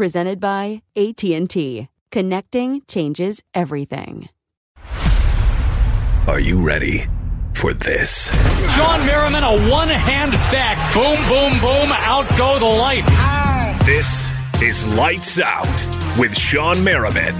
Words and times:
presented 0.00 0.40
by 0.40 0.80
AT&T. 0.96 1.86
Connecting 2.10 2.80
changes 2.88 3.42
everything. 3.52 4.30
Are 6.26 6.40
you 6.40 6.64
ready 6.64 7.04
for 7.52 7.74
this? 7.74 8.30
Shawne 8.70 9.04
Merriman, 9.04 9.44
a 9.44 9.70
one-hand 9.70 10.32
back. 10.32 10.78
Boom, 10.94 11.18
boom, 11.28 11.60
boom. 11.60 11.92
Out 11.92 12.26
go 12.38 12.58
the 12.58 12.64
lights. 12.64 13.10
This 13.84 14.30
is 14.62 14.96
Lights 14.96 15.38
Out 15.38 15.66
with 16.18 16.30
Shawne 16.30 16.82
Merriman. 16.82 17.34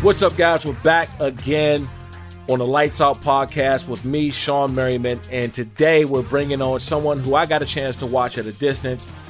What's 0.00 0.22
up, 0.22 0.38
guys? 0.38 0.64
We're 0.64 0.72
back 0.72 1.10
again 1.20 1.86
on 2.48 2.60
the 2.60 2.66
Lights 2.66 3.02
Out 3.02 3.20
podcast 3.20 3.88
with 3.88 4.06
me, 4.06 4.30
Shawne 4.30 4.72
Merriman, 4.72 5.20
and 5.30 5.52
today 5.52 6.06
we're 6.06 6.22
bringing 6.22 6.62
on 6.62 6.80
someone 6.80 7.18
who 7.18 7.34
I 7.34 7.44
got 7.44 7.60
a 7.60 7.66
chance 7.66 7.96
to 7.96 8.06
watch 8.06 8.38
at 8.38 8.46
a 8.46 8.52
distance– 8.52 9.12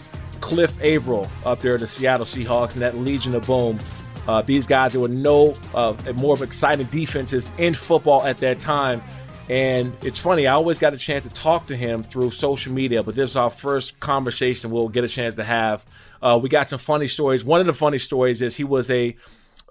Cliff 0.46 0.80
Avril 0.80 1.28
up 1.44 1.58
there, 1.58 1.76
the 1.76 1.88
Seattle 1.88 2.24
Seahawks, 2.24 2.74
and 2.74 2.82
that 2.82 2.96
Legion 2.96 3.34
of 3.34 3.44
Boom. 3.48 3.80
Uh, 4.28 4.42
these 4.42 4.64
guys, 4.64 4.92
there 4.92 5.00
were 5.00 5.08
no 5.08 5.54
uh, 5.74 5.92
more 6.14 6.34
of 6.34 6.40
exciting 6.40 6.86
defenses 6.86 7.50
in 7.58 7.74
football 7.74 8.22
at 8.22 8.38
that 8.38 8.60
time. 8.60 9.02
And 9.48 9.92
it's 10.04 10.18
funny, 10.18 10.46
I 10.46 10.52
always 10.52 10.78
got 10.78 10.94
a 10.94 10.96
chance 10.96 11.24
to 11.24 11.30
talk 11.30 11.66
to 11.66 11.76
him 11.76 12.04
through 12.04 12.30
social 12.30 12.72
media, 12.72 13.02
but 13.02 13.16
this 13.16 13.30
is 13.30 13.36
our 13.36 13.50
first 13.50 13.98
conversation 13.98 14.70
we'll 14.70 14.88
get 14.88 15.02
a 15.02 15.08
chance 15.08 15.34
to 15.34 15.42
have. 15.42 15.84
Uh, 16.22 16.38
we 16.40 16.48
got 16.48 16.68
some 16.68 16.78
funny 16.78 17.08
stories. 17.08 17.44
One 17.44 17.60
of 17.60 17.66
the 17.66 17.72
funny 17.72 17.98
stories 17.98 18.40
is 18.40 18.54
he 18.54 18.62
was 18.62 18.88
a 18.88 19.16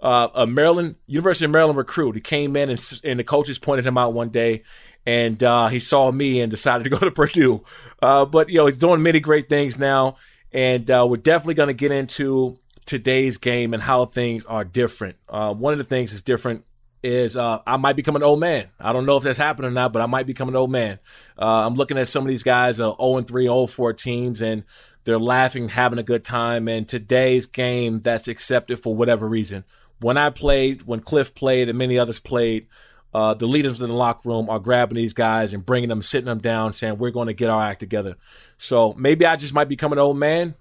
uh, 0.02 0.28
a 0.36 0.46
Maryland 0.46 0.96
University 1.08 1.46
of 1.46 1.52
Maryland 1.52 1.78
recruit. 1.78 2.16
He 2.16 2.22
came 2.22 2.58
in 2.58 2.70
and, 2.70 3.00
and 3.06 3.18
the 3.18 3.24
coaches 3.24 3.58
pointed 3.58 3.88
him 3.88 3.98
out 3.98 4.14
one 4.14 4.28
day, 4.28 4.64
and 5.06 5.42
uh, 5.42 5.70
he 5.70 5.80
saw 5.80 6.12
me 6.12 6.42
and 6.42 6.52
decided 6.52 6.84
to 6.84 6.90
go 6.90 6.98
to 6.98 7.12
Purdue. 7.12 7.64
Uh, 8.02 8.26
but 8.26 8.50
you 8.50 8.58
know 8.58 8.66
he's 8.66 8.76
doing 8.76 9.02
many 9.02 9.22
great 9.22 9.48
things 9.48 9.80
now. 9.80 10.18
And 10.56 10.90
uh, 10.90 11.06
we're 11.08 11.18
definitely 11.18 11.56
going 11.56 11.68
to 11.68 11.74
get 11.74 11.92
into 11.92 12.58
today's 12.86 13.38
game 13.38 13.74
and 13.74 13.84
how 13.84 14.06
things 14.06 14.46
are 14.46 14.64
different. 14.64 15.18
Uh, 15.28 15.54
one 15.54 15.74
of 15.74 15.80
the 15.80 15.84
things 15.84 16.12
that's 16.12 16.22
different 16.22 16.64
is 17.04 17.36
uh, 17.36 17.60
I 17.68 17.76
might 17.76 17.98
become 17.98 18.16
an 18.16 18.24
old 18.24 18.40
man. 18.40 18.70
I 18.80 18.94
don't 18.94 19.06
know 19.06 19.18
if 19.18 19.24
that's 19.24 19.38
happened 19.38 19.68
or 19.68 19.72
not, 19.72 19.92
but 19.92 20.02
I 20.02 20.06
might 20.06 20.26
become 20.26 20.48
an 20.48 20.56
old 20.56 20.72
man. 20.72 21.00
Uh, 21.38 21.66
I'm 21.66 21.76
looking 21.76 21.98
at 21.98 22.08
some 22.08 22.24
of 22.24 22.30
these 22.30 22.42
guys, 22.42 22.80
uh, 22.80 22.96
0 22.96 23.18
and 23.18 23.28
3, 23.28 23.44
0 23.44 23.68
4 23.68 23.94
teams, 23.94 24.42
and 24.42 24.64
they're 25.04 25.20
laughing, 25.20 25.68
having 25.68 26.00
a 26.00 26.04
good 26.04 26.24
time. 26.24 26.70
And 26.70 26.88
today's 26.88 27.46
game, 27.46 28.00
that's 28.00 28.30
accepted 28.30 28.80
for 28.80 28.96
whatever 28.96 29.28
reason. 29.28 29.66
When 30.00 30.18
I 30.18 30.30
played, 30.30 30.84
when 30.84 31.02
Cliff 31.02 31.36
played, 31.36 31.68
and 31.68 31.78
many 31.78 32.00
others 32.00 32.20
played, 32.20 32.68
uh, 33.16 33.34
the 33.34 33.48
leaders 33.48 33.80
in 33.80 33.88
the 33.88 33.96
locker 33.96 34.28
room 34.28 34.50
are 34.50 34.60
grabbing 34.60 34.98
these 34.98 35.14
guys 35.14 35.54
and 35.54 35.66
bringing 35.66 35.88
them, 35.88 36.02
sitting 36.02 36.26
them 36.26 36.40
down, 36.40 36.74
saying, 36.74 36.98
We're 36.98 37.12
going 37.12 37.28
to 37.28 37.34
get 37.34 37.50
our 37.50 37.64
act 37.64 37.80
together. 37.80 38.18
So 38.58 38.92
maybe 38.98 39.26
I 39.26 39.38
just 39.38 39.54
might 39.54 39.70
become 39.70 39.94
an 39.94 40.00
old 40.00 40.18
man. 40.18 40.56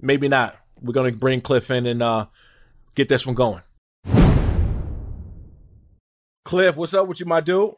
Maybe 0.00 0.26
not. 0.26 0.56
We're 0.80 0.94
going 0.94 1.12
to 1.12 1.18
bring 1.18 1.42
Cliff 1.42 1.70
in 1.70 1.84
and 1.84 2.02
uh, 2.02 2.28
get 2.94 3.10
this 3.10 3.26
one 3.26 3.34
going. 3.34 3.60
Cliff, 6.46 6.78
what's 6.78 6.94
up 6.94 7.06
with 7.08 7.20
you, 7.20 7.26
my 7.26 7.42
dude? 7.42 7.74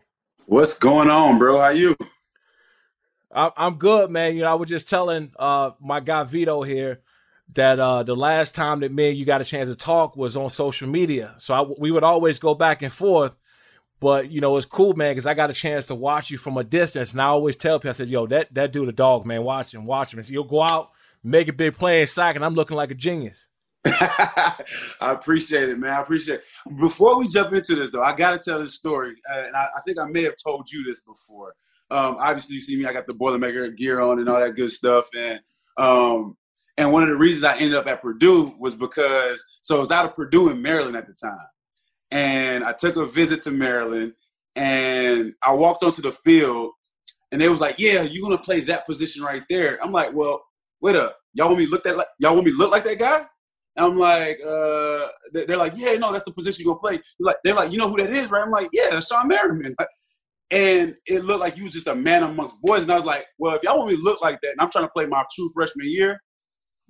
What's 0.46 0.78
going 0.78 1.10
on, 1.10 1.40
bro? 1.40 1.58
How 1.58 1.70
you? 1.70 1.96
I'm 3.32 3.78
good, 3.78 4.12
man. 4.12 4.36
You 4.36 4.42
know, 4.42 4.52
I 4.52 4.54
was 4.54 4.68
just 4.68 4.88
telling 4.88 5.32
uh, 5.40 5.72
my 5.80 5.98
guy 5.98 6.22
Vito 6.22 6.62
here 6.62 7.00
that 7.56 7.80
uh, 7.80 8.04
the 8.04 8.14
last 8.14 8.54
time 8.54 8.78
that 8.80 8.92
me 8.92 9.08
and 9.08 9.18
you 9.18 9.24
got 9.24 9.40
a 9.40 9.44
chance 9.44 9.68
to 9.68 9.74
talk 9.74 10.16
was 10.16 10.36
on 10.36 10.50
social 10.50 10.88
media. 10.88 11.34
So 11.38 11.52
I, 11.52 11.62
we 11.62 11.90
would 11.90 12.04
always 12.04 12.38
go 12.38 12.54
back 12.54 12.82
and 12.82 12.92
forth. 12.92 13.34
But 14.00 14.30
you 14.30 14.40
know, 14.40 14.56
it's 14.56 14.66
cool, 14.66 14.94
man, 14.94 15.12
because 15.12 15.26
I 15.26 15.34
got 15.34 15.50
a 15.50 15.54
chance 15.54 15.86
to 15.86 15.94
watch 15.94 16.30
you 16.30 16.38
from 16.38 16.56
a 16.56 16.64
distance. 16.64 17.12
And 17.12 17.20
I 17.20 17.26
always 17.26 17.56
tell 17.56 17.78
people, 17.78 17.90
I 17.90 17.92
said, 17.92 18.08
"Yo, 18.08 18.26
that 18.26 18.52
that 18.54 18.72
dude, 18.72 18.88
a 18.88 18.92
dog, 18.92 19.26
man. 19.26 19.44
Watch 19.44 19.74
him, 19.74 19.84
watch 19.84 20.14
him." 20.14 20.22
So 20.22 20.32
you'll 20.32 20.44
go 20.44 20.62
out, 20.62 20.90
make 21.22 21.48
a 21.48 21.52
big 21.52 21.74
play 21.74 22.00
in 22.00 22.08
and 22.18 22.44
I'm 22.44 22.54
looking 22.54 22.78
like 22.78 22.90
a 22.90 22.94
genius. 22.94 23.46
I 23.86 24.54
appreciate 25.00 25.68
it, 25.68 25.78
man. 25.78 25.92
I 25.92 26.00
appreciate 26.00 26.40
it. 26.40 26.78
Before 26.78 27.18
we 27.18 27.28
jump 27.28 27.52
into 27.52 27.74
this, 27.74 27.90
though, 27.90 28.02
I 28.02 28.14
got 28.14 28.32
to 28.32 28.38
tell 28.38 28.58
this 28.58 28.74
story, 28.74 29.14
uh, 29.32 29.42
and 29.46 29.56
I, 29.56 29.68
I, 29.76 29.80
think 29.86 29.98
I 29.98 30.04
may 30.04 30.22
have 30.24 30.34
told 30.42 30.70
you 30.70 30.84
this 30.84 31.00
before. 31.00 31.54
Um, 31.90 32.16
obviously, 32.18 32.56
you 32.56 32.62
see 32.62 32.76
me; 32.76 32.86
I 32.86 32.92
got 32.92 33.06
the 33.06 33.14
Boilermaker 33.14 33.74
gear 33.76 34.00
on 34.00 34.18
and 34.18 34.28
all 34.28 34.40
that 34.40 34.54
good 34.54 34.70
stuff, 34.70 35.08
and 35.16 35.40
um, 35.76 36.36
and 36.76 36.92
one 36.92 37.02
of 37.02 37.08
the 37.10 37.16
reasons 37.16 37.44
I 37.44 37.56
ended 37.56 37.74
up 37.74 37.86
at 37.86 38.02
Purdue 38.02 38.54
was 38.58 38.74
because 38.74 39.44
so 39.62 39.76
I 39.76 39.80
was 39.80 39.90
out 39.90 40.06
of 40.06 40.14
Purdue 40.14 40.50
in 40.50 40.62
Maryland 40.62 40.96
at 40.96 41.06
the 41.06 41.14
time 41.14 41.46
and 42.10 42.64
I 42.64 42.72
took 42.72 42.96
a 42.96 43.06
visit 43.06 43.42
to 43.42 43.50
Maryland, 43.50 44.14
and 44.56 45.34
I 45.42 45.52
walked 45.52 45.82
onto 45.82 46.02
the 46.02 46.12
field, 46.12 46.72
and 47.32 47.40
they 47.40 47.48
was 47.48 47.60
like, 47.60 47.76
"Yeah, 47.78 48.02
you're 48.02 48.28
gonna 48.28 48.42
play 48.42 48.60
that 48.60 48.86
position 48.86 49.22
right 49.22 49.42
there." 49.48 49.78
I'm 49.82 49.92
like, 49.92 50.12
"Well, 50.12 50.44
wait 50.80 50.96
up, 50.96 51.18
y'all 51.34 51.48
want 51.48 51.58
me 51.60 51.66
look 51.66 51.84
that 51.84 51.96
like 51.96 52.08
y'all 52.18 52.34
want 52.34 52.46
me 52.46 52.52
look 52.52 52.70
like 52.70 52.84
that 52.84 52.98
guy?" 52.98 53.26
And 53.76 53.86
I'm 53.86 53.96
like, 53.96 54.38
uh, 54.44 55.06
they're 55.32 55.56
like, 55.56 55.72
"Yeah, 55.76 55.94
no, 55.94 56.12
that's 56.12 56.24
the 56.24 56.32
position 56.32 56.64
you're 56.64 56.74
gonna 56.74 56.80
play." 56.80 57.00
Like, 57.20 57.36
they're 57.44 57.54
like, 57.54 57.72
"You 57.72 57.78
know 57.78 57.88
who 57.88 57.98
that 57.98 58.10
is, 58.10 58.30
right?" 58.30 58.42
I'm 58.42 58.50
like, 58.50 58.68
"Yeah, 58.72 58.90
that's 58.90 59.10
Shawne 59.10 59.28
Merriman." 59.28 59.76
And 60.50 60.96
it 61.06 61.24
looked 61.24 61.40
like 61.40 61.56
you 61.56 61.64
was 61.64 61.72
just 61.72 61.86
a 61.86 61.94
man 61.94 62.24
amongst 62.24 62.60
boys, 62.60 62.82
and 62.82 62.90
I 62.90 62.96
was 62.96 63.04
like, 63.04 63.24
"Well, 63.38 63.54
if 63.54 63.62
y'all 63.62 63.78
want 63.78 63.90
me 63.90 63.96
to 63.96 64.02
look 64.02 64.20
like 64.20 64.40
that, 64.42 64.50
and 64.50 64.60
I'm 64.60 64.70
trying 64.70 64.86
to 64.86 64.90
play 64.90 65.06
my 65.06 65.24
true 65.32 65.48
freshman 65.54 65.88
year, 65.88 66.20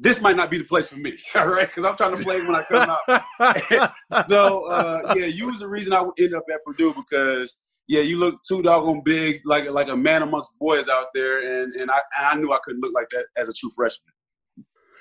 this 0.00 0.22
might 0.22 0.34
not 0.34 0.50
be 0.50 0.58
the 0.58 0.64
place 0.64 0.88
for 0.88 0.98
me, 0.98 1.12
all 1.36 1.48
right? 1.48 1.66
Because 1.66 1.84
I'm 1.84 1.96
trying 1.96 2.16
to 2.16 2.22
play 2.22 2.40
when 2.40 2.54
I 2.56 2.62
come 2.62 2.96
out. 3.38 4.26
so 4.26 4.66
uh, 4.68 5.14
yeah, 5.16 5.26
you 5.26 5.46
was 5.46 5.60
the 5.60 5.68
reason 5.68 5.92
I 5.92 6.00
would 6.00 6.18
end 6.18 6.34
up 6.34 6.44
at 6.52 6.64
Purdue 6.64 6.94
because 6.94 7.58
yeah, 7.86 8.00
you 8.00 8.18
look 8.18 8.42
too 8.44 8.62
doggone 8.62 9.02
big, 9.04 9.42
like 9.44 9.70
like 9.70 9.88
a 9.88 9.96
man 9.96 10.22
amongst 10.22 10.58
boys 10.58 10.88
out 10.88 11.06
there, 11.14 11.62
and 11.62 11.74
and 11.74 11.90
I 11.90 12.00
and 12.18 12.26
I 12.26 12.34
knew 12.36 12.52
I 12.52 12.58
couldn't 12.62 12.80
look 12.80 12.94
like 12.94 13.08
that 13.10 13.26
as 13.36 13.48
a 13.48 13.52
true 13.52 13.70
freshman. 13.76 14.14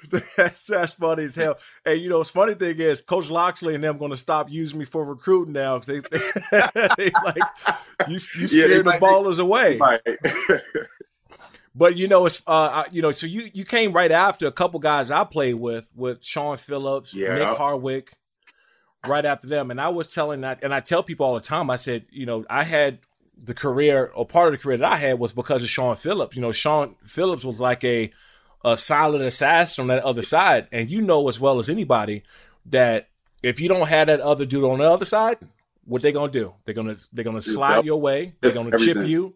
that's, 0.38 0.66
that's 0.66 0.94
funny 0.94 1.26
as 1.26 1.36
hell. 1.36 1.58
Hey, 1.84 1.96
you 1.96 2.10
know, 2.10 2.20
what's 2.20 2.30
funny 2.30 2.54
thing 2.54 2.80
is, 2.80 3.02
Coach 3.02 3.30
Locksley 3.30 3.76
and 3.76 3.84
them 3.84 3.98
going 3.98 4.12
to 4.12 4.18
stop 4.18 4.50
using 4.50 4.80
me 4.80 4.86
for 4.86 5.04
recruiting 5.04 5.54
now 5.54 5.78
because 5.78 6.10
they, 6.10 6.20
they, 6.52 6.88
they, 6.98 7.12
like 7.26 7.44
you, 8.08 8.14
you 8.14 8.20
scared 8.20 8.72
yeah, 8.72 8.82
the 8.82 8.98
ballers 9.02 9.40
away. 9.40 9.78
But 11.80 11.96
you 11.96 12.10
know, 12.10 12.26
it's 12.26 12.44
uh, 12.46 12.84
you 12.92 13.02
know, 13.02 13.12
so 13.12 13.26
you 13.26 13.50
you 13.54 13.64
came 13.64 13.94
right 13.94 14.12
after 14.12 14.46
a 14.48 14.52
couple 14.52 14.82
guys 14.82 15.10
I 15.10 15.24
played 15.24 15.54
with, 15.54 15.90
with 15.96 16.22
Shaun 16.22 16.58
Phillips, 16.58 17.14
yeah. 17.14 17.38
Nick 17.38 17.58
Hardwick, 17.58 18.12
right 19.08 19.24
after 19.24 19.48
them. 19.48 19.72
And 19.72 19.80
I 19.80 19.88
was 19.88 20.10
telling 20.10 20.42
that, 20.42 20.62
and 20.62 20.74
I 20.74 20.82
tell 20.82 21.04
people 21.04 21.26
all 21.26 21.36
the 21.36 21.40
time, 21.40 21.70
I 21.70 21.78
said, 21.78 22.06
you 22.12 22.26
know, 22.26 22.44
I 22.50 22.66
had 22.66 23.00
the 23.42 23.54
career 23.54 24.12
or 24.14 24.26
part 24.26 24.54
of 24.54 24.60
the 24.60 24.62
career 24.62 24.76
that 24.76 24.92
I 24.92 24.98
had 24.98 25.20
was 25.20 25.32
because 25.32 25.64
of 25.64 25.70
Shaun 25.70 25.96
Phillips. 25.96 26.36
You 26.36 26.42
know, 26.42 26.52
Shaun 26.52 26.96
Phillips 27.06 27.46
was 27.46 27.62
like 27.62 27.86
a 27.86 28.12
a 28.66 28.78
solid 28.78 29.22
assassin 29.22 29.84
on 29.84 29.88
that 29.88 30.04
other 30.04 30.22
side, 30.22 30.68
and 30.74 30.92
you 30.92 31.00
know 31.00 31.30
as 31.30 31.40
well 31.40 31.60
as 31.60 31.70
anybody 31.70 32.24
that 32.66 33.08
if 33.42 33.62
you 33.62 33.70
don't 33.70 33.88
have 33.88 34.08
that 34.08 34.20
other 34.20 34.44
dude 34.44 34.66
on 34.66 34.80
the 34.80 34.84
other 34.84 35.06
side, 35.06 35.38
what 35.86 36.02
they 36.02 36.12
gonna 36.12 36.30
do? 36.30 36.56
They're 36.66 36.74
gonna 36.74 36.98
they're 37.14 37.24
gonna 37.24 37.42
slide 37.42 37.86
your 37.86 38.02
way. 38.02 38.36
They're 38.42 38.52
gonna 38.52 38.78
chip 38.78 39.08
you 39.08 39.36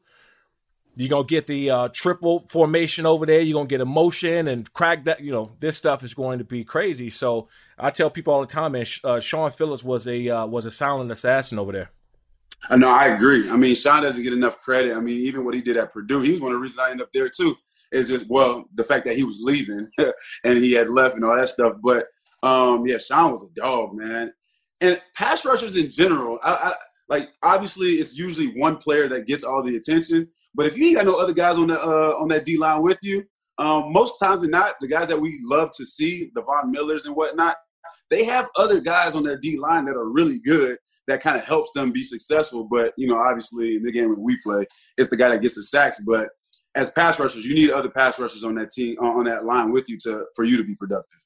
you're 0.96 1.10
gonna 1.10 1.24
get 1.24 1.48
the 1.48 1.70
uh, 1.70 1.88
triple 1.90 2.42
formation 2.42 3.06
over 3.06 3.26
there. 3.26 3.42
You're 3.42 3.58
gonna 3.58 3.68
get 3.68 3.82
emotion 3.82 4.48
and 4.48 4.72
crack 4.74 5.06
that. 5.06 5.22
You 5.22 5.32
know, 5.32 5.52
this 5.60 5.78
stuff 5.78 6.04
is 6.04 6.14
going 6.14 6.40
to 6.40 6.46
be 6.46 6.64
crazy. 6.64 7.10
So 7.10 7.48
I 7.78 7.90
tell 7.90 8.10
people 8.10 8.34
all 8.34 8.42
the 8.42 8.48
time, 8.48 8.74
man. 8.74 8.86
Uh, 9.04 9.20
Shaun 9.20 9.52
Phillips 9.52 9.84
was 9.84 10.08
a 10.08 10.30
uh, 10.30 10.46
was 10.46 10.66
a 10.66 10.72
silent 10.72 11.12
assassin 11.12 11.58
over 11.58 11.72
there. 11.72 11.90
Know, 12.70 12.90
I 12.90 13.08
agree. 13.08 13.50
I 13.50 13.58
mean, 13.58 13.76
Shaun 13.76 14.04
doesn't 14.04 14.24
get 14.24 14.34
enough 14.34 14.58
credit. 14.60 14.96
I 14.96 15.00
mean, 15.00 15.20
even 15.20 15.44
what 15.44 15.54
he 15.54 15.62
did 15.62 15.78
at 15.78 15.92
Purdue, 15.92 16.22
he's 16.22 16.40
one 16.40 16.52
of 16.52 16.58
the 16.58 16.62
reasons 16.62 16.80
I 16.80 16.92
end 16.92 17.02
up 17.02 17.12
there 17.14 17.30
too. 17.30 17.56
Is 17.92 18.10
just 18.10 18.28
well, 18.30 18.66
the 18.74 18.84
fact 18.84 19.06
that 19.06 19.16
he 19.16 19.24
was 19.24 19.40
leaving 19.42 19.88
and 20.44 20.58
he 20.58 20.74
had 20.74 20.90
left 20.90 21.16
and 21.16 21.26
all 21.26 21.36
that 21.36 21.50
stuff. 21.50 21.74
But 21.84 22.08
um, 22.42 22.86
yeah, 22.88 22.98
Shaun 22.98 23.34
was 23.34 23.50
a 23.50 23.54
dog, 23.54 23.94
man. 23.94 24.32
And 24.82 25.02
pass 25.16 25.46
rushers 25.46 25.78
in 25.78 25.90
general, 25.90 26.40
I, 26.44 26.52
I 26.52 26.74
like 27.10 27.30
obviously 27.42 27.88
it's 27.90 28.18
usually 28.18 28.60
one 28.60 28.78
player 28.78 29.10
that 29.10 29.28
gets 29.28 29.44
all 29.44 29.64
the 29.64 29.76
attention. 29.76 30.30
But 30.56 30.68
if 30.68 30.78
you 30.78 30.86
ain't 30.88 30.98
got 30.98 31.06
no 31.06 31.20
other 31.20 31.34
guys 31.34 31.58
on 31.58 31.68
the 31.68 31.80
uh, 31.80 32.16
on 32.20 32.28
that 32.30 32.46
D 32.46 32.58
line 32.58 32.82
with 32.82 33.00
you, 33.02 33.24
um, 33.58 33.92
most 33.92 34.18
times 34.20 34.42
than 34.42 34.52
not, 34.52 34.76
the 34.82 34.88
guys 34.88 35.08
that 35.08 35.20
we 35.20 35.40
love 35.44 35.72
to 35.78 35.86
see, 35.86 36.32
the 36.36 36.42
Von 36.42 36.72
Millers 36.72 37.06
and 37.06 37.16
whatnot, 37.16 37.56
they 38.10 38.26
have 38.26 38.50
other 38.58 38.80
guys 38.80 39.16
on 39.16 39.24
their 39.24 39.38
D 39.38 39.58
line 39.58 39.86
that 39.86 39.96
are 39.96 40.10
really 40.10 40.40
good 40.40 40.78
that 41.08 41.22
kind 41.22 41.38
of 41.38 41.46
helps 41.46 41.72
them 41.74 41.92
be 41.92 42.04
successful. 42.04 42.68
But 42.70 42.94
you 42.98 43.08
know, 43.08 43.18
obviously 43.18 43.76
in 43.76 43.84
the 43.84 43.92
game 43.92 44.10
when 44.10 44.22
we 44.22 44.38
play, 44.46 44.66
it's 44.98 45.10
the 45.10 45.18
guy 45.18 45.30
that 45.30 45.42
gets 45.42 45.56
the 45.56 45.64
sacks. 45.64 46.04
But 46.06 46.30
as 46.76 46.90
pass 46.92 47.20
rushers, 47.20 47.46
you 47.46 47.56
need 47.56 47.72
other 47.72 47.90
pass 47.90 48.20
rushers 48.20 48.44
on 48.44 48.56
that 48.56 48.72
team 48.72 48.98
on 49.00 49.26
that 49.26 49.46
line 49.46 49.72
with 49.72 49.90
you 49.90 49.98
to 50.04 50.26
for 50.36 50.46
you 50.46 50.58
to 50.58 50.64
be 50.64 50.76
productive. 50.76 51.20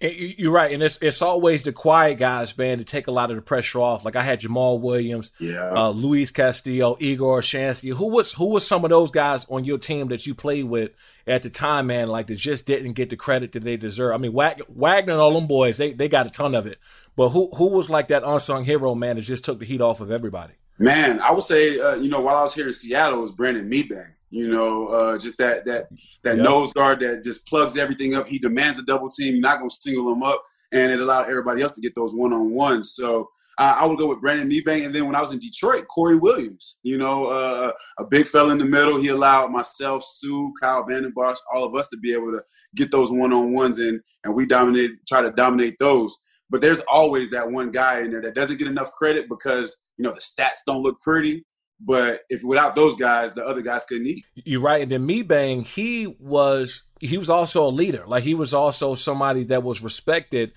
You're 0.00 0.52
right, 0.52 0.72
and 0.72 0.82
it's 0.82 0.98
it's 1.00 1.22
always 1.22 1.62
the 1.62 1.72
quiet 1.72 2.18
guys, 2.18 2.56
man, 2.58 2.78
to 2.78 2.84
take 2.84 3.06
a 3.06 3.10
lot 3.10 3.30
of 3.30 3.36
the 3.36 3.42
pressure 3.42 3.80
off. 3.80 4.04
Like 4.04 4.16
I 4.16 4.22
had 4.22 4.40
Jamal 4.40 4.78
Williams, 4.78 5.30
yeah, 5.38 5.72
uh, 5.74 5.90
Luis 5.90 6.30
Castillo, 6.30 6.96
Igor 7.00 7.40
Olshansky. 7.40 7.94
Who 7.94 8.08
was 8.08 8.32
who 8.32 8.46
was 8.46 8.66
some 8.66 8.84
of 8.84 8.90
those 8.90 9.10
guys 9.10 9.46
on 9.48 9.64
your 9.64 9.78
team 9.78 10.08
that 10.08 10.26
you 10.26 10.34
played 10.34 10.64
with 10.64 10.90
at 11.26 11.42
the 11.42 11.50
time, 11.50 11.86
man? 11.86 12.08
Like 12.08 12.26
that 12.26 12.36
just 12.36 12.66
didn't 12.66 12.92
get 12.92 13.10
the 13.10 13.16
credit 13.16 13.52
that 13.52 13.62
they 13.62 13.76
deserve. 13.76 14.14
I 14.14 14.18
mean, 14.18 14.32
Wagner 14.32 15.12
and 15.12 15.20
all 15.20 15.32
them 15.32 15.46
boys, 15.46 15.76
they 15.76 15.92
they 15.92 16.08
got 16.08 16.26
a 16.26 16.30
ton 16.30 16.54
of 16.54 16.66
it. 16.66 16.78
But 17.16 17.30
who 17.30 17.48
who 17.56 17.68
was 17.68 17.88
like 17.88 18.08
that 18.08 18.24
unsung 18.24 18.64
hero, 18.64 18.94
man, 18.94 19.16
that 19.16 19.22
just 19.22 19.44
took 19.44 19.58
the 19.58 19.64
heat 19.66 19.80
off 19.80 20.00
of 20.00 20.10
everybody? 20.10 20.54
Man, 20.78 21.20
I 21.20 21.30
would 21.30 21.44
say, 21.44 21.78
uh, 21.78 21.96
you 21.96 22.10
know, 22.10 22.20
while 22.20 22.36
I 22.36 22.42
was 22.42 22.54
here 22.54 22.66
in 22.66 22.72
Seattle, 22.72 23.18
it 23.18 23.22
was 23.22 23.32
Brandon 23.32 23.70
Mebane. 23.70 24.14
You 24.30 24.50
know, 24.50 24.88
uh, 24.88 25.18
just 25.18 25.38
that 25.38 25.64
that 25.66 25.86
that 26.24 26.36
yep. 26.36 26.44
nose 26.44 26.72
guard 26.72 26.98
that 27.00 27.22
just 27.22 27.46
plugs 27.46 27.78
everything 27.78 28.16
up. 28.16 28.26
He 28.26 28.40
demands 28.40 28.80
a 28.80 28.82
double 28.82 29.08
team. 29.08 29.34
You're 29.34 29.42
not 29.42 29.58
going 29.58 29.70
to 29.70 29.76
single 29.80 30.12
him 30.12 30.24
up, 30.24 30.42
and 30.72 30.90
it 30.90 31.00
allowed 31.00 31.28
everybody 31.28 31.62
else 31.62 31.76
to 31.76 31.80
get 31.80 31.94
those 31.94 32.16
one 32.16 32.32
on 32.32 32.50
ones. 32.50 32.94
So 32.96 33.28
uh, 33.58 33.76
I 33.78 33.86
would 33.86 33.98
go 33.98 34.08
with 34.08 34.20
Brandon 34.20 34.50
Mebane, 34.50 34.86
and 34.86 34.94
then 34.94 35.06
when 35.06 35.14
I 35.14 35.20
was 35.20 35.30
in 35.30 35.38
Detroit, 35.38 35.86
Corey 35.86 36.18
Williams. 36.18 36.78
You 36.82 36.98
know, 36.98 37.26
uh, 37.26 37.72
a 37.98 38.04
big 38.04 38.26
fella 38.26 38.50
in 38.50 38.58
the 38.58 38.64
middle. 38.64 39.00
He 39.00 39.08
allowed 39.08 39.52
myself, 39.52 40.02
Suh, 40.02 40.50
Kyle 40.60 40.84
Vanden 40.84 41.12
Bosch, 41.14 41.38
all 41.52 41.64
of 41.64 41.74
us 41.76 41.88
to 41.90 41.96
be 41.98 42.12
able 42.12 42.32
to 42.32 42.42
get 42.74 42.90
those 42.90 43.12
one 43.12 43.32
on 43.32 43.52
ones, 43.52 43.78
and 43.78 44.00
and 44.24 44.34
we 44.34 44.46
dominate, 44.46 45.06
try 45.06 45.22
to 45.22 45.30
dominate 45.30 45.76
those. 45.78 46.16
But 46.54 46.60
there's 46.60 46.78
always 46.88 47.32
that 47.32 47.50
one 47.50 47.72
guy 47.72 48.02
in 48.02 48.12
there 48.12 48.22
that 48.22 48.36
doesn't 48.36 48.60
get 48.60 48.68
enough 48.68 48.92
credit 48.92 49.28
because 49.28 49.76
you 49.96 50.04
know 50.04 50.12
the 50.12 50.20
stats 50.20 50.58
don't 50.64 50.84
look 50.84 51.00
pretty 51.00 51.44
but 51.80 52.20
if 52.28 52.44
without 52.44 52.76
those 52.76 52.94
guys, 52.94 53.32
the 53.32 53.44
other 53.44 53.60
guys 53.60 53.84
couldn't 53.84 54.06
eat. 54.06 54.24
You're 54.36 54.60
right. 54.60 54.80
And 54.80 54.92
then 54.92 55.08
Mebane, 55.08 55.66
he 55.66 56.06
was 56.20 56.84
he 57.00 57.18
was 57.18 57.28
also 57.28 57.66
a 57.66 57.68
leader. 57.70 58.04
Like 58.06 58.22
he 58.22 58.34
was 58.34 58.54
also 58.54 58.94
somebody 58.94 59.42
that 59.46 59.64
was 59.64 59.82
respected. 59.82 60.52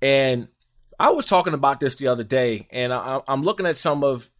And 0.00 0.48
I 0.98 1.10
was 1.10 1.26
talking 1.26 1.52
about 1.52 1.78
this 1.78 1.96
the 1.96 2.08
other 2.08 2.24
day, 2.24 2.66
and 2.70 2.90
I, 2.90 3.20
am 3.28 3.42
looking 3.42 3.66
at 3.66 3.76
some 3.76 4.02
of 4.02 4.30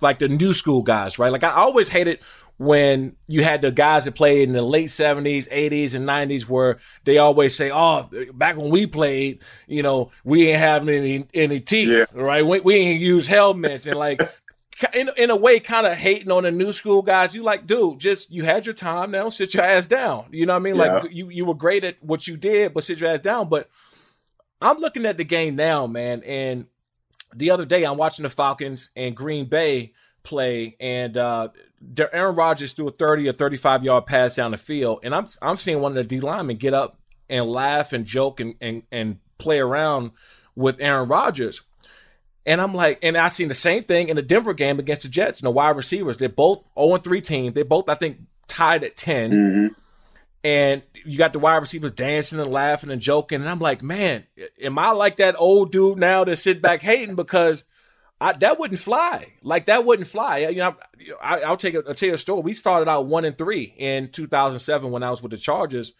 like 0.00 0.18
the 0.18 0.28
new 0.28 0.52
school 0.52 0.82
guys, 0.82 1.18
right? 1.18 1.32
Like 1.32 1.44
I 1.44 1.52
always 1.52 1.88
hated 1.88 2.20
when 2.58 3.16
you 3.28 3.42
had 3.42 3.60
the 3.60 3.70
guys 3.70 4.06
that 4.06 4.14
played 4.14 4.48
in 4.48 4.54
the 4.54 4.62
late 4.62 4.88
70s, 4.88 5.48
80s, 5.50 5.94
and 5.94 6.08
90s 6.08 6.48
where 6.48 6.78
they 7.04 7.18
always 7.18 7.54
say, 7.54 7.70
oh, 7.70 8.08
back 8.32 8.56
when 8.56 8.70
we 8.70 8.86
played, 8.86 9.40
you 9.66 9.82
know, 9.82 10.10
we 10.24 10.48
ain't 10.48 10.58
having 10.58 10.88
any 10.88 11.26
any 11.34 11.60
teeth, 11.60 11.88
yeah. 11.88 12.04
right? 12.14 12.46
We, 12.46 12.60
we 12.60 12.76
ain't 12.76 13.00
use 13.00 13.26
helmets. 13.26 13.86
And 13.86 13.96
like 13.96 14.20
in, 14.94 15.10
in 15.16 15.30
a 15.30 15.36
way 15.36 15.60
kind 15.60 15.86
of 15.86 15.96
hating 15.96 16.30
on 16.30 16.44
the 16.44 16.50
new 16.50 16.72
school 16.72 17.02
guys. 17.02 17.34
You 17.34 17.42
like, 17.42 17.66
dude, 17.66 17.98
just 17.98 18.30
you 18.30 18.44
had 18.44 18.66
your 18.66 18.74
time 18.74 19.10
now, 19.10 19.28
sit 19.28 19.54
your 19.54 19.64
ass 19.64 19.86
down. 19.86 20.26
You 20.30 20.46
know 20.46 20.54
what 20.54 20.60
I 20.60 20.62
mean? 20.62 20.76
Yeah. 20.76 20.98
Like 20.98 21.12
you 21.12 21.28
you 21.28 21.44
were 21.44 21.54
great 21.54 21.84
at 21.84 22.02
what 22.02 22.26
you 22.26 22.36
did, 22.36 22.74
but 22.74 22.84
sit 22.84 23.00
your 23.00 23.10
ass 23.10 23.20
down. 23.20 23.48
But 23.48 23.68
I'm 24.60 24.78
looking 24.78 25.06
at 25.06 25.18
the 25.18 25.24
game 25.24 25.56
now, 25.56 25.86
man, 25.86 26.22
and 26.22 26.66
the 27.36 27.50
other 27.50 27.64
day 27.64 27.84
I'm 27.84 27.96
watching 27.96 28.22
the 28.22 28.30
Falcons 28.30 28.90
and 28.96 29.16
Green 29.16 29.46
Bay 29.46 29.92
play, 30.22 30.76
and 30.80 31.16
uh, 31.16 31.48
Aaron 32.12 32.34
Rodgers 32.34 32.72
threw 32.72 32.88
a 32.88 32.90
30 32.90 33.28
or 33.28 33.32
35 33.32 33.84
yard 33.84 34.06
pass 34.06 34.34
down 34.34 34.50
the 34.50 34.56
field, 34.56 35.00
and 35.02 35.14
I'm 35.14 35.26
I'm 35.42 35.56
seeing 35.56 35.80
one 35.80 35.92
of 35.92 35.96
the 35.96 36.04
D 36.04 36.20
linemen 36.20 36.56
get 36.56 36.74
up 36.74 36.98
and 37.28 37.46
laugh 37.46 37.92
and 37.92 38.04
joke 38.04 38.40
and 38.40 38.54
and, 38.60 38.82
and 38.90 39.18
play 39.38 39.58
around 39.58 40.12
with 40.54 40.80
Aaron 40.80 41.08
Rodgers. 41.08 41.62
And 42.44 42.60
I'm 42.60 42.72
like, 42.72 43.00
and 43.02 43.16
I 43.16 43.28
seen 43.28 43.48
the 43.48 43.54
same 43.54 43.82
thing 43.82 44.08
in 44.08 44.16
the 44.16 44.22
Denver 44.22 44.54
game 44.54 44.78
against 44.78 45.02
the 45.02 45.08
Jets. 45.08 45.42
No 45.42 45.50
wide 45.50 45.76
receivers. 45.76 46.18
They're 46.18 46.28
both 46.28 46.64
0 46.78 46.98
3 46.98 47.20
teams. 47.20 47.54
They 47.54 47.64
both, 47.64 47.88
I 47.88 47.96
think, 47.96 48.20
tied 48.46 48.84
at 48.84 48.96
10. 48.96 49.30
Mm-hmm. 49.32 49.80
And 50.44 50.82
you 51.06 51.18
got 51.18 51.32
the 51.32 51.38
wide 51.38 51.56
receivers 51.56 51.92
dancing 51.92 52.40
and 52.40 52.50
laughing 52.50 52.90
and 52.90 53.00
joking. 53.00 53.40
And 53.40 53.48
I'm 53.48 53.58
like, 53.58 53.82
man, 53.82 54.24
am 54.60 54.78
I 54.78 54.90
like 54.90 55.16
that 55.16 55.36
old 55.38 55.72
dude 55.72 55.98
now 55.98 56.24
to 56.24 56.36
sit 56.36 56.60
back 56.60 56.82
hating 56.82 57.14
because 57.14 57.64
I, 58.20 58.32
that 58.32 58.58
wouldn't 58.58 58.80
fly. 58.80 59.34
Like 59.42 59.66
that 59.66 59.84
wouldn't 59.84 60.08
fly. 60.08 60.38
You 60.38 60.56
know, 60.56 60.76
I, 61.22 61.48
will 61.48 61.56
take 61.56 61.74
a, 61.74 61.82
I'll 61.86 61.94
tell 61.94 62.08
you 62.08 62.14
a 62.14 62.18
story. 62.18 62.42
We 62.42 62.54
started 62.54 62.88
out 62.88 63.06
one 63.06 63.24
and 63.24 63.36
three 63.36 63.74
in 63.76 64.10
2007 64.10 64.90
when 64.90 65.02
I 65.02 65.10
was 65.10 65.22
with 65.22 65.32
the 65.32 65.36
Chargers. 65.38 65.92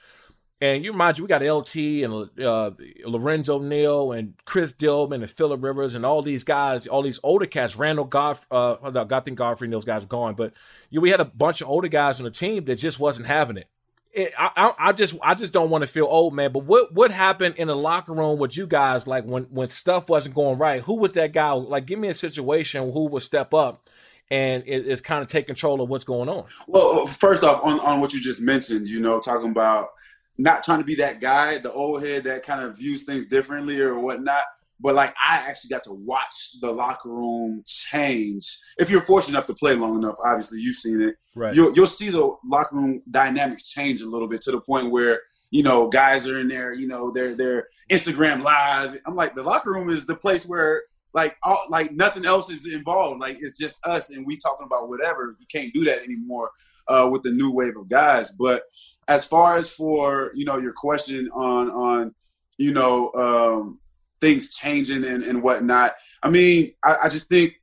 And 0.59 0.83
you 0.83 0.93
remind 0.93 1.19
you, 1.19 1.25
we 1.25 1.29
got 1.29 1.43
LT 1.43 1.77
and 1.77 2.41
uh, 2.41 2.71
Lorenzo 3.05 3.59
Neal 3.59 4.13
and 4.13 4.33
Chris 4.47 4.73
Dielman 4.73 5.17
and 5.17 5.29
Philip 5.29 5.63
Rivers 5.63 5.95
and 5.95 6.07
all 6.07 6.23
these 6.23 6.45
guys, 6.45 6.87
all 6.87 7.03
these 7.03 7.21
older 7.23 7.45
cats, 7.45 7.77
Randall 7.77 8.07
Goff, 8.07 8.47
uh, 8.51 8.77
I 8.83 9.21
think 9.21 9.37
Godfrey 9.37 9.67
and 9.67 9.75
those 9.75 9.85
guys 9.85 10.05
are 10.05 10.07
gone, 10.07 10.35
but 10.35 10.55
you 10.89 10.99
know, 10.99 11.03
we 11.03 11.11
had 11.11 11.21
a 11.21 11.27
bunch 11.27 11.61
of 11.61 11.69
older 11.69 11.89
guys 11.89 12.21
on 12.21 12.25
the 12.25 12.31
team 12.31 12.65
that 12.65 12.77
just 12.77 12.99
wasn't 12.99 13.27
having 13.27 13.59
it. 13.59 13.69
It 14.17 14.33
I, 14.39 14.73
I, 14.79 14.93
just, 14.93 15.15
I 15.23 15.35
just 15.35 15.53
don't 15.53 15.71
want 15.71 15.83
to 15.83 15.87
feel 15.87 16.07
old, 16.07 16.35
man. 16.35 16.51
But 16.51 16.65
what, 16.65 16.93
what 16.93 17.11
happened 17.11 17.57
in 17.57 17.69
the 17.69 17.77
locker 17.77 18.13
room 18.13 18.39
with 18.39 18.57
you 18.57 18.67
guys, 18.67 19.07
like 19.07 19.25
when, 19.25 19.45
when 19.45 19.69
stuff 19.69 20.09
wasn't 20.09 20.35
going 20.35 20.59
right? 20.59 20.81
Who 20.83 20.95
was 20.95 21.13
that 21.13 21.33
guy? 21.33 21.53
Like, 21.53 21.87
give 21.87 21.99
me 21.99 22.09
a 22.09 22.15
situation 22.15 22.91
who 22.93 23.07
would 23.09 23.23
step 23.23 23.53
up 23.53 23.85
and 24.31 24.65
it 24.67 24.87
is 24.87 25.01
kind 25.01 25.23
of 25.23 25.29
take 25.29 25.47
control 25.47 25.81
of 25.81 25.89
what's 25.89 26.05
going 26.05 26.29
on. 26.29 26.47
Well, 26.67 27.07
first 27.07 27.45
off, 27.45 27.63
on, 27.63 27.79
on 27.81 28.01
what 28.01 28.15
you 28.15 28.21
just 28.21 28.41
mentioned, 28.41 28.89
you 28.89 29.01
know, 29.01 29.21
talking 29.21 29.51
about 29.51 29.91
not 30.39 30.63
trying 30.63 30.79
to 30.81 30.85
be 30.85 30.97
that 30.97 31.21
guy, 31.21 31.59
the 31.59 31.73
old 31.73 32.03
head 32.03 32.25
that 32.25 32.43
kind 32.43 32.63
of 32.63 32.79
views 32.79 33.05
things 33.05 33.27
differently 33.27 33.81
or 33.81 33.99
whatnot. 33.99 34.45
But 34.79 34.95
like 34.95 35.15
I 35.23 35.39
actually 35.49 35.71
got 35.71 35.85
to 35.85 35.93
watch 35.93 36.61
the 36.61 36.71
locker 36.71 37.09
room 37.09 37.63
change. 37.67 38.59
If 38.79 38.91
you're 38.91 39.01
fortunate 39.01 39.37
enough 39.37 39.47
to 39.47 39.55
play 39.55 39.75
long 39.75 39.97
enough, 39.97 40.17
obviously 40.25 40.61
you've 40.61 40.77
seen 40.77 41.01
it. 41.01 41.17
Right. 41.35 41.55
You'll 41.55 41.75
you'll 41.75 41.87
see 41.87 42.11
the 42.11 42.37
locker 42.45 42.77
room 42.77 43.03
dynamics 43.11 43.71
change 43.71 44.01
a 44.01 44.09
little 44.09 44.29
bit 44.29 44.43
to 44.43 44.51
the 44.51 44.61
point 44.61 44.91
where 44.91 45.21
you 45.51 45.63
know 45.63 45.89
guys 45.89 46.27
are 46.27 46.41
in 46.41 46.49
there. 46.49 46.75
You 46.75 46.89
know 46.89 47.11
they're 47.11 47.35
they're 47.35 47.69
Instagram 47.91 48.43
live. 48.43 49.01
I'm 49.07 49.15
like 49.15 49.35
the 49.35 49.43
locker 49.43 49.71
room 49.71 49.89
is 49.89 50.05
the 50.05 50.17
place 50.17 50.47
where 50.47 50.83
like 51.15 51.37
all, 51.43 51.59
like 51.71 51.93
nothing 51.93 52.27
else 52.27 52.51
is 52.51 52.75
involved. 52.75 53.21
Like 53.21 53.37
it's 53.41 53.59
just 53.59 53.85
us 53.87 54.11
and 54.11 54.27
we 54.27 54.37
talking 54.37 54.67
about 54.67 54.89
whatever. 54.91 55.35
You 55.41 55.47
can't 55.51 55.73
do 55.73 55.85
that 55.85 56.03
anymore 56.03 56.51
uh, 56.89 57.09
with 57.11 57.23
the 57.23 57.31
new 57.31 57.53
wave 57.53 57.77
of 57.77 57.89
guys. 57.89 58.33
But 58.33 58.65
as 59.09 59.25
far 59.25 59.57
as 59.57 59.71
for 59.71 60.31
you 60.35 60.45
know 60.45 60.59
your 60.59 60.75
question 60.75 61.29
on 61.31 61.71
on 61.71 62.15
you 62.59 62.73
know 62.73 63.13
um, 63.15 63.79
things 64.21 64.55
changing 64.55 65.05
and, 65.05 65.23
and 65.23 65.43
whatnot, 65.43 65.95
I 66.23 66.31
mean, 66.31 66.73
I, 66.85 66.97
I 67.05 67.09
just 67.09 67.29
think 67.29 67.55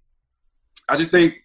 I 0.89 0.95
just 0.95 1.11
think 1.11 1.35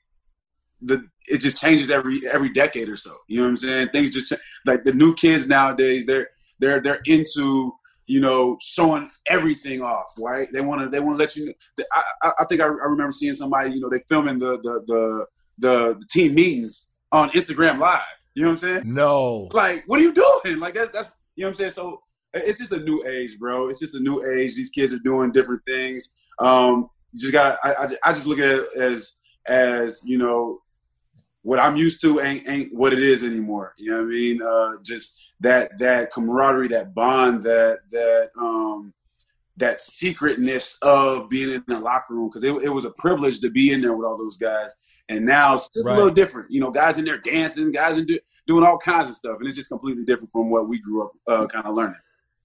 the 0.81 1.07
it 1.27 1.41
just 1.41 1.61
changes 1.61 1.91
every 1.91 2.21
every 2.33 2.51
decade 2.51 2.89
or 2.89 2.97
so. 2.97 3.15
You 3.29 3.39
know 3.39 3.45
what 3.45 3.51
I'm 3.51 3.57
saying? 3.59 3.89
Things 3.91 4.13
just 4.13 4.33
like 4.65 4.85
the 4.85 4.93
new 4.93 5.15
kids 5.15 5.49
nowadays. 5.49 6.07
They're 6.07 6.29
they're 6.61 6.81
they're 6.81 7.01
into 7.07 7.73
you 8.07 8.21
know 8.21 8.57
showing 8.61 9.11
everything 9.29 9.83
off. 9.83 10.13
Right? 10.21 10.49
They 10.53 10.61
want 10.61 10.83
to 10.83 10.89
they 10.89 11.01
want 11.01 11.15
to 11.15 11.19
let 11.19 11.37
you. 11.37 11.47
Know. 11.47 11.85
I, 12.23 12.33
I 12.41 12.45
think 12.47 12.61
I, 12.61 12.65
I 12.65 12.69
remember 12.69 13.13
seeing 13.13 13.35
somebody. 13.35 13.73
You 13.73 13.81
know, 13.81 13.91
they 13.91 14.03
filming 14.09 14.39
the 14.39 14.59
the 14.63 14.83
the 14.87 15.27
the, 15.59 15.95
the 15.95 16.07
team 16.11 16.35
meetings 16.35 16.93
on 17.13 17.31
Instagram 17.31 17.79
Live. 17.79 18.01
You 18.35 18.45
know 18.45 18.51
what 18.51 18.63
I'm 18.63 18.69
saying? 18.69 18.95
No. 18.95 19.49
Like, 19.53 19.83
what 19.87 20.01
are 20.01 20.03
you 20.05 20.15
doing? 20.15 20.61
Like 20.61 20.75
that's 20.75 20.91
that's 20.91 21.17
you 21.37 21.43
know 21.43 21.49
what 21.49 21.53
I'm 21.53 21.57
saying? 21.57 21.71
So 21.73 22.03
it's 22.35 22.59
just 22.59 22.73
a 22.73 22.81
new 22.81 23.05
age, 23.07 23.39
bro. 23.39 23.69
It's 23.69 23.79
just 23.79 23.95
a 23.95 24.01
new 24.01 24.23
age. 24.37 24.55
These 24.55 24.71
kids 24.71 24.93
are 24.93 24.99
doing 24.99 25.33
different 25.33 25.63
things. 25.67 26.15
Um, 26.39 26.89
you 27.13 27.21
just 27.21 27.33
got 27.33 27.59
I, 27.65 27.73
I, 27.73 27.89
I 28.05 28.13
just 28.13 28.27
look 28.27 28.39
at 28.39 28.51
it 28.51 28.65
as 28.77 29.15
as 29.47 30.03
you 30.05 30.19
know 30.19 30.61
what 31.43 31.59
I'm 31.59 31.77
used 31.77 32.01
to 32.03 32.21
ain't 32.21 32.49
ain't 32.49 32.75
what 32.77 32.93
it 32.93 33.01
is 33.01 33.25
anymore. 33.25 33.75
You 33.79 33.91
know 33.91 33.97
what 33.99 34.07
I 34.07 34.09
mean? 34.09 34.43
Uh, 34.43 34.73
just 34.85 35.33
that 35.41 35.79
that 35.79 36.13
camaraderie, 36.13 36.69
that 36.69 36.95
bond, 36.95 37.43
that 37.45 37.79
that 37.91 38.31
um, 38.39 38.93
that 39.57 39.81
secretness 39.81 40.79
of 40.83 41.29
being 41.29 41.51
in 41.51 41.65
the 41.67 41.81
locker 41.81 42.15
room 42.15 42.29
because 42.29 42.45
it, 42.45 42.55
it 42.63 42.69
was 42.69 42.85
a 42.85 42.93
privilege 42.99 43.41
to 43.41 43.51
be 43.51 43.73
in 43.73 43.81
there 43.81 43.97
with 43.97 44.07
all 44.07 44.17
those 44.17 44.37
guys 44.37 44.77
And 45.09 45.27
now 45.27 45.55
it's 45.55 45.69
just 45.69 45.89
right. 45.89 45.95
a 45.95 45.97
little 45.97 46.15
different. 46.15 46.51
You 46.51 46.61
know, 46.61 46.71
guys 46.71 46.99
in 46.99 47.05
there 47.05 47.19
dancing, 47.19 47.73
guys 47.73 47.97
in 47.97 48.07
do, 48.07 48.19
doing 48.47 48.65
all 48.65 48.79
kinds 48.79 49.09
of 49.09 49.15
stuff, 49.15 49.37
and 49.39 49.47
it's 49.47 49.57
just 49.57 49.69
completely 49.69 50.05
different 50.05 50.31
from 50.31 50.51
what 50.51 50.69
we 50.69 50.79
grew 50.81 51.05
up 51.05 51.13
uh, 51.27 51.47
kind 51.47 51.67
of 51.67 51.75
learning. 51.75 52.01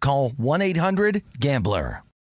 call 0.00 0.30
1-800-GAMBLER. 0.30 2.02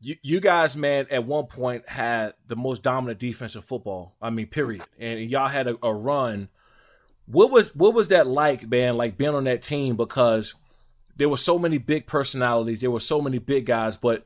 you, 0.00 0.16
you 0.22 0.40
guys, 0.40 0.76
man, 0.76 1.06
at 1.10 1.24
one 1.24 1.46
point 1.46 1.88
had 1.88 2.34
the 2.46 2.56
most 2.56 2.82
dominant 2.82 3.18
defense 3.18 3.54
in 3.54 3.62
football. 3.62 4.14
I 4.22 4.30
mean, 4.30 4.46
period. 4.46 4.84
And 4.98 5.30
y'all 5.30 5.48
had 5.48 5.66
a, 5.66 5.76
a 5.82 5.92
run. 5.92 6.48
What 7.26 7.50
was 7.50 7.74
what 7.74 7.94
was 7.94 8.08
that 8.08 8.26
like, 8.26 8.68
man? 8.68 8.96
Like 8.96 9.18
being 9.18 9.34
on 9.34 9.44
that 9.44 9.62
team 9.62 9.96
because 9.96 10.54
there 11.16 11.28
were 11.28 11.36
so 11.36 11.58
many 11.58 11.78
big 11.78 12.06
personalities, 12.06 12.80
there 12.80 12.90
were 12.90 13.00
so 13.00 13.20
many 13.20 13.38
big 13.38 13.66
guys, 13.66 13.96
but 13.96 14.24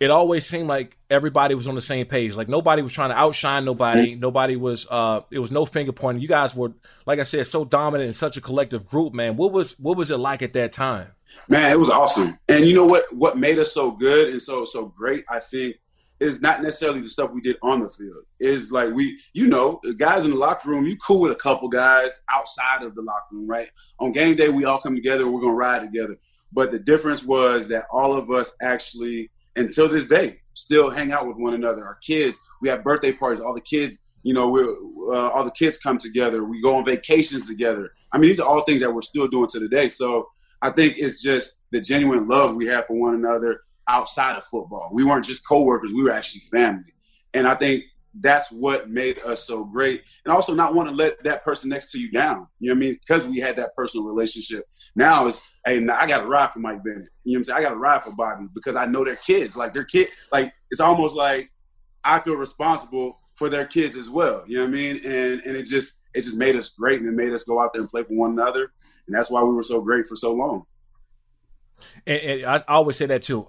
it 0.00 0.10
always 0.10 0.46
seemed 0.46 0.66
like 0.66 0.96
everybody 1.10 1.54
was 1.54 1.68
on 1.68 1.74
the 1.74 1.82
same 1.82 2.06
page. 2.06 2.34
Like 2.34 2.48
nobody 2.48 2.80
was 2.80 2.94
trying 2.94 3.10
to 3.10 3.16
outshine 3.18 3.66
nobody. 3.66 4.14
Nobody 4.14 4.56
was. 4.56 4.86
uh 4.90 5.20
It 5.30 5.38
was 5.38 5.50
no 5.52 5.66
finger 5.66 5.92
pointing. 5.92 6.22
You 6.22 6.28
guys 6.28 6.56
were, 6.56 6.72
like 7.06 7.18
I 7.18 7.24
said, 7.24 7.46
so 7.46 7.66
dominant 7.66 8.06
in 8.06 8.12
such 8.14 8.38
a 8.38 8.40
collective 8.40 8.86
group, 8.86 9.12
man. 9.12 9.36
What 9.36 9.52
was 9.52 9.78
what 9.78 9.98
was 9.98 10.10
it 10.10 10.16
like 10.16 10.40
at 10.40 10.54
that 10.54 10.72
time? 10.72 11.08
Man, 11.48 11.70
it 11.70 11.78
was 11.78 11.90
awesome. 11.90 12.38
And 12.48 12.64
you 12.64 12.74
know 12.74 12.86
what? 12.86 13.04
What 13.12 13.36
made 13.36 13.58
us 13.58 13.72
so 13.72 13.90
good 13.90 14.30
and 14.30 14.40
so 14.40 14.64
so 14.64 14.86
great, 14.86 15.24
I 15.28 15.38
think, 15.38 15.76
is 16.18 16.40
not 16.40 16.62
necessarily 16.62 17.00
the 17.00 17.08
stuff 17.08 17.32
we 17.32 17.42
did 17.42 17.56
on 17.62 17.80
the 17.80 17.88
field. 17.90 18.24
Is 18.40 18.72
like 18.72 18.94
we, 18.94 19.20
you 19.34 19.48
know, 19.48 19.80
the 19.82 19.94
guys 19.94 20.24
in 20.24 20.30
the 20.30 20.38
locker 20.38 20.70
room. 20.70 20.86
You 20.86 20.96
cool 20.96 21.20
with 21.20 21.32
a 21.32 21.36
couple 21.36 21.68
guys 21.68 22.22
outside 22.30 22.82
of 22.82 22.94
the 22.94 23.02
locker 23.02 23.34
room, 23.34 23.46
right? 23.46 23.68
On 23.98 24.12
game 24.12 24.34
day, 24.34 24.48
we 24.48 24.64
all 24.64 24.80
come 24.80 24.94
together. 24.94 25.30
We're 25.30 25.42
gonna 25.42 25.52
ride 25.52 25.82
together. 25.82 26.16
But 26.52 26.72
the 26.72 26.78
difference 26.78 27.22
was 27.24 27.68
that 27.68 27.84
all 27.92 28.14
of 28.14 28.30
us 28.30 28.56
actually 28.62 29.30
until 29.56 29.88
this 29.88 30.06
day 30.06 30.36
still 30.54 30.90
hang 30.90 31.12
out 31.12 31.26
with 31.26 31.36
one 31.36 31.54
another. 31.54 31.84
Our 31.84 31.96
kids, 31.96 32.38
we 32.60 32.68
have 32.68 32.84
birthday 32.84 33.12
parties. 33.12 33.40
All 33.40 33.54
the 33.54 33.60
kids, 33.60 34.00
you 34.22 34.34
know, 34.34 34.48
we 34.48 34.62
uh, 34.62 35.28
all 35.28 35.44
the 35.44 35.52
kids 35.52 35.78
come 35.78 35.98
together. 35.98 36.44
We 36.44 36.60
go 36.60 36.76
on 36.76 36.84
vacations 36.84 37.48
together. 37.48 37.92
I 38.12 38.18
mean, 38.18 38.28
these 38.28 38.40
are 38.40 38.48
all 38.48 38.62
things 38.62 38.80
that 38.80 38.92
we're 38.92 39.02
still 39.02 39.28
doing 39.28 39.48
to 39.48 39.60
today. 39.60 39.88
So 39.88 40.28
I 40.62 40.70
think 40.70 40.94
it's 40.98 41.22
just 41.22 41.60
the 41.72 41.80
genuine 41.80 42.28
love 42.28 42.54
we 42.54 42.66
have 42.66 42.86
for 42.86 42.98
one 42.98 43.14
another 43.14 43.60
outside 43.88 44.36
of 44.36 44.44
football. 44.44 44.90
We 44.92 45.04
weren't 45.04 45.24
just 45.24 45.46
coworkers; 45.46 45.92
we 45.92 46.02
were 46.02 46.12
actually 46.12 46.42
family. 46.52 46.92
And 47.32 47.46
I 47.46 47.54
think 47.54 47.84
that's 48.14 48.50
what 48.50 48.90
made 48.90 49.18
us 49.20 49.46
so 49.46 49.64
great. 49.64 50.02
And 50.24 50.32
also 50.32 50.54
not 50.54 50.74
want 50.74 50.88
to 50.88 50.94
let 50.94 51.22
that 51.24 51.44
person 51.44 51.70
next 51.70 51.92
to 51.92 52.00
you 52.00 52.10
down. 52.10 52.48
You 52.58 52.68
know 52.68 52.74
what 52.74 52.78
I 52.78 52.80
mean? 52.80 52.96
Because 53.00 53.28
we 53.28 53.38
had 53.38 53.56
that 53.56 53.74
personal 53.76 54.06
relationship. 54.06 54.64
Now 54.96 55.26
is 55.26 55.46
hey, 55.64 55.86
I 55.88 56.06
got 56.06 56.22
to 56.22 56.26
ride 56.26 56.50
for 56.50 56.58
Mike 56.58 56.82
Bennett. 56.82 57.08
You 57.24 57.34
know 57.34 57.38
what 57.38 57.38
I'm 57.38 57.44
saying? 57.44 57.58
I 57.58 57.62
got 57.62 57.70
to 57.70 57.76
ride 57.76 58.02
for 58.02 58.14
Bobby 58.16 58.46
because 58.54 58.76
I 58.76 58.86
know 58.86 59.04
their 59.04 59.16
kids. 59.16 59.56
Like 59.56 59.72
their 59.72 59.84
kid, 59.84 60.08
like 60.32 60.52
it's 60.70 60.80
almost 60.80 61.16
like 61.16 61.50
I 62.04 62.20
feel 62.20 62.36
responsible 62.36 63.18
for 63.34 63.48
their 63.48 63.66
kids 63.66 63.96
as 63.96 64.10
well. 64.10 64.44
You 64.46 64.58
know 64.58 64.64
what 64.64 64.70
I 64.70 64.72
mean? 64.72 64.96
And 65.04 65.40
and 65.42 65.56
it 65.56 65.66
just 65.66 66.08
it 66.14 66.22
just 66.22 66.36
made 66.36 66.56
us 66.56 66.70
great 66.70 67.00
and 67.00 67.08
it 67.08 67.14
made 67.14 67.32
us 67.32 67.44
go 67.44 67.60
out 67.62 67.72
there 67.72 67.82
and 67.82 67.90
play 67.90 68.02
for 68.02 68.14
one 68.14 68.32
another. 68.32 68.72
And 69.06 69.14
that's 69.14 69.30
why 69.30 69.42
we 69.42 69.54
were 69.54 69.62
so 69.62 69.80
great 69.80 70.06
for 70.06 70.16
so 70.16 70.32
long. 70.32 70.64
And, 72.06 72.20
and 72.20 72.46
I 72.46 72.62
always 72.68 72.96
say 72.96 73.06
that 73.06 73.22
too 73.22 73.48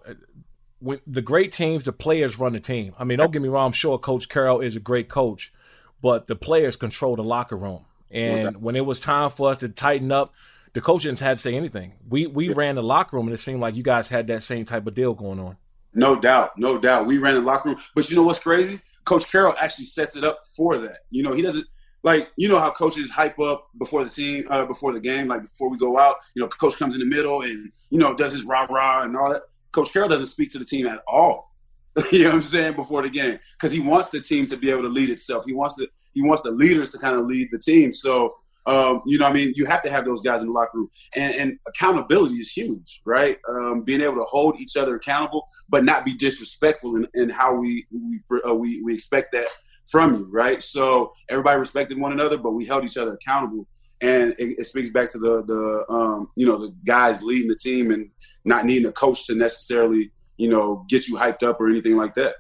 when 0.82 1.00
the 1.06 1.22
great 1.22 1.52
teams, 1.52 1.86
the 1.86 1.94
players 1.94 2.40
run 2.40 2.54
the 2.54 2.60
team. 2.60 2.94
I 2.98 3.04
mean, 3.04 3.20
don't 3.20 3.32
get 3.32 3.42
me 3.42 3.50
wrong. 3.50 3.68
I'm 3.68 3.72
sure 3.72 3.98
Coach 3.98 4.28
Carroll 4.28 4.62
is 4.62 4.76
a 4.76 4.80
great 4.80 5.08
coach, 5.10 5.54
but 6.02 6.28
the 6.28 6.36
players 6.36 6.76
control 6.76 7.16
the 7.16 7.24
locker 7.24 7.56
room. 7.56 7.86
And 8.10 8.62
when 8.62 8.76
it 8.76 8.86
was 8.86 9.00
time 9.00 9.30
for 9.30 9.50
us 9.50 9.60
to 9.60 9.70
tighten 9.70 10.12
up, 10.12 10.34
the 10.74 10.82
coach 10.82 11.04
didn't 11.04 11.20
have 11.20 11.38
to 11.38 11.42
say 11.42 11.56
anything. 11.56 11.94
We 12.10 12.28
we 12.28 12.50
yeah. 12.50 12.56
ran 12.58 12.76
the 12.76 12.84
locker 12.84 13.16
room, 13.16 13.28
and 13.28 13.34
it 13.34 13.38
seemed 13.38 13.62
like 13.62 13.76
you 13.76 13.84
guys 13.84 14.08
had 14.08 14.28
that 14.28 14.44
same 14.44 14.66
type 14.66 14.88
of 14.88 14.96
deal 14.96 15.14
going 15.14 15.40
on. 15.40 15.58
No 15.94 16.20
doubt, 16.20 16.58
no 16.58 16.78
doubt. 16.78 17.06
We 17.06 17.18
ran 17.18 17.36
the 17.36 17.42
locker 17.42 17.70
room, 17.70 17.78
but 17.94 18.10
you 18.10 18.16
know 18.16 18.24
what's 18.24 18.40
crazy? 18.40 18.80
Coach 19.04 19.32
Carroll 19.32 19.54
actually 19.60 19.86
sets 19.86 20.16
it 20.16 20.24
up 20.24 20.42
for 20.56 20.78
that. 20.78 21.00
You 21.10 21.24
know, 21.24 21.34
he 21.34 21.42
doesn't 21.42 21.66
like 22.04 22.32
you 22.38 22.48
know 22.48 22.60
how 22.60 22.72
coaches 22.72 23.12
hype 23.12 23.40
up 23.40 23.68
before 23.78 24.04
the 24.04 24.10
team, 24.10 24.46
uh, 24.50 24.66
before 24.66 24.94
the 24.94 25.00
game, 25.00 25.28
like 25.28 25.44
before 25.44 25.70
we 25.70 25.78
go 25.78 26.00
out. 26.00 26.18
You 26.36 26.42
know, 26.42 26.48
coach 26.48 26.78
comes 26.78 26.96
in 26.96 27.00
the 27.00 27.16
middle 27.16 27.42
and 27.42 27.72
you 27.90 28.00
know 28.00 28.16
does 28.16 28.32
his 28.32 28.46
rah 28.46 28.68
rah 28.70 29.04
and 29.04 29.16
all 29.16 29.34
that. 29.34 29.42
Coach 29.72 29.94
Carroll 29.94 30.10
doesn't 30.10 30.28
speak 30.28 30.52
to 30.52 30.60
the 30.60 30.66
team 30.66 30.88
at 30.88 31.02
all. 31.08 31.52
you 32.12 32.20
know 32.20 32.30
what 32.30 32.36
I'm 32.36 32.42
saying 32.42 32.74
before 32.76 33.02
the 33.02 33.10
game 33.10 33.38
because 33.54 33.74
he 33.74 33.82
wants 33.82 34.12
the 34.12 34.22
team 34.22 34.46
to 34.48 34.58
be 34.58 34.70
able 34.70 34.84
to 34.84 34.90
lead 34.90 35.10
itself. 35.10 35.44
He 35.46 35.54
wants 35.54 35.76
the 35.76 35.88
he 36.14 36.22
wants 36.22 36.42
the 36.44 36.52
leaders 36.52 36.90
to 36.92 36.98
kind 36.98 37.20
of 37.20 37.26
lead 37.26 37.50
the 37.52 37.60
team. 37.60 37.92
So 37.92 38.34
um, 38.66 39.02
you 39.06 39.18
know, 39.18 39.26
I 39.26 39.34
mean, 39.34 39.54
you 39.56 39.66
have 39.66 39.82
to 39.84 39.90
have 39.90 40.06
those 40.06 40.22
guys 40.22 40.42
in 40.42 40.48
the 40.48 40.54
locker 40.54 40.78
room, 40.78 40.90
and, 41.16 41.34
and 41.36 41.60
accountability 41.68 42.36
is 42.36 42.52
huge, 42.52 43.02
right? 43.06 43.38
Um, 43.50 43.82
being 43.84 44.02
able 44.02 44.16
to 44.16 44.24
hold 44.24 44.60
each 44.60 44.78
other 44.78 44.96
accountable, 44.96 45.48
but 45.68 45.84
not 45.84 46.06
be 46.06 46.14
disrespectful 46.14 46.96
in, 46.96 47.08
in 47.14 47.30
how 47.30 47.56
we 47.56 47.88
we, 47.92 48.20
uh, 48.48 48.54
we 48.54 48.82
we 48.84 48.94
expect 48.94 49.32
that 49.34 49.48
from 49.90 50.16
you, 50.16 50.28
right? 50.32 50.62
So 50.62 51.14
everybody 51.30 51.60
respected 51.60 52.00
one 52.00 52.12
another, 52.12 52.38
but 52.38 52.52
we 52.52 52.66
held 52.66 52.86
each 52.86 52.98
other 52.98 53.14
accountable 53.14 53.68
and 54.02 54.32
it, 54.32 54.60
it, 54.60 54.66
speaks 54.66 54.90
back 54.90 55.10
to 55.12 55.20
the 55.20 55.44
the 55.44 55.94
um, 55.94 56.30
you 56.36 56.46
know 56.46 56.58
the 56.58 56.74
guys 56.86 57.22
leading 57.22 57.48
the 57.48 57.56
team 57.56 57.92
and 57.92 58.10
not 58.44 58.66
needing 58.66 58.88
a 58.88 58.92
coach 58.92 59.28
to 59.28 59.36
necessarily 59.36 60.12
you 60.38 60.50
know 60.50 60.86
get 60.90 61.08
you 61.08 61.16
hyped 61.16 61.44
up 61.44 61.60
or 61.62 61.70
anything 61.70 61.96
like 61.96 62.16
that. 62.16 62.36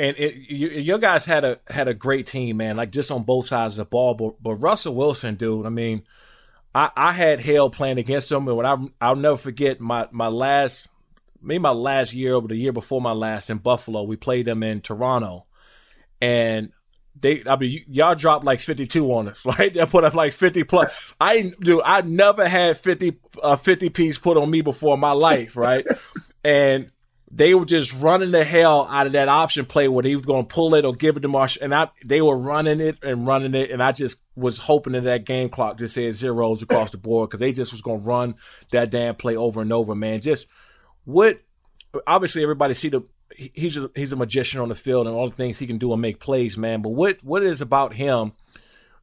And 0.00 0.16
it, 0.16 0.34
you, 0.36 0.68
your 0.68 0.98
guys 0.98 1.24
had 1.24 1.44
a 1.44 1.60
had 1.68 1.88
a 1.88 1.94
great 1.94 2.26
team, 2.26 2.58
man. 2.58 2.76
Like 2.76 2.92
just 2.92 3.10
on 3.10 3.22
both 3.22 3.46
sides 3.46 3.74
of 3.74 3.78
the 3.78 3.84
ball. 3.84 4.14
But, 4.14 4.42
but 4.42 4.54
Russell 4.56 4.94
Wilson, 4.94 5.36
dude. 5.36 5.66
I 5.66 5.70
mean, 5.70 6.02
I, 6.74 6.90
I 6.96 7.12
had 7.12 7.40
hell 7.40 7.70
playing 7.70 7.98
against 7.98 8.30
him, 8.30 8.46
and 8.48 8.56
when 8.56 8.66
I 8.66 8.76
I'll 9.00 9.16
never 9.16 9.36
forget 9.36 9.80
my 9.80 10.08
my 10.10 10.28
last 10.28 10.88
maybe 11.40 11.60
my 11.60 11.70
last 11.70 12.12
year 12.12 12.34
over 12.34 12.48
the 12.48 12.56
year 12.56 12.72
before 12.72 13.00
my 13.00 13.12
last 13.12 13.50
in 13.50 13.58
Buffalo. 13.58 14.02
We 14.02 14.16
played 14.16 14.46
them 14.46 14.62
in 14.62 14.80
Toronto, 14.80 15.46
and 16.20 16.72
they 17.20 17.42
I 17.46 17.56
mean 17.56 17.84
y'all 17.88 18.14
dropped 18.14 18.44
like 18.44 18.60
52 18.60 19.12
on 19.12 19.28
us, 19.28 19.44
right? 19.58 19.72
They 19.72 19.84
put 19.86 20.04
up 20.04 20.14
like 20.14 20.32
50 20.32 20.64
plus. 20.64 20.92
I 21.20 21.52
do 21.60 21.82
I 21.82 22.02
never 22.02 22.48
had 22.48 22.78
50 22.78 23.18
uh, 23.42 23.56
50 23.56 23.88
piece 23.90 24.18
put 24.18 24.36
on 24.36 24.50
me 24.50 24.60
before 24.60 24.94
in 24.94 25.00
my 25.00 25.12
life, 25.12 25.56
right? 25.56 25.86
and 26.44 26.90
they 27.30 27.54
were 27.54 27.66
just 27.66 27.92
running 28.00 28.30
the 28.30 28.44
hell 28.44 28.88
out 28.90 29.06
of 29.06 29.12
that 29.12 29.28
option 29.28 29.66
play 29.66 29.86
where 29.86 30.04
he 30.04 30.16
was 30.16 30.24
going 30.24 30.46
to 30.46 30.54
pull 30.54 30.74
it 30.74 30.84
or 30.84 30.94
give 30.94 31.16
it 31.16 31.20
to 31.20 31.28
Marsh, 31.28 31.58
and 31.60 31.74
I 31.74 31.88
they 32.04 32.22
were 32.22 32.36
running 32.36 32.80
it 32.80 32.98
and 33.02 33.26
running 33.26 33.54
it, 33.54 33.70
and 33.70 33.82
I 33.82 33.92
just 33.92 34.20
was 34.34 34.58
hoping 34.58 34.94
that 34.94 35.04
that 35.04 35.24
game 35.24 35.50
clock 35.50 35.78
just 35.78 35.94
said 35.94 36.14
zeros 36.14 36.62
across 36.62 36.90
the 36.90 36.96
board 36.96 37.28
because 37.28 37.40
they 37.40 37.52
just 37.52 37.72
was 37.72 37.82
going 37.82 38.00
to 38.00 38.06
run 38.06 38.34
that 38.72 38.90
damn 38.90 39.14
play 39.14 39.36
over 39.36 39.60
and 39.60 39.72
over, 39.72 39.94
man. 39.94 40.20
Just 40.20 40.46
what 41.04 41.42
obviously 42.06 42.42
everybody 42.42 42.74
see 42.74 42.88
the 42.88 43.02
he's 43.34 43.74
just, 43.74 43.88
he's 43.94 44.12
a 44.12 44.16
magician 44.16 44.60
on 44.60 44.68
the 44.68 44.74
field 44.74 45.06
and 45.06 45.14
all 45.14 45.28
the 45.28 45.36
things 45.36 45.58
he 45.58 45.66
can 45.66 45.78
do 45.78 45.92
and 45.92 46.02
make 46.02 46.20
plays, 46.20 46.56
man. 46.56 46.82
But 46.82 46.90
what 46.90 47.22
what 47.22 47.42
is 47.42 47.60
about 47.60 47.94
him 47.94 48.32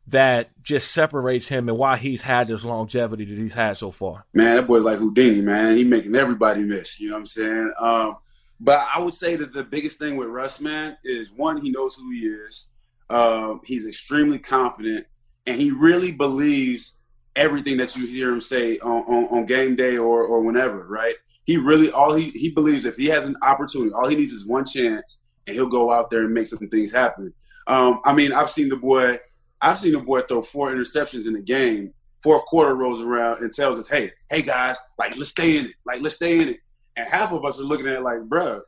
that 0.07 0.49
just 0.61 0.91
separates 0.91 1.47
him 1.47 1.67
and 1.67 1.77
why 1.77 1.97
he's 1.97 2.21
had 2.21 2.47
this 2.47 2.63
longevity 2.63 3.25
that 3.25 3.37
he's 3.37 3.53
had 3.53 3.77
so 3.77 3.91
far? 3.91 4.25
Man, 4.33 4.57
that 4.57 4.67
boy's 4.67 4.83
like 4.83 4.97
Houdini, 4.97 5.41
man. 5.41 5.75
He 5.75 5.83
making 5.83 6.15
everybody 6.15 6.63
miss. 6.63 6.99
You 6.99 7.09
know 7.09 7.15
what 7.15 7.19
I'm 7.19 7.25
saying? 7.25 7.73
Um, 7.79 8.17
but 8.59 8.87
I 8.93 9.01
would 9.01 9.13
say 9.13 9.35
that 9.35 9.53
the 9.53 9.63
biggest 9.63 9.99
thing 9.99 10.15
with 10.15 10.29
Russ, 10.29 10.61
man, 10.61 10.97
is 11.03 11.31
one, 11.31 11.57
he 11.57 11.71
knows 11.71 11.95
who 11.95 12.11
he 12.11 12.19
is. 12.19 12.69
Um, 13.09 13.61
he's 13.65 13.87
extremely 13.87 14.39
confident, 14.39 15.07
and 15.45 15.59
he 15.59 15.71
really 15.71 16.11
believes 16.11 17.01
everything 17.35 17.77
that 17.77 17.95
you 17.95 18.07
hear 18.07 18.31
him 18.31 18.41
say 18.41 18.79
on, 18.79 19.01
on, 19.03 19.25
on, 19.25 19.45
game 19.45 19.75
day 19.75 19.97
or, 19.97 20.23
or 20.23 20.43
whenever, 20.43 20.87
right? 20.87 21.15
He 21.45 21.57
really 21.57 21.91
all 21.91 22.13
he 22.13 22.29
he 22.31 22.51
believes 22.51 22.85
if 22.85 22.95
he 22.95 23.07
has 23.07 23.27
an 23.27 23.35
opportunity, 23.41 23.91
all 23.93 24.07
he 24.07 24.15
needs 24.15 24.31
is 24.31 24.45
one 24.45 24.65
chance, 24.65 25.21
and 25.47 25.55
he'll 25.55 25.69
go 25.69 25.91
out 25.91 26.09
there 26.09 26.23
and 26.23 26.33
make 26.33 26.47
some 26.47 26.59
things 26.69 26.91
happen. 26.91 27.33
Um, 27.67 27.99
I 28.05 28.13
mean, 28.13 28.31
I've 28.31 28.49
seen 28.49 28.69
the 28.69 28.77
boy, 28.77 29.19
I've 29.61 29.79
seen 29.79 29.93
the 29.93 29.99
boy 29.99 30.21
throw 30.21 30.41
four 30.41 30.71
interceptions 30.71 31.27
in 31.27 31.35
a 31.35 31.41
game. 31.41 31.93
Fourth 32.23 32.45
quarter 32.45 32.75
rolls 32.75 33.03
around 33.03 33.41
and 33.41 33.51
tells 33.51 33.77
us, 33.77 33.87
"Hey, 33.87 34.09
hey 34.31 34.41
guys, 34.41 34.79
like 34.97 35.15
let's 35.15 35.29
stay 35.29 35.57
in 35.57 35.65
it, 35.65 35.73
like 35.85 36.01
let's 36.01 36.15
stay 36.15 36.41
in 36.41 36.49
it." 36.49 36.59
And 36.95 37.07
half 37.11 37.31
of 37.31 37.45
us 37.45 37.59
are 37.59 37.63
looking 37.63 37.87
at 37.87 37.93
it 37.93 38.01
like, 38.01 38.21
"Bro, 38.21 38.61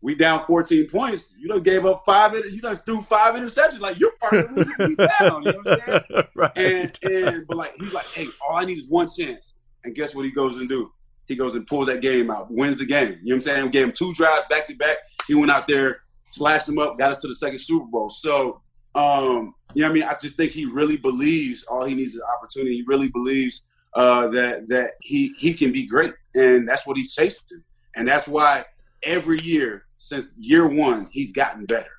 we 0.00 0.14
down 0.14 0.44
14 0.46 0.88
points. 0.88 1.34
You 1.38 1.48
know, 1.48 1.60
gave 1.60 1.84
up 1.84 2.02
five. 2.06 2.34
You 2.34 2.60
know, 2.62 2.74
threw 2.74 3.02
five 3.02 3.34
interceptions. 3.34 3.80
Like 3.80 3.98
your 3.98 4.12
partner 4.20 4.52
was 4.54 4.70
down. 4.78 5.42
You 5.42 5.52
know 5.52 5.58
what 5.62 5.82
I'm 5.82 6.02
saying? 6.08 6.24
right. 6.34 6.52
And 6.56 6.98
and 7.02 7.46
but 7.46 7.56
like 7.56 7.72
he's 7.78 7.92
like, 7.92 8.06
hey, 8.06 8.26
all 8.48 8.56
I 8.56 8.64
need 8.64 8.78
is 8.78 8.88
one 8.88 9.08
chance. 9.08 9.56
And 9.84 9.94
guess 9.94 10.14
what 10.14 10.24
he 10.24 10.30
goes 10.30 10.60
and 10.60 10.68
do? 10.68 10.92
He 11.26 11.34
goes 11.34 11.54
and 11.54 11.66
pulls 11.66 11.86
that 11.88 12.02
game 12.02 12.30
out, 12.30 12.50
wins 12.50 12.78
the 12.78 12.86
game. 12.86 13.08
You 13.08 13.14
know 13.14 13.18
what 13.24 13.34
I'm 13.34 13.40
saying? 13.40 13.70
Gave 13.70 13.86
him 13.86 13.92
two 13.92 14.12
drives 14.14 14.46
back 14.46 14.68
to 14.68 14.76
back. 14.76 14.96
He 15.26 15.34
went 15.34 15.50
out 15.50 15.66
there, 15.66 16.02
slashed 16.28 16.66
them 16.66 16.78
up, 16.78 16.98
got 16.98 17.10
us 17.10 17.18
to 17.18 17.28
the 17.28 17.34
second 17.34 17.60
Super 17.60 17.86
Bowl. 17.86 18.08
So 18.08 18.60
um, 18.94 19.54
you 19.74 19.82
know 19.82 19.88
what 19.88 19.90
I 19.90 19.94
mean? 19.94 20.02
I 20.04 20.16
just 20.20 20.36
think 20.36 20.52
he 20.52 20.64
really 20.64 20.96
believes 20.96 21.64
all 21.64 21.84
he 21.84 21.94
needs 21.94 22.14
is 22.14 22.22
opportunity. 22.38 22.76
He 22.76 22.84
really 22.86 23.08
believes 23.08 23.66
uh, 23.94 24.28
that 24.28 24.68
that 24.68 24.92
he 25.02 25.32
he 25.38 25.52
can 25.52 25.72
be 25.72 25.86
great, 25.86 26.14
and 26.34 26.66
that's 26.66 26.86
what 26.86 26.96
he's 26.96 27.14
chasing. 27.14 27.62
And 27.94 28.08
that's 28.08 28.26
why 28.26 28.64
every 29.02 29.40
year 29.40 29.85
since 29.98 30.32
year 30.36 30.66
one, 30.66 31.06
he's 31.10 31.32
gotten 31.32 31.66
better. 31.66 31.90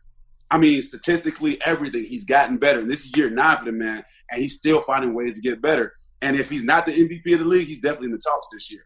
I 0.49 0.57
mean, 0.57 0.81
statistically, 0.81 1.59
everything 1.65 2.03
he's 2.03 2.23
gotten 2.23 2.57
better. 2.57 2.79
And 2.79 2.89
this 2.89 3.05
is 3.05 3.15
year 3.17 3.29
nine 3.29 3.57
for 3.57 3.65
the 3.65 3.71
man, 3.71 4.03
and 4.31 4.41
he's 4.41 4.57
still 4.57 4.81
finding 4.81 5.13
ways 5.13 5.35
to 5.35 5.41
get 5.41 5.61
better. 5.61 5.93
And 6.21 6.35
if 6.37 6.49
he's 6.49 6.63
not 6.63 6.85
the 6.85 6.93
MVP 6.93 7.33
of 7.33 7.39
the 7.39 7.45
league, 7.45 7.67
he's 7.67 7.79
definitely 7.79 8.07
in 8.07 8.11
the 8.13 8.17
talks 8.17 8.47
this 8.51 8.71
year. 8.71 8.85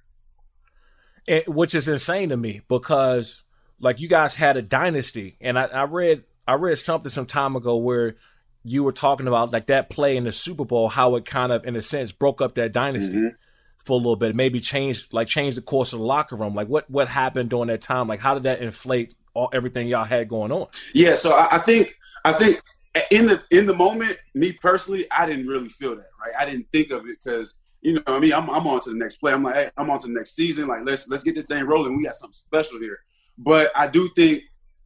It, 1.27 1.47
which 1.47 1.75
is 1.75 1.87
insane 1.87 2.29
to 2.29 2.37
me 2.37 2.61
because, 2.67 3.43
like, 3.79 3.99
you 3.99 4.07
guys 4.07 4.33
had 4.35 4.57
a 4.57 4.61
dynasty, 4.61 5.37
and 5.39 5.57
I, 5.57 5.65
I 5.65 5.83
read 5.83 6.23
I 6.47 6.55
read 6.55 6.79
something 6.79 7.11
some 7.11 7.27
time 7.27 7.55
ago 7.55 7.77
where 7.77 8.15
you 8.63 8.83
were 8.83 8.91
talking 8.91 9.27
about 9.27 9.53
like 9.53 9.67
that 9.67 9.89
play 9.89 10.17
in 10.17 10.23
the 10.23 10.31
Super 10.31 10.65
Bowl, 10.65 10.89
how 10.89 11.15
it 11.15 11.25
kind 11.25 11.51
of, 11.51 11.65
in 11.65 11.75
a 11.75 11.81
sense, 11.81 12.11
broke 12.11 12.41
up 12.41 12.55
that 12.55 12.73
dynasty. 12.73 13.17
Mm-hmm 13.17 13.35
for 13.83 13.93
a 13.93 13.97
little 13.97 14.15
bit, 14.15 14.35
maybe 14.35 14.59
change 14.59 15.07
like 15.11 15.27
change 15.27 15.55
the 15.55 15.61
course 15.61 15.93
of 15.93 15.99
the 15.99 16.05
locker 16.05 16.35
room. 16.35 16.53
Like 16.53 16.67
what 16.67 16.89
what 16.89 17.07
happened 17.07 17.49
during 17.49 17.67
that 17.67 17.81
time? 17.81 18.07
Like 18.07 18.19
how 18.19 18.33
did 18.33 18.43
that 18.43 18.61
inflate 18.61 19.15
all 19.33 19.49
everything 19.53 19.87
y'all 19.87 20.03
had 20.03 20.27
going 20.27 20.51
on? 20.51 20.67
Yeah, 20.93 21.15
so 21.15 21.33
I, 21.33 21.47
I 21.51 21.57
think 21.59 21.97
I 22.23 22.33
think 22.33 22.61
in 23.09 23.27
the 23.27 23.41
in 23.51 23.65
the 23.65 23.75
moment, 23.75 24.17
me 24.35 24.53
personally, 24.53 25.05
I 25.11 25.25
didn't 25.25 25.47
really 25.47 25.69
feel 25.69 25.95
that. 25.95 26.05
Right, 26.19 26.33
I 26.39 26.45
didn't 26.45 26.67
think 26.71 26.91
of 26.91 27.05
it 27.07 27.17
because 27.23 27.57
you 27.81 27.95
know 27.95 28.01
I 28.07 28.19
mean 28.19 28.33
I'm 28.33 28.49
I'm 28.49 28.67
on 28.67 28.79
to 28.81 28.89
the 28.91 28.97
next 28.97 29.17
play. 29.17 29.33
I'm 29.33 29.43
like 29.43 29.55
hey, 29.55 29.69
I'm 29.77 29.89
on 29.89 29.99
to 29.99 30.07
the 30.07 30.13
next 30.13 30.35
season. 30.35 30.67
Like 30.67 30.81
let's 30.85 31.07
let's 31.09 31.23
get 31.23 31.35
this 31.35 31.47
thing 31.47 31.65
rolling. 31.65 31.97
We 31.97 32.03
got 32.03 32.15
something 32.15 32.33
special 32.33 32.79
here. 32.79 32.99
But 33.37 33.69
I 33.75 33.87
do 33.87 34.07
think 34.15 34.43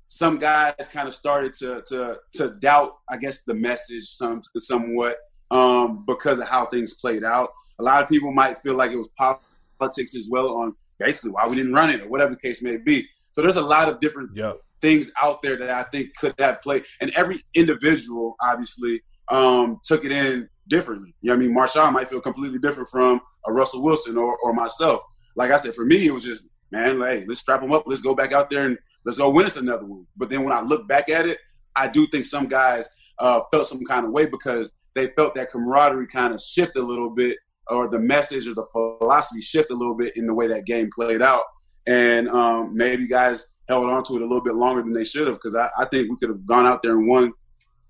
some 0.07 0.37
guys 0.37 0.89
kind 0.93 1.07
of 1.07 1.13
started 1.13 1.53
to 1.55 1.83
to 1.87 2.19
to 2.33 2.55
doubt, 2.59 2.97
I 3.09 3.17
guess, 3.17 3.43
the 3.43 3.53
message 3.53 4.05
some 4.05 4.41
somewhat 4.57 5.17
um, 5.51 6.03
because 6.07 6.39
of 6.39 6.47
how 6.47 6.65
things 6.65 6.93
played 6.95 7.23
out. 7.23 7.51
A 7.79 7.83
lot 7.83 8.01
of 8.01 8.09
people 8.09 8.31
might 8.31 8.57
feel 8.57 8.75
like 8.75 8.91
it 8.91 8.97
was 8.97 9.09
politics 9.79 10.15
as 10.15 10.27
well 10.29 10.55
on 10.57 10.75
basically 10.99 11.31
why 11.31 11.47
we 11.47 11.55
didn't 11.55 11.73
run 11.73 11.89
it 11.89 12.01
or 12.01 12.09
whatever 12.09 12.31
the 12.31 12.39
case 12.39 12.63
may 12.63 12.77
be. 12.77 13.07
So 13.33 13.41
there's 13.41 13.57
a 13.57 13.61
lot 13.61 13.89
of 13.89 13.99
different 13.99 14.31
yep. 14.35 14.59
things 14.81 15.11
out 15.21 15.41
there 15.41 15.57
that 15.57 15.69
I 15.69 15.83
think 15.83 16.15
could 16.15 16.33
have 16.39 16.61
played, 16.61 16.85
and 17.01 17.11
every 17.15 17.35
individual 17.53 18.35
obviously 18.41 19.01
um, 19.29 19.79
took 19.83 20.05
it 20.05 20.11
in 20.11 20.47
differently. 20.67 21.13
You 21.21 21.31
know 21.31 21.37
what 21.37 21.43
I 21.43 21.47
mean? 21.47 21.57
Marshawn 21.57 21.93
might 21.93 22.07
feel 22.07 22.21
completely 22.21 22.59
different 22.59 22.89
from 22.89 23.21
a 23.45 23.51
Russell 23.51 23.83
Wilson 23.83 24.17
or, 24.17 24.37
or 24.37 24.53
myself. 24.53 25.01
Like 25.35 25.51
I 25.51 25.57
said, 25.57 25.73
for 25.73 25.85
me, 25.85 26.07
it 26.07 26.13
was 26.13 26.23
just, 26.23 26.47
man, 26.71 26.99
hey, 27.01 27.25
let's 27.27 27.41
strap 27.41 27.61
them 27.61 27.73
up. 27.73 27.83
Let's 27.85 28.01
go 28.01 28.15
back 28.15 28.31
out 28.31 28.49
there 28.49 28.65
and 28.65 28.77
let's 29.05 29.17
go 29.17 29.29
win 29.29 29.45
us 29.45 29.57
another 29.57 29.85
one. 29.85 30.07
But 30.15 30.29
then 30.29 30.43
when 30.43 30.53
I 30.53 30.61
look 30.61 30.87
back 30.87 31.09
at 31.09 31.25
it, 31.25 31.39
I 31.75 31.89
do 31.89 32.07
think 32.07 32.25
some 32.25 32.47
guys 32.47 32.89
uh, 33.19 33.41
felt 33.51 33.67
some 33.67 33.83
kind 33.85 34.05
of 34.05 34.11
way 34.11 34.25
because 34.25 34.73
they 34.93 35.07
felt 35.07 35.35
that 35.35 35.51
camaraderie 35.51 36.07
kind 36.07 36.33
of 36.33 36.41
shift 36.41 36.75
a 36.75 36.81
little 36.81 37.09
bit, 37.09 37.37
or 37.67 37.89
the 37.89 37.99
message 37.99 38.47
or 38.47 38.53
the 38.53 38.65
philosophy 38.71 39.41
shift 39.41 39.71
a 39.71 39.75
little 39.75 39.95
bit 39.95 40.15
in 40.15 40.27
the 40.27 40.33
way 40.33 40.47
that 40.47 40.65
game 40.65 40.89
played 40.93 41.21
out. 41.21 41.43
And 41.87 42.27
um, 42.29 42.75
maybe 42.75 43.07
guys 43.07 43.45
held 43.67 43.85
on 43.85 44.03
to 44.03 44.15
it 44.15 44.21
a 44.21 44.25
little 44.25 44.43
bit 44.43 44.55
longer 44.55 44.81
than 44.81 44.93
they 44.93 45.03
should 45.03 45.27
have 45.27 45.35
because 45.35 45.55
I, 45.55 45.69
I, 45.77 45.85
think 45.85 46.09
we 46.09 46.17
could 46.17 46.29
have 46.29 46.45
gone 46.45 46.65
out 46.65 46.83
there 46.83 46.97
and 46.97 47.07
won 47.07 47.33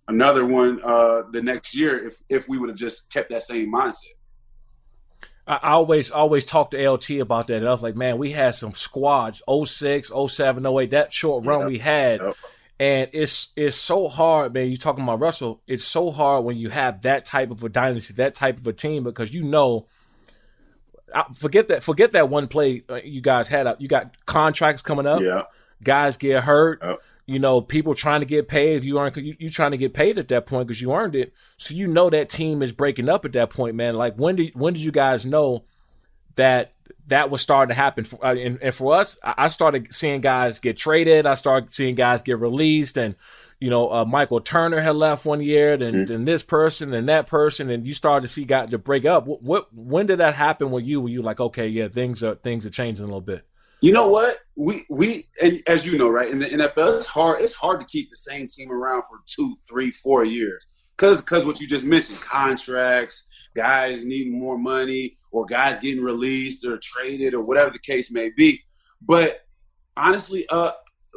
another 0.07 0.45
one 0.45 0.79
uh, 0.83 1.23
the 1.31 1.41
next 1.41 1.75
year 1.75 2.05
if 2.05 2.17
if 2.29 2.47
we 2.47 2.57
would 2.57 2.69
have 2.69 2.77
just 2.77 3.11
kept 3.11 3.29
that 3.31 3.43
same 3.43 3.73
mindset. 3.73 4.07
I 5.47 5.73
always 5.73 6.09
always 6.09 6.45
talk 6.45 6.71
to 6.71 6.89
LT 6.89 7.11
about 7.11 7.47
that. 7.47 7.57
And 7.57 7.67
I 7.67 7.71
was 7.71 7.83
like, 7.83 7.95
man, 7.95 8.17
we 8.17 8.31
had 8.31 8.55
some 8.55 8.73
squads 8.73 9.43
06, 9.47 10.11
07, 10.27 10.65
08, 10.65 10.91
that 10.91 11.13
short 11.13 11.45
run 11.45 11.67
we 11.67 11.77
had. 11.77 12.19
And 12.79 13.09
it's 13.13 13.49
it's 13.55 13.77
so 13.77 14.07
hard, 14.07 14.53
man. 14.53 14.69
You 14.69 14.77
talking 14.77 15.03
about 15.03 15.19
Russell? 15.19 15.61
It's 15.65 15.85
so 15.85 16.11
hard 16.11 16.43
when 16.43 16.57
you 16.57 16.69
have 16.69 17.01
that 17.03 17.23
type 17.25 17.51
of 17.51 17.63
a 17.63 17.69
dynasty, 17.69 18.13
that 18.15 18.35
type 18.35 18.57
of 18.57 18.67
a 18.67 18.73
team, 18.73 19.03
because 19.03 19.33
you 19.33 19.43
know. 19.43 19.87
Forget 21.33 21.69
that. 21.69 21.83
Forget 21.83 22.11
that 22.11 22.29
one 22.29 22.49
play 22.49 22.83
uh, 22.89 22.95
you 22.95 23.21
guys 23.21 23.47
had 23.47 23.67
up. 23.67 23.79
You 23.79 23.87
got 23.87 24.25
contracts 24.25 24.81
coming 24.81 25.07
up. 25.07 25.21
Yeah. 25.21 25.43
Guys 25.81 26.17
get 26.17 26.43
hurt. 26.43 26.83
You 27.25 27.39
know, 27.39 27.61
people 27.61 27.93
trying 27.93 28.19
to 28.19 28.25
get 28.25 28.47
paid. 28.47 28.77
If 28.77 28.85
you 28.85 28.99
aren't, 28.99 29.17
you, 29.17 29.35
you 29.39 29.49
trying 29.49 29.71
to 29.71 29.77
get 29.77 29.93
paid 29.93 30.19
at 30.19 30.27
that 30.27 30.45
point 30.45 30.67
because 30.67 30.81
you 30.81 30.93
earned 30.93 31.15
it. 31.15 31.33
So 31.57 31.73
you 31.73 31.87
know 31.87 32.09
that 32.09 32.29
team 32.29 32.61
is 32.61 32.71
breaking 32.71 33.07
up 33.07 33.25
at 33.25 33.31
that 33.33 33.49
point, 33.49 33.75
man. 33.75 33.95
Like 33.95 34.15
when 34.15 34.35
did 34.35 34.55
when 34.55 34.73
did 34.73 34.83
you 34.83 34.91
guys 34.91 35.25
know 35.25 35.63
that 36.35 36.74
that 37.07 37.29
was 37.29 37.41
starting 37.41 37.69
to 37.69 37.75
happen. 37.75 38.03
For, 38.03 38.23
uh, 38.25 38.35
and, 38.35 38.59
and, 38.61 38.73
for 38.73 38.95
us, 38.95 39.17
I 39.23 39.47
started 39.47 39.93
seeing 39.93 40.21
guys 40.21 40.59
get 40.59 40.77
traded. 40.77 41.25
I 41.25 41.35
started 41.35 41.71
seeing 41.71 41.95
guys 41.95 42.21
get 42.21 42.39
released, 42.39 42.97
and 42.97 43.15
you 43.59 43.69
know, 43.69 43.91
uh, 43.91 44.05
Michael 44.05 44.41
Turner 44.41 44.81
had 44.81 44.95
left 44.95 45.25
one 45.25 45.41
year, 45.41 45.77
then, 45.77 45.93
mm-hmm. 45.93 46.05
then 46.05 46.25
this 46.25 46.43
person 46.43 46.93
and 46.93 47.07
that 47.09 47.27
person, 47.27 47.69
and 47.69 47.85
you 47.85 47.93
started 47.93 48.27
to 48.27 48.33
see 48.33 48.43
guys 48.43 48.69
to 48.71 48.77
break 48.77 49.05
up. 49.05 49.25
What, 49.25 49.41
what 49.41 49.73
when 49.73 50.05
did 50.05 50.19
that 50.19 50.35
happen 50.35 50.71
with 50.71 50.85
you? 50.85 51.01
Were 51.01 51.09
you 51.09 51.21
like, 51.21 51.39
okay, 51.39 51.67
yeah, 51.67 51.87
things 51.87 52.23
are 52.23 52.35
things 52.35 52.65
are 52.65 52.71
changing 52.71 53.03
a 53.03 53.07
little 53.07 53.21
bit? 53.21 53.45
You 53.81 53.93
know 53.93 54.07
what? 54.09 54.39
We 54.57 54.85
we 54.89 55.25
and 55.43 55.61
as 55.67 55.85
you 55.85 55.97
know, 55.97 56.09
right 56.09 56.29
in 56.29 56.39
the 56.39 56.45
NFL, 56.45 56.97
it's 56.97 57.07
hard. 57.07 57.41
It's 57.41 57.53
hard 57.53 57.79
to 57.79 57.85
keep 57.85 58.09
the 58.09 58.15
same 58.15 58.47
team 58.47 58.71
around 58.71 59.03
for 59.03 59.19
two, 59.25 59.55
three, 59.69 59.91
four 59.91 60.25
years 60.25 60.67
because 60.97 61.21
because 61.21 61.45
what 61.45 61.59
you 61.59 61.67
just 61.67 61.85
mentioned, 61.85 62.19
contracts, 62.21 63.49
guys 63.55 64.05
needing 64.05 64.39
more 64.39 64.57
money, 64.57 65.15
or 65.31 65.45
guys 65.45 65.79
getting 65.79 66.03
released 66.03 66.65
or 66.65 66.79
traded, 66.81 67.33
or 67.33 67.41
whatever 67.41 67.69
the 67.69 67.79
case 67.79 68.11
may 68.11 68.29
be. 68.29 68.63
But 69.01 69.45
honestly, 69.97 70.45
uh, 70.49 70.71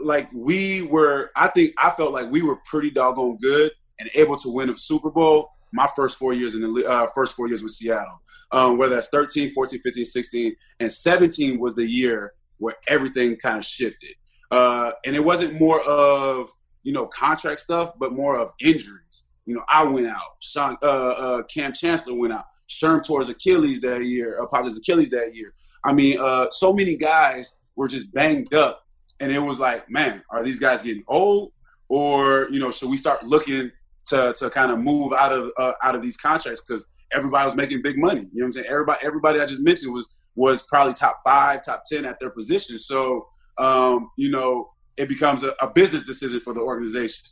like 0.04 0.28
we 0.32 0.82
were, 0.82 1.30
I 1.36 1.48
think 1.48 1.74
I 1.82 1.90
felt 1.90 2.12
like 2.12 2.30
we 2.30 2.42
were 2.42 2.56
pretty 2.64 2.90
doggone 2.90 3.38
good 3.38 3.72
and 3.98 4.08
able 4.14 4.36
to 4.38 4.50
win 4.50 4.70
a 4.70 4.78
Super 4.78 5.10
Bowl. 5.10 5.50
My 5.70 5.86
first 5.94 6.18
four 6.18 6.32
years 6.32 6.54
in 6.54 6.62
the 6.62 6.86
uh, 6.88 7.08
first 7.14 7.36
four 7.36 7.46
years 7.46 7.62
with 7.62 7.72
Seattle, 7.72 8.22
um, 8.52 8.78
whether 8.78 8.94
that's 8.94 9.08
13, 9.08 9.50
14, 9.50 9.80
15, 9.80 10.02
16, 10.02 10.56
and 10.80 10.90
17 10.90 11.60
was 11.60 11.74
the 11.74 11.86
year 11.86 12.32
where 12.56 12.74
everything 12.88 13.36
kind 13.36 13.58
of 13.58 13.66
shifted. 13.66 14.14
Uh, 14.50 14.92
and 15.04 15.14
it 15.14 15.22
wasn't 15.22 15.60
more 15.60 15.82
of 15.82 16.50
you 16.84 16.92
know 16.92 17.06
contract 17.06 17.60
stuff, 17.60 17.92
but 17.98 18.14
more 18.14 18.38
of 18.38 18.52
injuries. 18.60 19.27
You 19.48 19.54
know, 19.54 19.64
I 19.66 19.82
went 19.82 20.06
out. 20.06 20.36
Sean, 20.40 20.76
uh, 20.82 20.86
uh, 20.86 21.42
Kam 21.44 21.72
Chancellor 21.72 22.14
went 22.14 22.34
out. 22.34 22.44
Sherm 22.68 23.02
tore 23.02 23.20
his 23.20 23.30
Achilles 23.30 23.80
that 23.80 24.04
year. 24.04 24.38
Uh, 24.38 24.44
popped 24.44 24.66
his 24.66 24.78
Achilles 24.78 25.08
that 25.08 25.34
year. 25.34 25.54
I 25.86 25.94
mean, 25.94 26.18
uh, 26.20 26.50
so 26.50 26.74
many 26.74 26.96
guys 26.96 27.62
were 27.74 27.88
just 27.88 28.12
banged 28.12 28.52
up, 28.52 28.82
and 29.20 29.32
it 29.32 29.38
was 29.38 29.58
like, 29.58 29.90
man, 29.90 30.22
are 30.28 30.44
these 30.44 30.60
guys 30.60 30.82
getting 30.82 31.02
old, 31.08 31.52
or 31.88 32.48
you 32.50 32.60
know, 32.60 32.70
should 32.70 32.90
we 32.90 32.98
start 32.98 33.22
looking 33.22 33.70
to 34.08 34.34
to 34.36 34.50
kind 34.50 34.70
of 34.70 34.80
move 34.80 35.14
out 35.14 35.32
of 35.32 35.50
uh, 35.56 35.72
out 35.82 35.94
of 35.94 36.02
these 36.02 36.18
contracts 36.18 36.62
because 36.62 36.86
everybody 37.14 37.46
was 37.46 37.56
making 37.56 37.80
big 37.80 37.96
money. 37.96 38.20
You 38.20 38.40
know 38.40 38.44
what 38.44 38.46
I'm 38.48 38.52
saying? 38.52 38.66
Everybody, 38.70 38.98
everybody 39.02 39.40
I 39.40 39.46
just 39.46 39.62
mentioned 39.62 39.94
was 39.94 40.14
was 40.34 40.62
probably 40.64 40.92
top 40.92 41.20
five, 41.24 41.64
top 41.64 41.84
ten 41.90 42.04
at 42.04 42.20
their 42.20 42.30
position. 42.30 42.76
So, 42.76 43.26
um, 43.56 44.10
you 44.18 44.30
know, 44.30 44.72
it 44.98 45.08
becomes 45.08 45.42
a, 45.42 45.54
a 45.62 45.70
business 45.70 46.04
decision 46.04 46.38
for 46.38 46.52
the 46.52 46.60
organization 46.60 47.24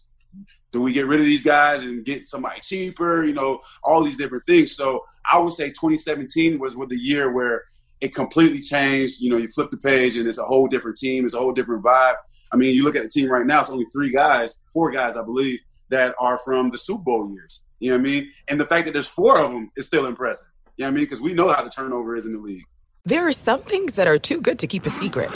do 0.76 0.82
we 0.82 0.92
get 0.92 1.06
rid 1.06 1.20
of 1.20 1.24
these 1.24 1.42
guys 1.42 1.82
and 1.82 2.04
get 2.04 2.26
somebody 2.26 2.60
cheaper? 2.60 3.24
You 3.24 3.32
know, 3.32 3.60
all 3.82 4.04
these 4.04 4.18
different 4.18 4.44
things. 4.46 4.76
So 4.76 5.06
I 5.32 5.38
would 5.38 5.54
say 5.54 5.68
2017 5.68 6.58
was 6.58 6.76
with 6.76 6.90
the 6.90 6.98
year 6.98 7.32
where 7.32 7.64
it 8.02 8.14
completely 8.14 8.60
changed. 8.60 9.22
You 9.22 9.30
know, 9.30 9.38
you 9.38 9.48
flip 9.48 9.70
the 9.70 9.78
page 9.78 10.16
and 10.16 10.28
it's 10.28 10.36
a 10.36 10.44
whole 10.44 10.66
different 10.66 10.98
team. 10.98 11.24
It's 11.24 11.32
a 11.32 11.38
whole 11.38 11.52
different 11.52 11.82
vibe. 11.82 12.16
I 12.52 12.56
mean, 12.56 12.74
you 12.74 12.84
look 12.84 12.94
at 12.94 13.02
the 13.02 13.08
team 13.08 13.30
right 13.30 13.46
now. 13.46 13.60
It's 13.60 13.70
only 13.70 13.86
three 13.86 14.12
guys, 14.12 14.60
four 14.70 14.90
guys, 14.90 15.16
I 15.16 15.22
believe, 15.22 15.60
that 15.88 16.14
are 16.20 16.36
from 16.36 16.70
the 16.70 16.76
Super 16.76 17.04
Bowl 17.04 17.30
years. 17.32 17.62
You 17.78 17.92
know 17.92 17.96
what 17.96 18.00
I 18.00 18.10
mean? 18.10 18.30
And 18.46 18.60
the 18.60 18.66
fact 18.66 18.84
that 18.84 18.92
there's 18.92 19.08
four 19.08 19.42
of 19.42 19.52
them 19.52 19.70
is 19.76 19.86
still 19.86 20.04
impressive. 20.04 20.50
You 20.76 20.82
know 20.82 20.88
what 20.88 20.92
I 20.92 20.94
mean? 20.96 21.04
Because 21.04 21.22
we 21.22 21.32
know 21.32 21.48
how 21.48 21.62
the 21.62 21.70
turnover 21.70 22.16
is 22.16 22.26
in 22.26 22.34
the 22.34 22.38
league. 22.38 22.64
There 23.06 23.26
are 23.26 23.32
some 23.32 23.62
things 23.62 23.94
that 23.94 24.08
are 24.08 24.18
too 24.18 24.42
good 24.42 24.58
to 24.58 24.66
keep 24.66 24.84
a 24.84 24.90
secret. 24.90 25.30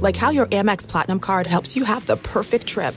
Like 0.00 0.16
how 0.16 0.30
your 0.30 0.46
Amex 0.46 0.88
Platinum 0.88 1.20
card 1.20 1.46
helps 1.46 1.76
you 1.76 1.84
have 1.84 2.06
the 2.06 2.16
perfect 2.16 2.66
trip. 2.66 2.96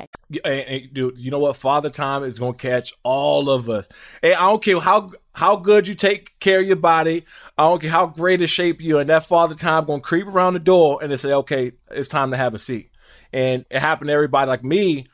Hey, 0.31 0.39
hey, 0.43 0.89
dude, 0.91 1.17
you 1.17 1.31
know 1.31 1.39
what? 1.39 1.57
Father 1.57 1.89
Time 1.89 2.23
is 2.23 2.39
gonna 2.39 2.53
catch 2.53 2.93
all 3.03 3.49
of 3.49 3.69
us. 3.69 3.87
Hey, 4.21 4.33
I 4.33 4.41
don't 4.49 4.63
care 4.63 4.79
how 4.79 5.11
how 5.33 5.55
good 5.55 5.87
you 5.87 5.93
take 5.93 6.39
care 6.39 6.59
of 6.59 6.67
your 6.67 6.75
body. 6.75 7.25
I 7.57 7.63
don't 7.63 7.81
care 7.81 7.91
how 7.91 8.07
great 8.07 8.41
a 8.41 8.47
shape 8.47 8.81
you 8.81 8.97
are. 8.97 9.01
And 9.01 9.09
that 9.09 9.25
Father 9.25 9.55
Time 9.55 9.85
gonna 9.85 10.01
creep 10.01 10.27
around 10.27 10.53
the 10.53 10.59
door 10.59 10.99
and 11.01 11.11
they 11.11 11.17
say, 11.17 11.33
okay, 11.33 11.73
it's 11.89 12.07
time 12.07 12.31
to 12.31 12.37
have 12.37 12.53
a 12.53 12.59
seat. 12.59 12.91
And 13.33 13.65
it 13.69 13.79
happened 13.79 14.09
to 14.09 14.13
everybody. 14.13 14.47
Like 14.47 14.63
me, 14.63 15.07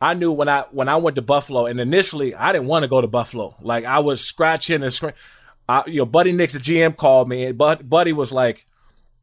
I 0.00 0.14
knew 0.14 0.32
when 0.32 0.48
I 0.48 0.64
when 0.70 0.88
I 0.88 0.96
went 0.96 1.16
to 1.16 1.22
Buffalo, 1.22 1.66
and 1.66 1.78
initially 1.78 2.34
I 2.34 2.52
didn't 2.52 2.68
want 2.68 2.84
to 2.84 2.88
go 2.88 3.00
to 3.00 3.06
Buffalo. 3.06 3.56
Like 3.60 3.84
I 3.84 3.98
was 3.98 4.22
scratching 4.22 4.82
and 4.82 4.92
screaming. 4.92 5.16
you 5.86 5.98
know, 5.98 6.06
Buddy 6.06 6.32
Nix, 6.32 6.54
the 6.54 6.58
GM, 6.58 6.96
called 6.96 7.28
me, 7.28 7.44
and 7.44 7.58
Bud, 7.58 7.88
Buddy 7.88 8.12
was 8.12 8.32
like, 8.32 8.66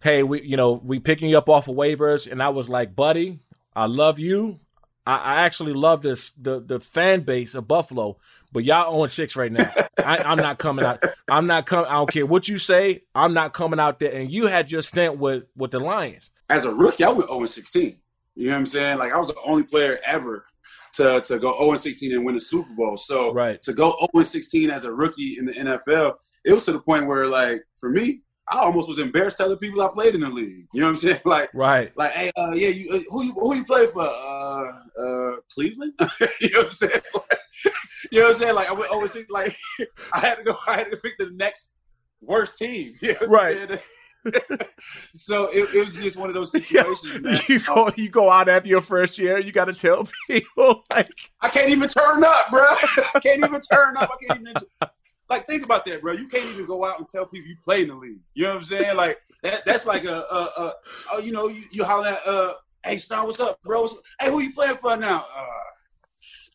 "Hey, 0.02 0.22
we, 0.22 0.44
you 0.44 0.56
know, 0.56 0.74
we 0.74 1.00
picking 1.00 1.30
you 1.30 1.38
up 1.38 1.50
off 1.50 1.68
of 1.68 1.76
waivers," 1.76 2.32
and 2.32 2.44
I 2.44 2.50
was 2.50 2.70
like, 2.70 2.96
"Buddy, 2.96 3.40
I 3.76 3.88
love 3.88 4.20
you. 4.20 4.60
I, 5.08 5.16
I 5.16 5.36
actually 5.46 5.74
love 5.74 6.02
this 6.02 6.32
the 6.32 6.60
the 6.60 6.82
fan 6.82 7.22
base 7.22 7.56
of 7.56 7.66
Buffalo, 7.66 8.18
but 8.52 8.66
y'all 8.66 8.94
own 8.94 9.08
six 9.08 9.38
right 9.38 9.52
now. 9.52 9.72
I, 9.98 10.18
I'm 10.18 10.38
not 10.38 10.58
coming 10.58 10.84
out. 10.84 11.02
I'm 11.32 11.48
not 11.48 11.66
coming. 11.66 11.90
I 11.90 11.94
don't 11.94 12.12
care 12.12 12.26
what 12.26 12.50
you 12.50 12.58
say. 12.58 13.04
I'm 13.16 13.34
not 13.34 13.54
coming 13.54 13.80
out 13.80 14.00
there. 14.00 14.12
And 14.12 14.30
you 14.30 14.48
had 14.48 14.70
your 14.70 14.82
stint 14.82 15.18
with 15.18 15.46
with 15.56 15.72
the 15.72 15.80
Lions. 15.80 16.30
As 16.50 16.66
a 16.66 16.74
rookie, 16.74 17.06
I 17.06 17.10
went 17.10 17.30
0 17.30 17.46
16. 17.46 17.98
You 18.36 18.48
know 18.48 18.52
what 18.52 18.60
I'm 18.60 18.66
saying? 18.68 18.98
Like 19.00 19.14
I 19.14 19.18
was 19.18 19.30
the 19.30 19.40
only 19.46 19.64
player 19.64 19.98
ever 20.06 20.46
to, 20.96 21.22
to 21.22 21.40
go 21.40 21.58
0 21.58 21.78
16 21.78 22.14
and 22.14 22.26
win 22.26 22.36
a 22.36 22.42
Super 22.42 22.74
Bowl. 22.74 22.98
So 22.98 23.34
right. 23.34 23.62
to 23.62 23.74
go 23.74 23.96
0 24.14 24.24
16 24.24 24.70
as 24.70 24.84
a 24.84 24.92
rookie 24.92 25.38
in 25.40 25.46
the 25.46 25.54
NFL, 25.54 26.16
it 26.44 26.52
was 26.52 26.64
to 26.64 26.74
the 26.74 26.82
point 26.82 27.08
where 27.08 27.28
like 27.28 27.64
for 27.78 27.90
me, 27.90 28.24
I 28.50 28.60
almost 28.60 28.88
was 28.88 29.00
embarrassed 29.00 29.38
telling 29.38 29.58
people 29.58 29.82
I 29.82 29.90
played 29.92 30.16
in 30.16 30.22
the 30.22 30.30
league. 30.30 30.68
You 30.74 30.82
know 30.82 30.88
what 30.88 30.92
I'm 30.92 30.98
saying? 30.98 31.22
Like, 31.26 31.50
right? 31.54 31.92
Like, 31.98 32.12
hey, 32.12 32.32
uh, 32.38 32.54
yeah, 32.56 32.70
you, 32.70 32.90
uh, 32.94 33.00
who 33.12 33.24
you 33.26 33.34
who 33.34 33.56
you 33.56 33.66
play 33.66 33.88
for? 33.88 34.02
Uh, 34.02 34.72
uh, 34.98 35.36
Cleveland. 35.54 35.94
you 36.42 36.50
know 36.52 36.60
what 36.60 36.66
I'm 36.66 36.72
saying? 36.72 37.02
Like, 37.14 37.74
you 38.12 38.20
know 38.20 38.28
what 38.28 38.36
I'm 38.36 38.36
saying? 38.36 38.56
Like, 38.56 38.70
I 38.70 38.74
went 38.74 38.92
overseas. 38.92 39.30
Like, 39.30 39.52
I 40.14 40.20
had 40.20 40.36
to 40.36 40.44
go. 40.44 40.56
I 40.68 40.78
had 40.78 40.92
to 40.92 40.98
pick 40.98 41.18
the 41.18 41.32
next 41.32 41.74
worst 42.22 42.58
team. 42.58 42.94
You 43.02 43.16
know 43.20 43.28
right. 43.28 43.82
so 45.14 45.46
it, 45.52 45.74
it, 45.74 45.86
was 45.86 45.98
just 45.98 46.18
one 46.18 46.30
of 46.30 46.36
those 46.36 46.52
situations. 46.52 47.22
Man. 47.22 47.40
You 47.48 47.60
go, 47.60 47.92
you 47.96 48.10
go 48.10 48.30
out 48.30 48.50
after 48.50 48.70
your 48.70 48.82
first 48.82 49.18
year. 49.18 49.40
You 49.40 49.52
got 49.52 49.66
to 49.66 49.74
tell 49.74 50.08
people 50.28 50.84
like, 50.94 51.12
I 51.42 51.50
can't 51.50 51.70
even 51.70 51.90
turn 51.90 52.24
up, 52.24 52.50
bro. 52.50 52.62
I 52.62 53.20
can't 53.22 53.40
even 53.40 53.62
turn 53.62 53.98
up. 53.98 54.10
I 54.12 54.26
can't 54.26 54.42
even. 54.42 54.56
Like, 55.30 55.46
think 55.46 55.66
about 55.66 55.84
that, 55.86 56.02
bro. 56.02 56.14
You 56.14 56.28
can't 56.28 56.46
even 56.46 56.66
go 56.66 56.86
out 56.86 57.00
and 57.00 57.08
tell 57.08 57.26
people 57.26 57.50
you 57.50 57.58
play 57.64 57.82
in 57.82 57.90
the 57.90 57.96
league. 57.96 58.20
You 58.34 58.44
know 58.44 58.52
what 58.52 58.60
I'm 58.60 58.64
saying? 58.64 58.96
Like, 58.96 59.20
that, 59.44 59.64
that's 59.66 59.86
like 59.86 60.06
a, 60.06 60.26
a, 60.32 60.50
a, 60.58 60.74
a 61.16 61.24
you 61.24 61.32
know, 61.34 61.48
you, 61.48 61.64
you 61.72 61.84
holler 61.84 62.08
at, 62.08 62.20
uh, 62.26 62.54
hey, 62.86 62.98
Star, 62.98 63.26
what's 63.26 63.40
up, 63.40 63.62
bro? 63.64 63.82
What's, 63.82 63.96
hey, 64.22 64.30
who 64.30 64.40
you 64.40 64.54
playing 64.54 64.78
for 64.78 64.96
now? 64.96 65.26
Uh, 65.36 65.46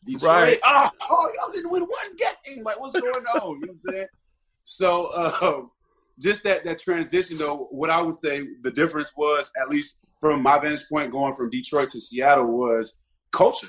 Detroit. 0.05 0.29
Right. 0.29 0.57
Oh, 0.65 0.89
oh, 1.09 1.31
y'all 1.35 1.53
didn't 1.53 1.71
win 1.71 1.83
one 1.83 2.15
game. 2.17 2.63
Like, 2.63 2.79
what's 2.79 2.99
going 2.99 3.25
on? 3.25 3.59
You 3.59 3.67
know 3.67 3.67
what 3.67 3.69
I'm 3.69 3.79
saying? 3.83 4.07
So, 4.63 5.09
uh, 5.15 5.61
just 6.19 6.43
that 6.43 6.63
that 6.63 6.79
transition, 6.79 7.37
though, 7.37 7.67
what 7.71 7.89
I 7.89 8.01
would 8.01 8.15
say 8.15 8.47
the 8.61 8.71
difference 8.71 9.13
was, 9.15 9.51
at 9.61 9.69
least 9.69 9.99
from 10.19 10.41
my 10.41 10.59
vantage 10.59 10.87
point, 10.89 11.11
going 11.11 11.33
from 11.33 11.49
Detroit 11.49 11.89
to 11.89 12.01
Seattle, 12.01 12.45
was 12.45 12.97
culture. 13.31 13.67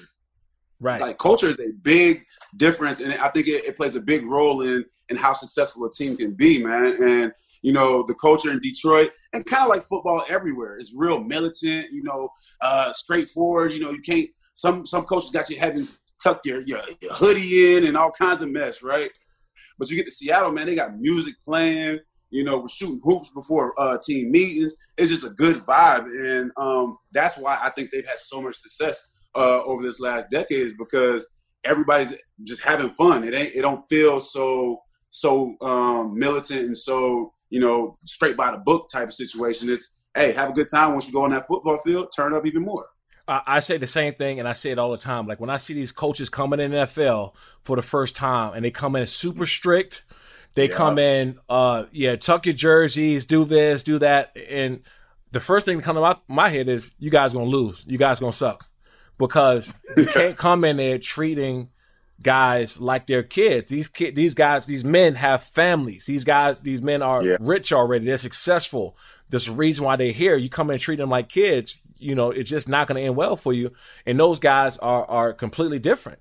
Right. 0.81 1.01
Like 1.01 1.19
culture 1.19 1.49
is 1.49 1.61
a 1.61 1.73
big 1.83 2.25
difference, 2.57 3.01
and 3.01 3.15
I 3.15 3.29
think 3.29 3.47
it, 3.49 3.65
it, 3.65 3.77
plays 3.77 3.97
a 3.97 4.01
big 4.01 4.27
role 4.27 4.63
in 4.63 4.85
in 5.09 5.17
how 5.17 5.33
successful 5.33 5.85
a 5.87 5.91
team 5.91 6.17
can 6.17 6.33
be, 6.33 6.63
man. 6.63 7.03
And 7.03 7.33
you 7.63 7.73
know, 7.73 8.05
the 8.07 8.15
culture 8.15 8.51
in 8.51 8.61
Detroit, 8.61 9.11
and 9.33 9.47
kind 9.47 9.63
of 9.63 9.69
like 9.69 9.83
football 9.83 10.23
everywhere, 10.29 10.77
is 10.77 10.93
real 10.97 11.23
militant. 11.23 11.91
You 11.91 12.03
know, 12.03 12.29
uh, 12.61 12.93
straightforward. 12.93 13.73
You 13.73 13.81
know, 13.81 13.91
you 13.91 14.01
can't. 14.01 14.29
Some 14.55 14.85
some 14.85 15.05
coaches 15.05 15.31
got 15.31 15.49
you 15.49 15.59
having 15.59 15.89
tuck 16.23 16.41
your, 16.45 16.61
your, 16.63 16.81
your 17.01 17.13
hoodie 17.13 17.77
in 17.77 17.87
and 17.87 17.97
all 17.97 18.11
kinds 18.11 18.43
of 18.43 18.51
mess, 18.51 18.83
right? 18.83 19.11
But 19.79 19.91
you 19.91 19.97
get 19.97 20.07
to 20.07 20.13
Seattle, 20.13 20.53
man, 20.53 20.67
they 20.67 20.75
got 20.75 20.99
music 20.99 21.35
playing. 21.45 21.99
You 22.31 22.45
know, 22.45 22.59
we're 22.59 22.69
shooting 22.69 23.01
hoops 23.05 23.31
before 23.33 23.79
uh, 23.79 23.99
team 24.05 24.31
meetings. 24.31 24.75
It's 24.97 25.11
just 25.11 25.27
a 25.27 25.31
good 25.31 25.57
vibe, 25.69 26.05
and 26.07 26.51
um, 26.57 26.99
that's 27.13 27.39
why 27.39 27.59
I 27.63 27.71
think 27.71 27.91
they've 27.91 28.07
had 28.07 28.19
so 28.19 28.43
much 28.43 28.57
success 28.57 29.14
uh, 29.35 29.63
over 29.65 29.83
this 29.83 30.01
last 30.01 30.31
decade 30.31 30.67
is 30.67 30.75
because 30.75 31.27
everybody's 31.65 32.17
just 32.45 32.65
having 32.65 32.91
fun. 32.91 33.25
It 33.25 33.35
ain't 33.35 33.55
it 33.55 33.63
don't 33.63 33.85
feel 33.89 34.21
so 34.21 34.83
so 35.11 35.57
um, 35.61 36.19
militant 36.19 36.67
and 36.67 36.77
so 36.77 37.33
you 37.51 37.61
know 37.61 37.97
straight 38.05 38.37
by 38.37 38.51
the 38.51 38.59
book 38.59 38.89
type 38.93 39.09
of 39.09 39.15
situation. 39.15 39.71
It's 39.71 40.07
hey, 40.15 40.33
have 40.33 40.51
a 40.51 40.53
good 40.53 40.69
time 40.71 40.93
once 40.93 41.07
you 41.07 41.13
go 41.13 41.25
on 41.25 41.31
that 41.31 41.47
football 41.47 41.79
field. 41.79 42.09
Turn 42.15 42.35
up 42.35 42.47
even 42.47 42.63
more. 42.63 42.87
I 43.27 43.61
say 43.61 43.79
the 43.79 43.87
same 43.87 44.13
thing, 44.13 44.39
and 44.39 44.47
I 44.47 44.53
say 44.53 44.71
it 44.71 44.79
all 44.79 44.91
the 44.91 44.99
time. 44.99 45.27
Like 45.27 45.41
when 45.41 45.49
I 45.49 45.57
see 45.57 45.73
these 45.73 45.93
coaches 45.93 46.29
coming 46.29 46.61
in 46.61 46.73
NFL 46.73 47.33
for 47.63 47.75
the 47.75 47.83
first 47.83 48.15
time, 48.17 48.53
and 48.53 48.63
they 48.63 48.71
come 48.71 48.97
in 48.97 49.07
super 49.07 49.47
strict, 49.47 50.05
they 50.55 50.69
yeah. 50.69 50.75
come 50.75 50.99
in, 50.99 51.39
uh, 51.49 51.85
yeah, 51.91 52.17
tuck 52.17 52.45
your 52.45 52.55
jerseys, 52.55 53.25
do 53.25 53.47
this, 53.47 53.83
do 53.83 53.99
that, 54.01 54.37
and 54.37 54.83
the 55.33 55.41
first 55.41 55.65
thing 55.65 55.79
that 55.79 55.85
comes 55.85 55.97
to 55.97 56.03
my, 56.03 56.17
my 56.29 56.49
head 56.51 56.69
is, 56.69 56.91
you 56.99 57.09
guys 57.09 57.33
gonna 57.33 57.47
lose, 57.47 57.83
you 57.89 57.97
guys 57.97 58.21
gonna 58.21 58.31
suck 58.31 58.69
because 59.19 59.73
you 59.97 60.07
can't 60.13 60.37
come 60.37 60.65
in 60.65 60.77
there 60.77 60.99
treating 60.99 61.69
guys 62.23 62.81
like 62.81 63.07
they're 63.07 63.23
kids. 63.23 63.69
These 63.69 63.89
kid, 63.89 64.15
these 64.15 64.35
guys, 64.35 64.67
these 64.67 64.85
men 64.85 65.15
have 65.17 65.43
families. 65.43 66.07
These 66.07 66.25
guys, 66.25 66.61
these 66.61 66.83
men 66.83 67.03
are 67.03 67.23
yeah. 67.23 67.37
rich 67.41 67.73
already. 67.73 68.07
They're 68.07 68.17
successful. 68.17 68.97
There's 69.31 69.49
a 69.49 69.53
reason 69.53 69.85
why 69.85 69.97
they're 69.97 70.13
here. 70.13 70.37
You 70.37 70.49
come 70.49 70.71
in 70.71 70.75
and 70.75 70.83
treat 70.83 70.97
them 70.97 71.11
like 71.11 71.29
kids. 71.29 71.79
You 71.99 72.15
know, 72.15 72.31
it's 72.31 72.51
just 72.51 72.69
not 72.69 72.87
going 72.87 73.01
to 73.01 73.07
end 73.07 73.17
well 73.17 73.37
for 73.37 73.53
you. 73.53 73.73
And 74.07 74.19
those 74.19 74.39
guys 74.39 74.77
are 74.79 75.05
are 75.07 75.33
completely 75.33 75.79
different. 75.79 76.19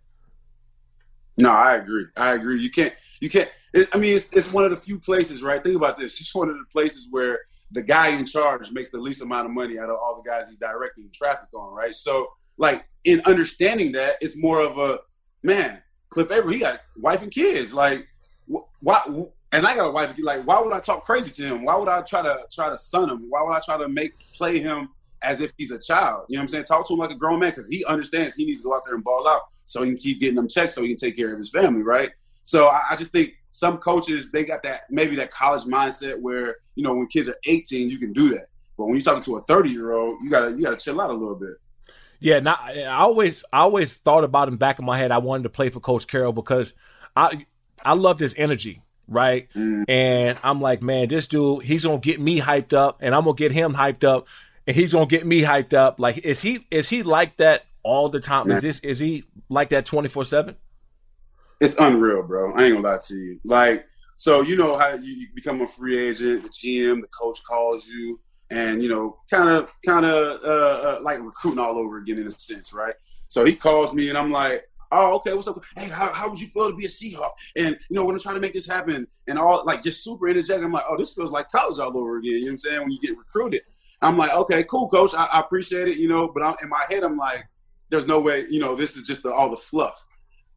No, 1.37 1.49
I 1.49 1.77
agree. 1.77 2.05
I 2.15 2.33
agree. 2.33 2.61
You 2.61 2.69
can't. 2.69 2.93
You 3.19 3.29
can't. 3.29 3.49
It, 3.73 3.89
I 3.93 3.97
mean, 3.97 4.15
it's, 4.15 4.31
it's 4.33 4.53
one 4.53 4.65
of 4.65 4.71
the 4.71 4.77
few 4.77 4.99
places, 4.99 5.41
right? 5.41 5.63
Think 5.63 5.75
about 5.75 5.97
this. 5.97 6.21
It's 6.21 6.33
one 6.35 6.49
of 6.49 6.55
the 6.55 6.65
places 6.71 7.07
where 7.09 7.39
the 7.71 7.81
guy 7.81 8.09
in 8.09 8.25
charge 8.25 8.71
makes 8.71 8.91
the 8.91 8.99
least 8.99 9.23
amount 9.23 9.47
of 9.47 9.51
money 9.51 9.79
out 9.79 9.89
of 9.89 9.95
all 9.95 10.21
the 10.21 10.29
guys 10.29 10.47
he's 10.47 10.57
directing 10.57 11.09
traffic 11.11 11.49
on, 11.55 11.73
right? 11.73 11.95
So 11.95 12.27
like 12.57 12.85
in 13.03 13.21
understanding 13.25 13.91
that, 13.93 14.15
it's 14.21 14.41
more 14.41 14.61
of 14.61 14.77
a 14.77 14.99
man. 15.41 15.81
Cliff 16.09 16.31
Avril, 16.31 16.53
he 16.53 16.59
got 16.59 16.79
wife 16.97 17.21
and 17.21 17.31
kids. 17.31 17.73
Like, 17.73 18.07
why? 18.45 19.01
and 19.51 19.67
I 19.67 19.75
got 19.75 19.87
a 19.87 19.91
wife. 19.91 20.07
And 20.07 20.15
kids. 20.15 20.25
Like, 20.25 20.45
why 20.45 20.59
would 20.59 20.73
I 20.73 20.79
talk 20.79 21.03
crazy 21.03 21.31
to 21.43 21.55
him? 21.55 21.63
Why 21.63 21.75
would 21.75 21.87
I 21.89 22.01
try 22.01 22.21
to 22.21 22.39
try 22.51 22.69
to 22.69 22.77
son 22.77 23.09
him? 23.09 23.25
Why 23.29 23.41
would 23.43 23.53
I 23.53 23.61
try 23.63 23.77
to 23.77 23.87
make 23.87 24.11
play 24.33 24.59
him 24.59 24.89
as 25.21 25.41
if 25.41 25.53
he's 25.57 25.71
a 25.71 25.79
child? 25.79 26.25
You 26.27 26.35
know 26.35 26.41
what 26.41 26.43
I'm 26.43 26.47
saying? 26.49 26.65
Talk 26.65 26.87
to 26.87 26.93
him 26.93 26.99
like 26.99 27.11
a 27.11 27.15
grown 27.15 27.39
man 27.39 27.51
because 27.51 27.69
he 27.69 27.85
understands 27.85 28.35
he 28.35 28.45
needs 28.45 28.61
to 28.61 28.65
go 28.65 28.75
out 28.75 28.83
there 28.85 28.95
and 28.95 29.03
ball 29.03 29.27
out 29.27 29.41
so 29.49 29.83
he 29.83 29.91
can 29.91 29.99
keep 29.99 30.19
getting 30.19 30.35
them 30.35 30.47
checks 30.47 30.75
so 30.75 30.81
he 30.81 30.89
can 30.89 30.97
take 30.97 31.15
care 31.15 31.31
of 31.31 31.37
his 31.37 31.49
family, 31.49 31.83
right? 31.83 32.09
So 32.43 32.67
I, 32.67 32.81
I 32.91 32.95
just 32.95 33.11
think 33.11 33.33
some 33.51 33.77
coaches 33.77 34.31
they 34.31 34.43
got 34.43 34.63
that 34.63 34.83
maybe 34.89 35.15
that 35.15 35.31
college 35.31 35.63
mindset 35.63 36.19
where 36.19 36.57
you 36.75 36.83
know 36.83 36.93
when 36.95 37.07
kids 37.07 37.29
are 37.29 37.37
18 37.45 37.89
you 37.89 37.99
can 37.99 38.11
do 38.11 38.29
that, 38.29 38.47
but 38.77 38.85
when 38.85 38.95
you're 38.95 39.03
talking 39.03 39.21
to 39.23 39.37
a 39.37 39.41
30 39.43 39.69
year 39.69 39.93
old, 39.93 40.17
you 40.21 40.29
gotta 40.29 40.51
you 40.51 40.63
gotta 40.63 40.77
chill 40.77 40.99
out 40.99 41.09
a 41.09 41.13
little 41.13 41.35
bit. 41.35 41.55
Yeah, 42.23 42.39
not, 42.39 42.59
I 42.69 42.85
always 42.85 43.43
I 43.51 43.59
always 43.59 43.97
thought 43.97 44.23
about 44.23 44.47
him 44.47 44.57
back 44.57 44.79
in 44.79 44.85
my 44.85 44.97
head. 44.97 45.11
I 45.11 45.17
wanted 45.17 45.43
to 45.43 45.49
play 45.49 45.69
for 45.69 45.79
Coach 45.79 46.07
Carroll 46.07 46.33
because 46.33 46.73
I 47.15 47.45
I 47.83 47.93
love 47.93 48.19
his 48.19 48.33
energy 48.37 48.81
right? 49.07 49.49
Mm. 49.53 49.85
And 49.89 50.39
I'm 50.43 50.61
like, 50.61 50.81
man, 50.81 51.07
this 51.07 51.27
dude, 51.27 51.63
he's 51.63 51.83
gonna 51.83 51.99
get 51.99 52.19
me 52.19 52.39
hyped 52.39 52.73
up, 52.73 52.99
and 53.01 53.13
I'm 53.13 53.25
gonna 53.25 53.35
get 53.35 53.51
him 53.51 53.73
hyped 53.73 54.03
up, 54.03 54.27
and 54.65 54.75
he's 54.75 54.93
gonna 54.93 55.05
get 55.05 55.25
me 55.25 55.41
hyped 55.41 55.73
up. 55.73 55.99
Like, 55.99 56.19
is 56.19 56.41
he 56.41 56.65
is 56.71 56.89
he 56.89 57.03
like 57.03 57.37
that 57.37 57.65
all 57.83 58.09
the 58.09 58.19
time? 58.19 58.49
Is 58.51 58.61
this 58.61 58.79
is 58.79 58.99
he 58.99 59.25
like 59.49 59.69
that 59.69 59.85
24 59.85 60.25
seven? 60.25 60.55
It's 61.59 61.77
unreal, 61.79 62.23
bro. 62.23 62.53
I 62.53 62.65
ain't 62.65 62.75
gonna 62.75 62.87
lie 62.87 62.99
to 63.01 63.13
you. 63.13 63.39
Like, 63.43 63.85
so 64.15 64.41
you 64.41 64.57
know 64.57 64.77
how 64.77 64.93
you 64.93 65.27
become 65.35 65.61
a 65.61 65.67
free 65.67 65.97
agent, 65.97 66.43
the 66.43 66.49
GM, 66.49 67.01
the 67.01 67.07
coach 67.07 67.39
calls 67.47 67.87
you. 67.87 68.19
And 68.51 68.83
you 68.83 68.89
know, 68.89 69.17
kind 69.31 69.49
of, 69.49 69.71
kind 69.85 70.05
of 70.05 70.43
uh, 70.43 70.47
uh, 70.47 70.99
like 71.01 71.19
recruiting 71.21 71.59
all 71.59 71.77
over 71.77 71.97
again 71.97 72.19
in 72.19 72.27
a 72.27 72.29
sense, 72.29 72.73
right? 72.73 72.93
So 73.27 73.45
he 73.45 73.55
calls 73.55 73.93
me, 73.93 74.09
and 74.09 74.17
I'm 74.17 74.31
like, 74.31 74.63
oh, 74.91 75.15
okay, 75.15 75.33
what's 75.33 75.47
up? 75.47 75.57
Hey, 75.75 75.89
how, 75.89 76.13
how 76.13 76.29
would 76.29 76.39
you 76.39 76.47
feel 76.47 76.69
to 76.69 76.75
be 76.75 76.85
a 76.85 76.87
Seahawk? 76.87 77.31
And 77.55 77.77
you 77.89 77.95
know, 77.95 78.05
when 78.05 78.15
I'm 78.15 78.21
trying 78.21 78.35
to 78.35 78.41
make 78.41 78.53
this 78.53 78.69
happen, 78.69 79.07
and 79.27 79.39
all 79.39 79.63
like 79.65 79.81
just 79.81 80.03
super 80.03 80.27
energetic. 80.27 80.63
I'm 80.63 80.71
like, 80.71 80.85
oh, 80.87 80.97
this 80.97 81.13
feels 81.13 81.31
like 81.31 81.49
college 81.49 81.79
all 81.79 81.97
over 81.97 82.17
again. 82.17 82.33
You 82.33 82.41
know 82.41 82.45
what 82.47 82.51
I'm 82.51 82.57
saying? 82.59 82.81
When 82.81 82.91
you 82.91 82.99
get 82.99 83.17
recruited, 83.17 83.61
I'm 84.01 84.17
like, 84.17 84.33
okay, 84.33 84.63
cool, 84.69 84.89
coach, 84.89 85.11
I, 85.15 85.25
I 85.25 85.39
appreciate 85.39 85.87
it. 85.87 85.97
You 85.97 86.09
know, 86.09 86.31
but 86.33 86.43
I'm, 86.43 86.55
in 86.61 86.69
my 86.69 86.83
head, 86.89 87.03
I'm 87.03 87.17
like, 87.17 87.45
there's 87.89 88.07
no 88.07 88.21
way. 88.21 88.45
You 88.49 88.59
know, 88.59 88.75
this 88.75 88.97
is 88.97 89.07
just 89.07 89.23
the, 89.23 89.33
all 89.33 89.49
the 89.49 89.57
fluff. 89.57 90.05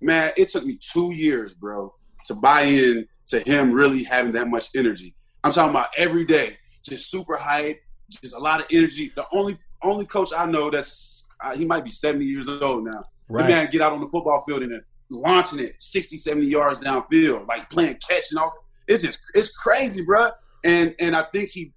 Man, 0.00 0.32
it 0.36 0.48
took 0.48 0.64
me 0.64 0.78
two 0.80 1.12
years, 1.12 1.54
bro, 1.54 1.94
to 2.26 2.34
buy 2.34 2.62
in 2.62 3.06
to 3.28 3.40
him 3.40 3.72
really 3.72 4.04
having 4.04 4.32
that 4.32 4.48
much 4.48 4.66
energy. 4.76 5.14
I'm 5.42 5.52
talking 5.52 5.70
about 5.70 5.88
every 5.96 6.24
day, 6.24 6.56
just 6.86 7.10
super 7.10 7.36
hype, 7.36 7.80
just 8.10 8.34
a 8.34 8.38
lot 8.38 8.60
of 8.60 8.66
energy. 8.72 9.12
The 9.14 9.24
only 9.32 9.56
only 9.82 10.06
coach 10.06 10.30
I 10.36 10.46
know 10.46 10.70
that's 10.70 11.28
uh, 11.40 11.54
he 11.54 11.64
might 11.64 11.84
be 11.84 11.90
70 11.90 12.24
years 12.24 12.48
old 12.48 12.84
now 12.84 13.04
Right. 13.28 13.42
The 13.42 13.48
man 13.48 13.68
get 13.70 13.82
out 13.82 13.92
on 13.92 14.00
the 14.00 14.06
football 14.06 14.42
field 14.46 14.62
and 14.62 14.82
launching 15.10 15.60
it 15.60 15.74
60, 15.80 16.16
70 16.16 16.46
yards 16.46 16.84
downfield, 16.84 17.46
like 17.48 17.68
playing 17.70 17.98
catch 18.08 18.30
and 18.30 18.38
all. 18.38 18.52
It's 18.86 19.04
just 19.04 19.20
it's 19.34 19.50
crazy, 19.56 20.04
bro. 20.04 20.30
And 20.64 20.94
and 21.00 21.16
I 21.16 21.24
think 21.24 21.50
he 21.50 21.72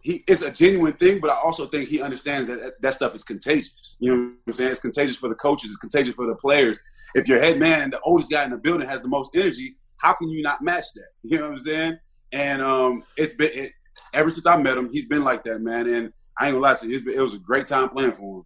he 0.00 0.24
it's 0.26 0.42
a 0.42 0.52
genuine 0.52 0.94
thing, 0.94 1.20
but 1.20 1.30
I 1.30 1.36
also 1.36 1.66
think 1.66 1.88
he 1.88 2.02
understands 2.02 2.48
that 2.48 2.80
that 2.80 2.94
stuff 2.94 3.14
is 3.14 3.22
contagious. 3.22 3.96
You 4.00 4.16
know 4.16 4.22
what 4.24 4.34
I'm 4.48 4.52
saying? 4.54 4.70
It's 4.72 4.80
contagious 4.80 5.16
for 5.16 5.28
the 5.28 5.36
coaches, 5.36 5.70
it's 5.70 5.78
contagious 5.78 6.14
for 6.16 6.26
the 6.26 6.34
players. 6.34 6.82
If 7.14 7.28
your 7.28 7.40
head 7.40 7.60
man, 7.60 7.90
the 7.90 8.00
oldest 8.00 8.32
guy 8.32 8.44
in 8.44 8.50
the 8.50 8.56
building, 8.56 8.88
has 8.88 9.02
the 9.02 9.08
most 9.08 9.36
energy, 9.36 9.76
how 9.98 10.14
can 10.14 10.30
you 10.30 10.42
not 10.42 10.62
match 10.62 10.86
that? 10.96 11.08
You 11.22 11.38
know 11.38 11.44
what 11.44 11.52
I'm 11.52 11.60
saying? 11.60 11.98
And 12.32 12.62
um, 12.62 13.04
it's 13.16 13.34
been 13.34 13.50
it, 13.52 13.70
ever 14.12 14.30
since 14.30 14.46
I 14.46 14.56
met 14.60 14.76
him, 14.76 14.90
he's 14.90 15.06
been 15.06 15.24
like 15.24 15.44
that, 15.44 15.60
man. 15.60 15.88
And 15.88 16.12
I 16.38 16.46
ain't 16.46 16.54
gonna 16.54 16.62
lie 16.62 16.74
to 16.74 16.88
you, 16.88 17.04
been, 17.04 17.14
it 17.14 17.20
was 17.20 17.34
a 17.34 17.38
great 17.38 17.66
time 17.66 17.88
playing 17.88 18.12
for 18.12 18.38
him 18.38 18.44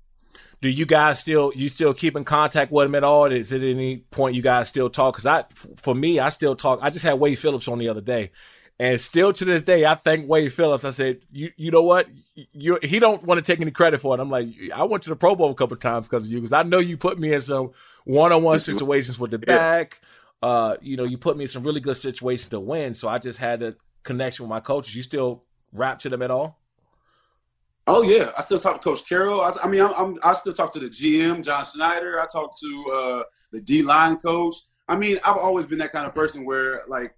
do 0.60 0.68
you 0.68 0.86
guys 0.86 1.18
still 1.20 1.52
you 1.54 1.68
still 1.68 1.92
keep 1.92 2.16
in 2.16 2.24
contact 2.24 2.72
with 2.72 2.86
him 2.86 2.94
at 2.94 3.04
all? 3.04 3.26
Is 3.26 3.52
it 3.52 3.62
any 3.62 3.98
point 4.10 4.34
you 4.34 4.42
guys 4.42 4.68
still 4.68 4.88
talk? 4.88 5.14
Because 5.14 5.26
I, 5.26 5.44
for 5.76 5.94
me, 5.94 6.18
I 6.18 6.30
still 6.30 6.56
talk. 6.56 6.78
I 6.82 6.90
just 6.90 7.04
had 7.04 7.14
Wade 7.14 7.38
Phillips 7.38 7.68
on 7.68 7.78
the 7.78 7.88
other 7.88 8.00
day, 8.00 8.30
and 8.78 9.00
still 9.00 9.32
to 9.34 9.44
this 9.44 9.62
day, 9.62 9.84
I 9.84 9.94
thank 9.94 10.28
Wade 10.28 10.52
Phillips. 10.52 10.84
I 10.84 10.90
said, 10.90 11.20
you 11.30 11.50
you 11.56 11.70
know 11.70 11.82
what? 11.82 12.08
You 12.52 12.78
he 12.82 12.98
don't 12.98 13.22
want 13.22 13.38
to 13.38 13.42
take 13.42 13.60
any 13.60 13.70
credit 13.70 14.00
for 14.00 14.16
it. 14.16 14.20
I'm 14.20 14.30
like, 14.30 14.48
I 14.74 14.84
went 14.84 15.02
to 15.04 15.10
the 15.10 15.16
Pro 15.16 15.34
Bowl 15.34 15.50
a 15.50 15.54
couple 15.54 15.76
times 15.76 16.08
because 16.08 16.24
of 16.26 16.32
you, 16.32 16.38
because 16.38 16.52
I 16.52 16.62
know 16.62 16.78
you 16.78 16.96
put 16.96 17.18
me 17.18 17.32
in 17.32 17.40
some 17.40 17.72
one 18.04 18.32
on 18.32 18.42
one 18.42 18.58
situations 18.58 19.18
with 19.18 19.32
the 19.32 19.38
back. 19.38 20.00
Uh, 20.42 20.76
you 20.80 20.96
know, 20.96 21.04
you 21.04 21.18
put 21.18 21.36
me 21.36 21.44
in 21.44 21.48
some 21.48 21.62
really 21.64 21.80
good 21.80 21.96
situations 21.96 22.48
to 22.48 22.60
win. 22.60 22.94
So 22.94 23.08
I 23.08 23.18
just 23.18 23.38
had 23.38 23.62
a 23.62 23.74
connection 24.04 24.44
with 24.44 24.50
my 24.50 24.60
coaches. 24.60 24.94
You 24.94 25.02
still 25.02 25.44
rap 25.78 25.98
to 26.00 26.08
them 26.08 26.22
at 26.22 26.30
all? 26.30 26.58
Oh 27.88 28.02
yeah, 28.02 28.30
I 28.36 28.40
still 28.40 28.58
talk 28.58 28.80
to 28.80 28.88
Coach 28.88 29.08
Carroll. 29.08 29.40
I, 29.40 29.52
I 29.62 29.68
mean, 29.68 29.80
I'm, 29.80 29.92
I'm, 29.96 30.18
i 30.24 30.32
still 30.32 30.52
talk 30.52 30.72
to 30.72 30.80
the 30.80 30.88
GM, 30.88 31.44
John 31.44 31.64
Schneider. 31.64 32.20
I 32.20 32.26
talk 32.26 32.50
to 32.58 32.92
uh, 32.92 33.22
the 33.52 33.60
D 33.60 33.82
line 33.82 34.16
coach. 34.16 34.56
I 34.88 34.96
mean, 34.96 35.18
I've 35.24 35.36
always 35.36 35.66
been 35.66 35.78
that 35.78 35.92
kind 35.92 36.06
of 36.06 36.14
person 36.14 36.44
where, 36.44 36.82
like, 36.88 37.14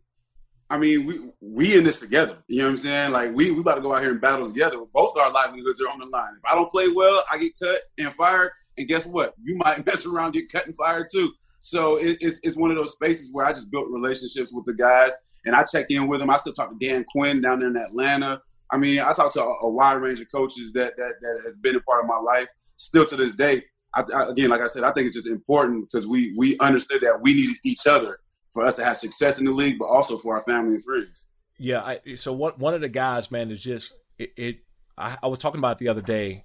I 0.69 0.77
mean, 0.77 1.07
we 1.07 1.15
we 1.41 1.79
in 1.79 1.85
this 1.85 2.01
together. 2.01 2.37
You 2.49 2.59
know 2.59 2.65
what 2.67 2.71
I'm 2.73 2.77
saying? 2.77 3.13
Like, 3.13 3.35
we 3.35 3.51
we 3.51 3.61
about 3.61 3.77
to 3.77 3.81
go 3.81 3.95
out 3.95 4.03
here 4.03 4.11
and 4.13 4.21
battle 4.21 4.47
together. 4.47 4.79
Both 4.93 5.17
our 5.17 5.33
livelihoods 5.33 5.81
are 5.81 5.89
on 5.89 6.01
the 6.01 6.07
line. 6.07 6.35
If 6.37 6.45
I 6.45 6.55
don't 6.55 6.71
play 6.71 6.87
well, 6.95 7.23
I 7.33 7.39
get 7.39 7.53
cut 7.63 7.81
and 7.97 8.13
fired. 8.13 8.51
And 8.77 8.87
guess 8.87 9.07
what? 9.07 9.35
You 9.43 9.57
might 9.57 9.85
mess 9.87 10.05
around, 10.05 10.33
get 10.33 10.53
cut 10.53 10.67
and 10.67 10.77
fired 10.77 11.07
too. 11.11 11.33
So 11.61 11.97
it, 11.97 12.19
it's 12.21 12.41
it's 12.43 12.59
one 12.59 12.71
of 12.71 12.77
those 12.77 12.93
spaces 12.93 13.31
where 13.33 13.47
I 13.47 13.53
just 13.53 13.71
built 13.71 13.89
relationships 13.91 14.53
with 14.53 14.67
the 14.67 14.75
guys, 14.75 15.13
and 15.49 15.57
I 15.57 15.65
check 15.65 15.87
in 15.89 16.07
with 16.07 16.21
them. 16.21 16.29
I 16.29 16.37
still 16.37 16.53
talk 16.53 16.71
to 16.71 16.87
Dan 16.87 17.05
Quinn 17.11 17.41
down 17.41 17.61
there 17.61 17.69
in 17.69 17.77
Atlanta. 17.77 18.43
I 18.71 18.77
mean, 18.77 19.01
I 19.01 19.13
talk 19.15 19.33
to 19.33 19.43
a, 19.43 19.67
a, 19.67 19.71
wide 19.71 19.95
range 19.95 20.21
of 20.21 20.31
coaches 20.31 20.75
that, 20.75 20.95
that 20.99 21.15
that 21.23 21.41
has 21.43 21.55
been 21.55 21.75
a 21.75 21.81
part 21.81 22.05
of 22.05 22.07
my 22.07 22.19
life 22.19 22.47
still 22.77 23.07
to 23.07 23.17
this 23.17 23.35
day. 23.35 23.63
I, 23.95 24.05
I, 24.15 24.29
again, 24.29 24.51
like 24.51 24.61
I 24.61 24.67
said, 24.67 24.85
I 24.85 24.93
think 24.93 25.07
it's 25.07 25.17
just 25.17 25.27
important 25.27 25.89
because 25.91 26.07
we 26.07 26.35
we 26.37 26.59
understood 26.59 27.01
that 27.01 27.21
we 27.23 27.33
needed 27.33 27.57
each 27.65 27.87
other 27.89 28.19
for 28.53 28.65
us 28.67 28.77
to 28.77 28.85
have 28.85 28.99
success 28.99 29.39
in 29.39 29.47
the 29.47 29.53
league, 29.53 29.79
but 29.79 29.87
also 29.87 30.19
for 30.19 30.37
our 30.37 30.43
family 30.43 30.75
and 30.75 30.85
friends. 30.85 31.25
Yeah. 31.57 31.81
I, 31.81 32.15
so 32.17 32.35
one 32.35 32.53
one 32.59 32.75
of 32.75 32.83
the 32.83 32.91
guys, 32.91 33.31
man, 33.31 33.51
is 33.51 33.63
just 33.63 33.95
it. 34.19 34.33
it 34.37 34.59
I, 34.99 35.17
I, 35.23 35.29
was 35.29 35.39
talking 35.39 35.61
about 35.61 35.77
it 35.77 35.79
the 35.79 35.89
other 35.89 36.03
day. 36.03 36.45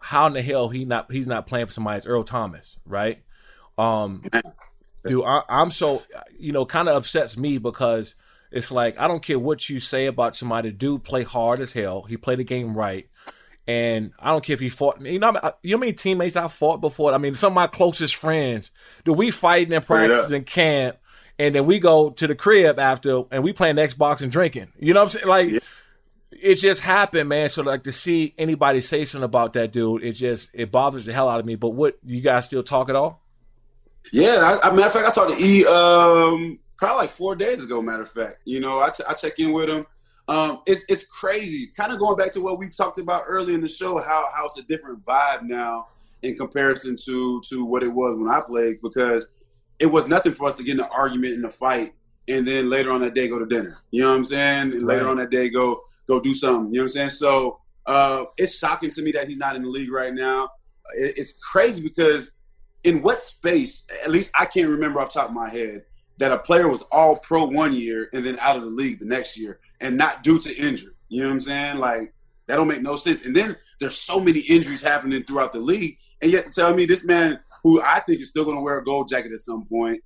How 0.00 0.26
in 0.26 0.32
the 0.32 0.42
hell 0.42 0.70
he 0.70 0.86
not 0.86 1.12
he's 1.12 1.26
not 1.26 1.46
playing 1.46 1.66
for 1.66 1.72
somebody? 1.72 1.98
It's 1.98 2.06
Earl 2.06 2.24
Thomas, 2.24 2.78
right? 2.86 3.22
Um, 3.76 4.22
dude, 5.06 5.24
I, 5.24 5.42
I'm 5.48 5.70
so 5.70 6.02
you 6.38 6.52
know, 6.52 6.64
kind 6.64 6.88
of 6.88 6.96
upsets 6.96 7.36
me 7.36 7.58
because 7.58 8.14
it's 8.50 8.72
like 8.72 8.98
I 8.98 9.08
don't 9.08 9.22
care 9.22 9.38
what 9.38 9.68
you 9.68 9.80
say 9.80 10.06
about 10.06 10.36
somebody. 10.36 10.70
Dude, 10.70 11.04
play 11.04 11.22
hard 11.22 11.60
as 11.60 11.72
hell. 11.72 12.02
He 12.02 12.16
played 12.16 12.38
the 12.38 12.44
game 12.44 12.74
right, 12.74 13.08
and 13.66 14.12
I 14.18 14.30
don't 14.30 14.44
care 14.44 14.54
if 14.54 14.60
he 14.60 14.68
fought. 14.68 15.00
Me. 15.00 15.12
You 15.12 15.18
know, 15.18 15.28
you 15.62 15.72
know 15.72 15.76
how 15.76 15.80
many 15.80 15.92
teammates 15.92 16.36
I 16.36 16.48
fought 16.48 16.80
before. 16.80 17.12
I 17.12 17.18
mean, 17.18 17.34
some 17.34 17.52
of 17.52 17.54
my 17.54 17.66
closest 17.66 18.16
friends. 18.16 18.70
Do 19.04 19.12
we 19.12 19.30
fighting 19.30 19.72
in 19.72 19.82
practice 19.82 20.30
in 20.30 20.44
camp, 20.44 20.96
and 21.38 21.54
then 21.54 21.66
we 21.66 21.78
go 21.78 22.10
to 22.10 22.26
the 22.26 22.34
crib 22.34 22.78
after, 22.78 23.24
and 23.30 23.42
we 23.42 23.52
playing 23.52 23.76
Xbox 23.76 24.22
and 24.22 24.32
drinking. 24.32 24.68
You 24.78 24.94
know 24.94 25.00
what 25.00 25.14
I'm 25.14 25.20
saying? 25.20 25.28
Like. 25.28 25.50
Yeah. 25.50 25.58
It 26.40 26.56
just 26.56 26.82
happened, 26.82 27.30
man. 27.30 27.48
So 27.48 27.62
like 27.62 27.82
to 27.84 27.90
see 27.90 28.32
anybody 28.38 28.80
say 28.80 29.04
something 29.04 29.24
about 29.24 29.54
that 29.54 29.72
dude, 29.72 30.04
it 30.04 30.12
just 30.12 30.50
it 30.52 30.70
bothers 30.70 31.04
the 31.04 31.12
hell 31.12 31.28
out 31.28 31.40
of 31.40 31.46
me. 31.46 31.56
But 31.56 31.70
what 31.70 31.98
you 32.04 32.20
guys 32.20 32.44
still 32.44 32.62
talk 32.62 32.88
at 32.88 32.94
all? 32.94 33.24
Yeah, 34.12 34.58
I, 34.62 34.68
I 34.68 34.70
matter 34.70 34.86
of 34.86 34.92
fact, 34.92 35.08
I 35.08 35.10
talked 35.10 35.36
to 35.36 35.44
E 35.44 35.64
um 35.66 36.60
probably 36.78 37.02
like 37.02 37.10
four 37.10 37.36
days 37.36 37.64
ago. 37.64 37.82
Matter 37.82 38.02
of 38.02 38.10
fact, 38.10 38.38
you 38.44 38.60
know, 38.60 38.80
I, 38.80 38.90
t- 38.90 39.04
I 39.08 39.12
check 39.14 39.38
in 39.38 39.52
with 39.52 39.68
him. 39.68 39.86
Um, 40.28 40.62
it's 40.66 40.84
it's 40.88 41.06
crazy. 41.06 41.70
Kind 41.76 41.92
of 41.92 41.98
going 41.98 42.16
back 42.16 42.32
to 42.32 42.40
what 42.40 42.58
we 42.58 42.68
talked 42.68 42.98
about 42.98 43.24
early 43.26 43.54
in 43.54 43.60
the 43.60 43.68
show, 43.68 43.98
how 43.98 44.30
how 44.34 44.46
it's 44.46 44.58
a 44.58 44.62
different 44.62 45.04
vibe 45.04 45.42
now 45.42 45.88
in 46.22 46.36
comparison 46.36 46.96
to 47.04 47.40
to 47.48 47.64
what 47.64 47.82
it 47.82 47.88
was 47.88 48.16
when 48.18 48.30
I 48.30 48.40
played 48.40 48.80
because 48.82 49.32
it 49.78 49.86
was 49.86 50.08
nothing 50.08 50.32
for 50.32 50.48
us 50.48 50.56
to 50.56 50.62
get 50.62 50.72
in 50.72 50.80
an 50.80 50.88
argument 50.90 51.34
in 51.34 51.44
a 51.44 51.50
fight 51.50 51.92
and 52.28 52.46
then 52.46 52.68
later 52.68 52.92
on 52.92 53.00
that 53.00 53.14
day 53.14 53.28
go 53.28 53.38
to 53.38 53.46
dinner. 53.46 53.74
You 53.90 54.02
know 54.02 54.10
what 54.10 54.16
I'm 54.16 54.24
saying? 54.24 54.72
And 54.72 54.82
later 54.82 55.04
right. 55.04 55.10
on 55.12 55.16
that 55.18 55.30
day 55.30 55.48
go 55.48 55.80
go 56.06 56.20
do 56.20 56.34
something. 56.34 56.72
You 56.72 56.78
know 56.78 56.84
what 56.84 56.86
I'm 56.86 56.90
saying? 56.90 57.10
So 57.10 57.60
uh, 57.86 58.24
it's 58.36 58.58
shocking 58.58 58.90
to 58.90 59.02
me 59.02 59.12
that 59.12 59.28
he's 59.28 59.38
not 59.38 59.56
in 59.56 59.62
the 59.62 59.68
league 59.68 59.90
right 59.90 60.12
now. 60.12 60.50
It, 60.94 61.14
it's 61.16 61.42
crazy 61.42 61.82
because 61.82 62.32
in 62.84 63.02
what 63.02 63.20
space? 63.20 63.86
At 64.04 64.10
least 64.10 64.32
I 64.38 64.44
can't 64.44 64.68
remember 64.68 65.00
off 65.00 65.12
top 65.12 65.28
of 65.28 65.34
my 65.34 65.48
head 65.48 65.84
that 66.18 66.32
a 66.32 66.38
player 66.38 66.68
was 66.68 66.82
all 66.92 67.16
pro 67.16 67.46
one 67.46 67.72
year 67.72 68.08
and 68.12 68.24
then 68.24 68.38
out 68.40 68.56
of 68.56 68.62
the 68.62 68.68
league 68.68 68.98
the 68.98 69.06
next 69.06 69.38
year 69.38 69.60
and 69.80 69.96
not 69.96 70.22
due 70.22 70.38
to 70.38 70.54
injury. 70.56 70.92
You 71.08 71.22
know 71.22 71.28
what 71.28 71.34
I'm 71.34 71.40
saying? 71.40 71.78
Like 71.78 72.12
that 72.48 72.56
don't 72.56 72.66
make 72.66 72.82
no 72.82 72.96
sense. 72.96 73.24
And 73.24 73.36
then 73.36 73.56
there's 73.78 73.96
so 73.96 74.18
many 74.18 74.40
injuries 74.40 74.82
happening 74.82 75.22
throughout 75.22 75.52
the 75.52 75.60
league, 75.60 75.98
and 76.20 76.32
yet 76.32 76.46
to 76.46 76.50
tell 76.50 76.74
me 76.74 76.86
this 76.86 77.06
man, 77.06 77.38
who 77.62 77.80
I 77.82 78.00
think 78.00 78.20
is 78.20 78.30
still 78.30 78.44
going 78.44 78.56
to 78.56 78.62
wear 78.62 78.78
a 78.78 78.84
gold 78.84 79.08
jacket 79.08 79.32
at 79.32 79.40
some 79.40 79.66
point, 79.66 80.02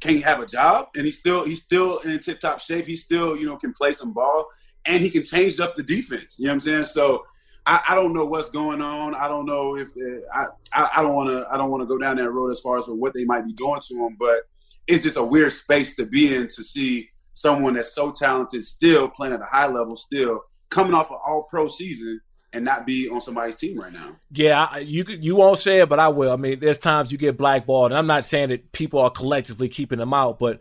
can 0.00 0.18
have 0.22 0.40
a 0.40 0.46
job, 0.46 0.88
and 0.96 1.04
he's 1.04 1.18
still 1.18 1.44
he's 1.44 1.62
still 1.62 1.98
in 2.00 2.18
tip 2.20 2.40
top 2.40 2.60
shape. 2.60 2.86
He 2.86 2.96
still 2.96 3.36
you 3.36 3.46
know 3.46 3.56
can 3.56 3.72
play 3.74 3.92
some 3.92 4.12
ball, 4.12 4.46
and 4.86 5.02
he 5.02 5.10
can 5.10 5.22
change 5.22 5.60
up 5.60 5.76
the 5.76 5.82
defense. 5.82 6.38
You 6.38 6.46
know 6.46 6.52
what 6.52 6.54
I'm 6.54 6.60
saying? 6.62 6.84
So. 6.84 7.24
I, 7.66 7.82
I 7.90 7.94
don't 7.96 8.14
know 8.14 8.24
what's 8.24 8.48
going 8.48 8.80
on. 8.80 9.14
I 9.14 9.28
don't 9.28 9.44
know 9.44 9.76
if 9.76 9.88
uh, 9.88 10.20
I, 10.32 10.46
I, 10.72 10.90
I 10.96 11.02
don't 11.02 11.14
want 11.14 11.28
to 11.28 11.46
I 11.52 11.58
don't 11.58 11.70
want 11.70 11.82
to 11.82 11.86
go 11.86 11.98
down 11.98 12.16
that 12.16 12.30
road 12.30 12.50
as 12.50 12.60
far 12.60 12.78
as 12.78 12.86
what 12.86 13.12
they 13.12 13.26
might 13.26 13.44
be 13.44 13.52
doing 13.52 13.78
to 13.88 13.94
him. 13.94 14.16
But 14.18 14.44
it's 14.88 15.04
just 15.04 15.18
a 15.18 15.22
weird 15.22 15.52
space 15.52 15.94
to 15.96 16.06
be 16.06 16.34
in 16.34 16.48
to 16.48 16.64
see 16.64 17.10
someone 17.34 17.74
that's 17.74 17.94
so 17.94 18.10
talented 18.10 18.64
still 18.64 19.08
playing 19.08 19.34
at 19.34 19.40
a 19.40 19.44
high 19.44 19.68
level, 19.68 19.94
still 19.94 20.40
coming 20.70 20.94
off 20.94 21.10
an 21.10 21.18
All 21.24 21.46
Pro 21.48 21.68
season 21.68 22.20
and 22.52 22.64
not 22.64 22.86
be 22.86 23.08
on 23.08 23.20
somebody's 23.20 23.56
team 23.56 23.78
right 23.78 23.92
now. 23.92 24.16
Yeah, 24.32 24.78
you 24.78 25.04
you 25.06 25.36
won't 25.36 25.58
say 25.58 25.80
it, 25.80 25.88
but 25.88 26.00
I 26.00 26.08
will. 26.08 26.32
I 26.32 26.36
mean, 26.36 26.58
there's 26.60 26.78
times 26.78 27.12
you 27.12 27.18
get 27.18 27.36
blackballed, 27.36 27.92
and 27.92 27.98
I'm 27.98 28.06
not 28.06 28.24
saying 28.24 28.48
that 28.48 28.72
people 28.72 29.00
are 29.00 29.10
collectively 29.10 29.68
keeping 29.68 29.98
them 29.98 30.14
out, 30.14 30.38
but 30.38 30.60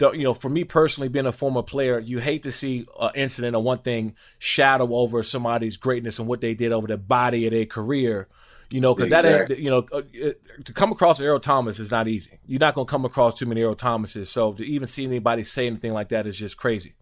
you 0.00 0.24
know, 0.24 0.34
for 0.34 0.48
me 0.48 0.64
personally, 0.64 1.08
being 1.08 1.26
a 1.26 1.32
former 1.32 1.62
player, 1.62 1.98
you 1.98 2.18
hate 2.18 2.42
to 2.42 2.52
see 2.52 2.86
an 3.00 3.10
incident 3.14 3.56
or 3.56 3.62
one 3.62 3.78
thing 3.78 4.14
shadow 4.38 4.94
over 4.94 5.22
somebody's 5.22 5.76
greatness 5.76 6.18
and 6.18 6.28
what 6.28 6.40
they 6.40 6.54
did 6.54 6.72
over 6.72 6.86
the 6.86 6.98
body 6.98 7.46
of 7.46 7.52
their 7.52 7.66
career. 7.66 8.28
You 8.68 8.80
know, 8.80 8.94
because 8.94 9.12
exactly. 9.12 9.30
that 9.30 9.50
ain't, 9.50 9.60
you 9.60 9.70
know, 9.70 9.86
uh, 9.92 10.32
to 10.64 10.72
come 10.72 10.90
across 10.90 11.20
Earl 11.20 11.38
Thomas 11.38 11.78
is 11.78 11.90
not 11.90 12.08
easy. 12.08 12.40
You're 12.46 12.58
not 12.58 12.74
going 12.74 12.86
to 12.86 12.90
come 12.90 13.04
across 13.04 13.34
too 13.34 13.46
many 13.46 13.62
Earl 13.62 13.76
Thomases. 13.76 14.28
So 14.30 14.54
to 14.54 14.64
even 14.64 14.88
see 14.88 15.04
anybody 15.04 15.44
say 15.44 15.66
anything 15.66 15.92
like 15.92 16.08
that 16.08 16.26
is 16.26 16.36
just 16.36 16.56
crazy. 16.56 16.94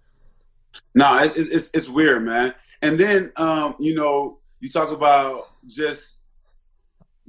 No, 0.95 1.19
it's, 1.19 1.39
it's, 1.39 1.75
it's 1.75 1.89
weird, 1.89 2.23
man. 2.23 2.55
And 2.83 2.99
then, 2.99 3.33
um, 3.37 3.77
you 3.79 3.95
know, 3.95 4.41
you 4.61 4.69
talk 4.69 4.91
about 4.91 5.49
just 5.67 6.23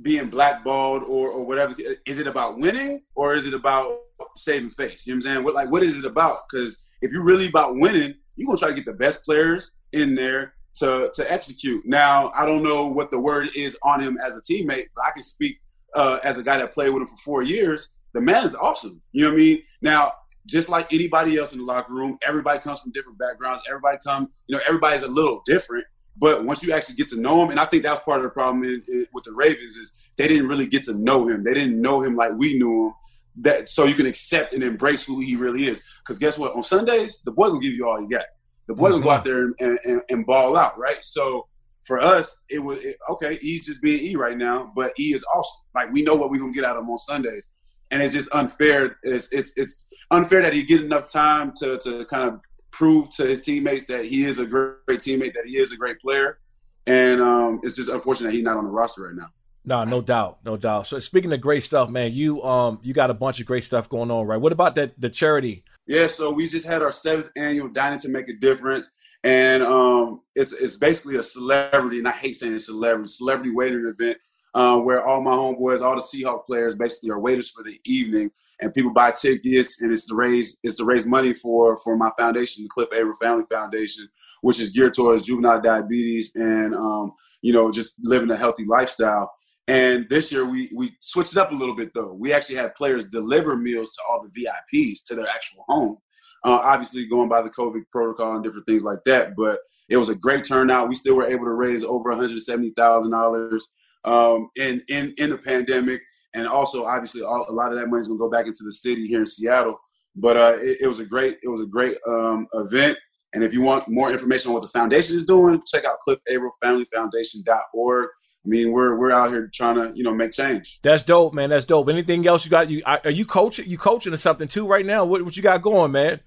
being 0.02 0.28
blackballed 0.28 1.04
or, 1.04 1.30
or 1.30 1.46
whatever. 1.46 1.74
Is 2.06 2.20
it 2.20 2.28
about 2.28 2.58
winning 2.58 3.04
or 3.16 3.36
is 3.36 3.48
it 3.48 3.54
about 3.54 4.00
saving 4.36 4.72
face? 4.72 5.08
You 5.08 5.14
know 5.14 5.18
what 5.18 5.18
I'm 5.18 5.22
saying? 5.22 5.44
What, 5.46 5.54
like, 5.56 5.72
what 5.72 5.84
is 5.84 5.98
it 5.98 6.06
about? 6.06 6.40
Because 6.50 6.78
if 7.02 7.12
you're 7.12 7.24
really 7.24 7.48
about 7.48 7.76
winning, 7.76 8.16
you're 8.36 8.48
going 8.48 8.58
to 8.58 8.62
try 8.62 8.70
to 8.70 8.76
get 8.76 8.86
the 8.86 8.94
best 8.94 9.24
players 9.24 9.72
in 9.94 10.16
there 10.16 10.56
to, 10.76 11.12
to 11.14 11.32
execute. 11.32 11.86
Now, 11.86 12.32
I 12.36 12.46
don't 12.46 12.64
know 12.64 12.88
what 12.88 13.12
the 13.12 13.20
word 13.20 13.50
is 13.56 13.78
on 13.84 14.02
him 14.02 14.18
as 14.26 14.38
a 14.38 14.42
teammate, 14.42 14.88
but 14.96 15.06
I 15.06 15.12
can 15.12 15.24
speak 15.24 15.60
uh, 15.96 16.20
as 16.24 16.38
a 16.38 16.44
guy 16.44 16.58
that 16.58 16.74
played 16.74 16.90
with 16.90 17.02
him 17.02 17.08
for 17.08 17.18
four 17.18 17.44
years. 17.44 17.90
The 18.14 18.22
man 18.22 18.46
is 18.46 18.56
awesome. 18.56 19.02
You 19.12 19.24
know 19.24 19.30
what 19.30 19.36
I 19.36 19.38
mean? 19.38 19.64
Now, 19.82 20.14
just 20.46 20.70
like 20.70 20.94
anybody 20.94 21.38
else 21.38 21.54
in 21.54 21.60
the 21.60 21.66
locker 21.66 21.94
room, 21.94 22.18
everybody 22.26 22.60
comes 22.60 22.82
from 22.82 22.92
different 22.92 23.18
backgrounds. 23.18 23.64
Everybody 23.68 23.98
come, 24.06 24.30
you 24.48 24.56
know, 24.56 24.62
everybody's 24.68 25.04
a 25.04 25.08
little 25.08 25.42
different. 25.46 25.86
But 26.18 26.46
once 26.46 26.64
you 26.64 26.74
actually 26.74 26.96
get 26.96 27.10
to 27.10 27.20
know 27.20 27.44
him, 27.44 27.50
and 27.50 27.60
I 27.60 27.66
think 27.66 27.84
that's 27.84 28.00
part 28.02 28.20
of 28.20 28.24
the 28.24 28.30
problem 28.30 28.64
in, 28.64 28.82
in, 28.88 29.06
with 29.14 29.26
the 29.26 29.34
Ravens 29.34 29.76
is 29.76 30.12
they 30.18 30.28
didn't 30.28 30.48
really 30.48 30.68
get 30.68 30.84
to 30.86 30.94
know 30.94 31.28
him. 31.28 31.44
They 31.44 31.54
didn't 31.54 31.82
know 31.82 32.02
him 32.02 32.16
like 32.16 32.34
we 32.34 32.58
knew 32.58 32.88
him. 32.88 32.94
That 33.38 33.68
so 33.68 33.84
you 33.84 33.96
can 33.96 34.06
accept 34.06 34.54
and 34.54 34.64
embrace 34.64 35.06
who 35.06 35.20
he 35.20 35.36
really 35.36 35.66
is. 35.66 35.84
Because 36.00 36.20
guess 36.20 36.38
what? 36.38 36.56
On 36.56 36.64
Sundays, 36.64 37.20
the 37.26 37.32
boy 37.32 37.50
gonna 37.50 37.60
give 37.60 37.74
you 37.74 37.86
all 37.86 38.02
you 38.02 38.08
got. 38.08 38.24
The 38.68 38.74
boy 38.74 38.90
mm-hmm. 38.90 38.94
gonna 38.94 39.04
go 39.04 39.12
out 39.12 39.26
there 39.26 39.44
and, 39.60 39.80
and, 39.86 40.02
and, 40.10 40.26
ball 40.26 40.58
out, 40.58 40.78
right? 40.78 40.98
So 41.02 41.48
for 41.84 42.00
us, 42.00 42.46
it 42.50 42.60
was 42.60 42.84
it, 42.84 42.98
okay. 43.10 43.38
He's 43.40 43.66
just 43.66 43.82
being 43.82 44.00
E 44.00 44.16
right 44.16 44.38
now, 44.38 44.72
but 44.76 44.92
E 45.00 45.14
is 45.14 45.26
awesome. 45.36 45.62
Like 45.76 45.92
we 45.92 46.02
know 46.02 46.16
what 46.16 46.32
we're 46.32 46.40
gonna 46.40 46.54
get 46.54 46.66
out 46.66 46.76
of 46.76 46.84
him 46.84 46.90
on 46.90 46.98
Sundays, 46.98 47.50
and 47.92 48.02
it's 48.02 48.14
just 48.14 48.34
unfair. 48.34 48.98
It's 49.04 49.32
it's 49.32 49.58
it's 49.58 49.88
unfair 50.12 50.42
that 50.42 50.54
he 50.54 50.64
get 50.64 50.84
enough 50.84 51.12
time 51.12 51.54
to 51.58 51.78
to 51.80 52.06
kind 52.06 52.28
of 52.28 52.40
prove 52.76 53.10
to 53.10 53.26
his 53.26 53.42
teammates 53.42 53.86
that 53.86 54.04
he 54.04 54.26
is 54.26 54.40
a 54.40 54.46
great, 54.46 55.00
teammate, 55.00 55.34
that 55.34 55.46
he 55.46 55.58
is 55.58 55.72
a 55.72 55.78
great 55.78 55.98
player. 56.00 56.40
And 56.86 57.22
um, 57.22 57.62
it's 57.64 57.74
just 57.74 57.90
unfortunate 57.90 58.34
he's 58.34 58.44
not 58.44 58.58
on 58.58 58.66
the 58.66 58.70
roster 58.70 59.04
right 59.04 59.16
now. 59.16 59.28
No, 59.68 59.84
no 59.84 60.02
doubt, 60.02 60.40
no 60.46 60.58
doubt. 60.58 60.86
So 60.86 61.00
speaking 61.00 61.34
of 61.34 61.42
great 61.42 61.64
stuff, 61.64 61.90
man, 61.90 62.14
you 62.14 62.44
um 62.44 62.80
you 62.84 62.94
got 62.94 63.10
a 63.10 63.16
bunch 63.16 63.40
of 63.40 63.48
great 63.48 63.64
stuff 63.64 63.90
going 63.90 64.12
on, 64.12 64.28
right? 64.28 64.38
What 64.40 64.52
about 64.52 64.76
that 64.76 65.00
the 65.00 65.10
charity? 65.10 65.64
Yeah, 65.88 66.08
so 66.08 66.32
we 66.32 66.48
just 66.48 66.68
had 66.68 66.82
our 66.82 66.92
seventh 66.92 67.30
annual 67.38 67.70
Dining 67.70 68.00
to 68.00 68.10
Make 68.10 68.28
a 68.28 68.34
Difference, 68.34 68.96
and 69.24 69.62
um 69.64 70.22
it's 70.36 70.52
it's 70.52 70.78
basically 70.78 71.18
a 71.18 71.24
celebrity, 71.24 72.00
and 72.00 72.08
I 72.08 72.12
hate 72.12 72.36
saying 72.36 72.56
it's 72.56 72.66
celebrity, 72.66 73.08
celebrity 73.08 73.52
waiting 73.54 73.86
event 73.86 74.18
uh, 74.56 74.80
where 74.80 75.06
all 75.06 75.22
my 75.22 75.34
homeboys, 75.34 75.82
all 75.82 75.96
the 75.96 76.02
Seahawk 76.02 76.46
players, 76.46 76.76
basically 76.76 77.10
are 77.10 77.20
waiters 77.20 77.52
for 77.52 77.62
the 77.62 77.78
evening, 77.86 78.32
and 78.62 78.74
people 78.74 78.94
buy 78.94 79.12
tickets, 79.12 79.82
and 79.82 79.92
it's 79.92 80.08
to 80.08 80.16
raise 80.16 80.58
it's 80.64 80.78
to 80.78 80.86
raise 80.86 81.06
money 81.06 81.34
for 81.34 81.78
for 81.78 81.98
my 81.98 82.10
foundation, 82.18 82.64
the 82.64 82.70
Cliff 82.70 82.88
Avril 82.94 83.16
Family 83.22 83.44
Foundation, 83.52 84.08
which 84.42 84.60
is 84.62 84.70
geared 84.70 84.94
towards 84.94 85.24
juvenile 85.24 85.62
diabetes 85.62 86.32
and 86.36 86.74
um, 86.74 87.12
you 87.42 87.52
know 87.52 87.70
just 87.70 88.00
living 88.04 88.32
a 88.32 88.38
healthy 88.38 88.66
lifestyle. 88.66 89.30
And 89.68 90.08
this 90.10 90.32
year 90.32 90.46
we 90.46 90.70
we 90.76 90.96
switched 91.00 91.34
it 91.34 91.40
up 91.40 91.52
a 91.52 91.56
little 91.56 91.76
bit 91.76 91.92
though. 91.96 92.14
We 92.14 92.34
actually 92.34 92.58
had 92.58 92.76
players 92.76 93.06
deliver 93.06 93.56
meals 93.56 93.96
to 93.96 94.02
all 94.10 94.24
the 94.24 94.30
VIPs 94.30 95.00
to 95.08 95.16
their 95.16 95.28
actual 95.28 95.64
home. 95.68 95.98
Uh, 96.44 96.60
obviously 96.62 97.08
going 97.08 97.28
by 97.28 97.42
the 97.42 97.50
COVID 97.50 97.82
protocol 97.92 98.36
and 98.36 98.44
different 98.44 98.68
things 98.68 98.84
like 98.84 99.00
that, 99.04 99.36
but 99.36 99.58
it 99.90 99.98
was 99.98 100.10
a 100.10 100.16
great 100.16 100.44
turnout. 100.44 100.88
We 100.88 100.94
still 100.94 101.16
were 101.16 101.26
able 101.26 101.46
to 101.46 101.54
raise 101.54 101.84
over 101.84 102.12
one 102.12 102.20
hundred 102.20 102.40
seventy 102.40 102.72
thousand 102.78 103.12
dollars 103.12 103.74
um, 104.06 104.50
in, 104.56 104.82
in, 104.88 105.14
in 105.18 105.32
the 105.32 105.38
pandemic. 105.38 106.02
And 106.34 106.48
also, 106.48 106.86
obviously, 106.86 107.24
all, 107.24 107.46
a 107.50 107.52
lot 107.52 107.74
of 107.74 107.80
that 107.80 107.88
money 107.88 108.00
is 108.00 108.08
going 108.08 108.20
to 108.20 108.24
go 108.24 108.30
back 108.30 108.46
into 108.46 108.64
the 108.64 108.72
city 108.72 109.08
here 109.08 109.20
in 109.20 109.26
Seattle. 109.26 109.78
But 110.16 110.38
uh, 110.38 110.54
it, 110.58 110.78
it, 110.84 110.88
was 110.88 111.02
a 111.02 111.06
great 111.06 111.36
it 111.44 111.50
was 111.50 111.60
a 111.62 111.68
great 111.68 111.98
um, 112.08 112.48
event. 112.54 112.98
And 113.34 113.44
if 113.44 113.54
you 113.54 113.62
want 113.62 113.90
more 113.90 114.10
information 114.12 114.50
on 114.50 114.54
what 114.54 114.64
the 114.64 114.70
foundation 114.70 115.16
is 115.16 115.26
doing, 115.26 115.62
check 115.68 115.84
out 115.84 115.98
cliffavrilfamilyfoundation.org. 116.08 118.10
I 118.46 118.48
mean, 118.48 118.72
we're 118.72 118.96
we're 118.96 119.12
out 119.12 119.30
here 119.30 119.50
trying 119.52 119.76
to 119.76 119.92
you 119.96 120.04
know 120.04 120.14
make 120.14 120.32
change. 120.32 120.80
That's 120.84 121.04
dope, 121.04 121.34
man. 121.34 121.50
That's 121.50 121.66
dope. 121.66 121.90
Anything 121.90 122.28
else 122.28 122.46
you 122.46 122.52
got? 122.52 122.70
You 122.70 122.84
are 122.86 123.10
you 123.10 123.26
coaching? 123.26 123.68
You 123.68 123.78
coaching 123.78 124.14
or 124.14 124.18
something 124.18 124.48
too 124.48 124.68
right 124.68 124.86
now? 124.86 125.04
What 125.04 125.24
what 125.24 125.36
you 125.36 125.42
got 125.42 125.62
going, 125.62 125.92
man? 125.92 126.20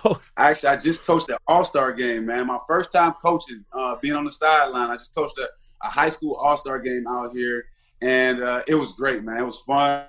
Actually, 0.36 0.68
I 0.70 0.76
just 0.76 1.06
coached 1.06 1.28
an 1.28 1.36
All 1.46 1.64
Star 1.64 1.92
game, 1.92 2.26
man. 2.26 2.46
My 2.46 2.58
first 2.66 2.92
time 2.92 3.12
coaching, 3.12 3.64
uh, 3.72 3.96
being 4.00 4.14
on 4.14 4.24
the 4.24 4.30
sideline. 4.30 4.90
I 4.90 4.96
just 4.96 5.14
coached 5.14 5.38
a, 5.38 5.48
a 5.82 5.88
high 5.88 6.08
school 6.08 6.34
All 6.34 6.56
Star 6.56 6.80
game 6.80 7.06
out 7.06 7.30
here, 7.32 7.66
and 8.00 8.42
uh, 8.42 8.62
it 8.66 8.74
was 8.74 8.92
great, 8.94 9.22
man. 9.22 9.40
It 9.40 9.44
was 9.44 9.60
fun. 9.60 10.06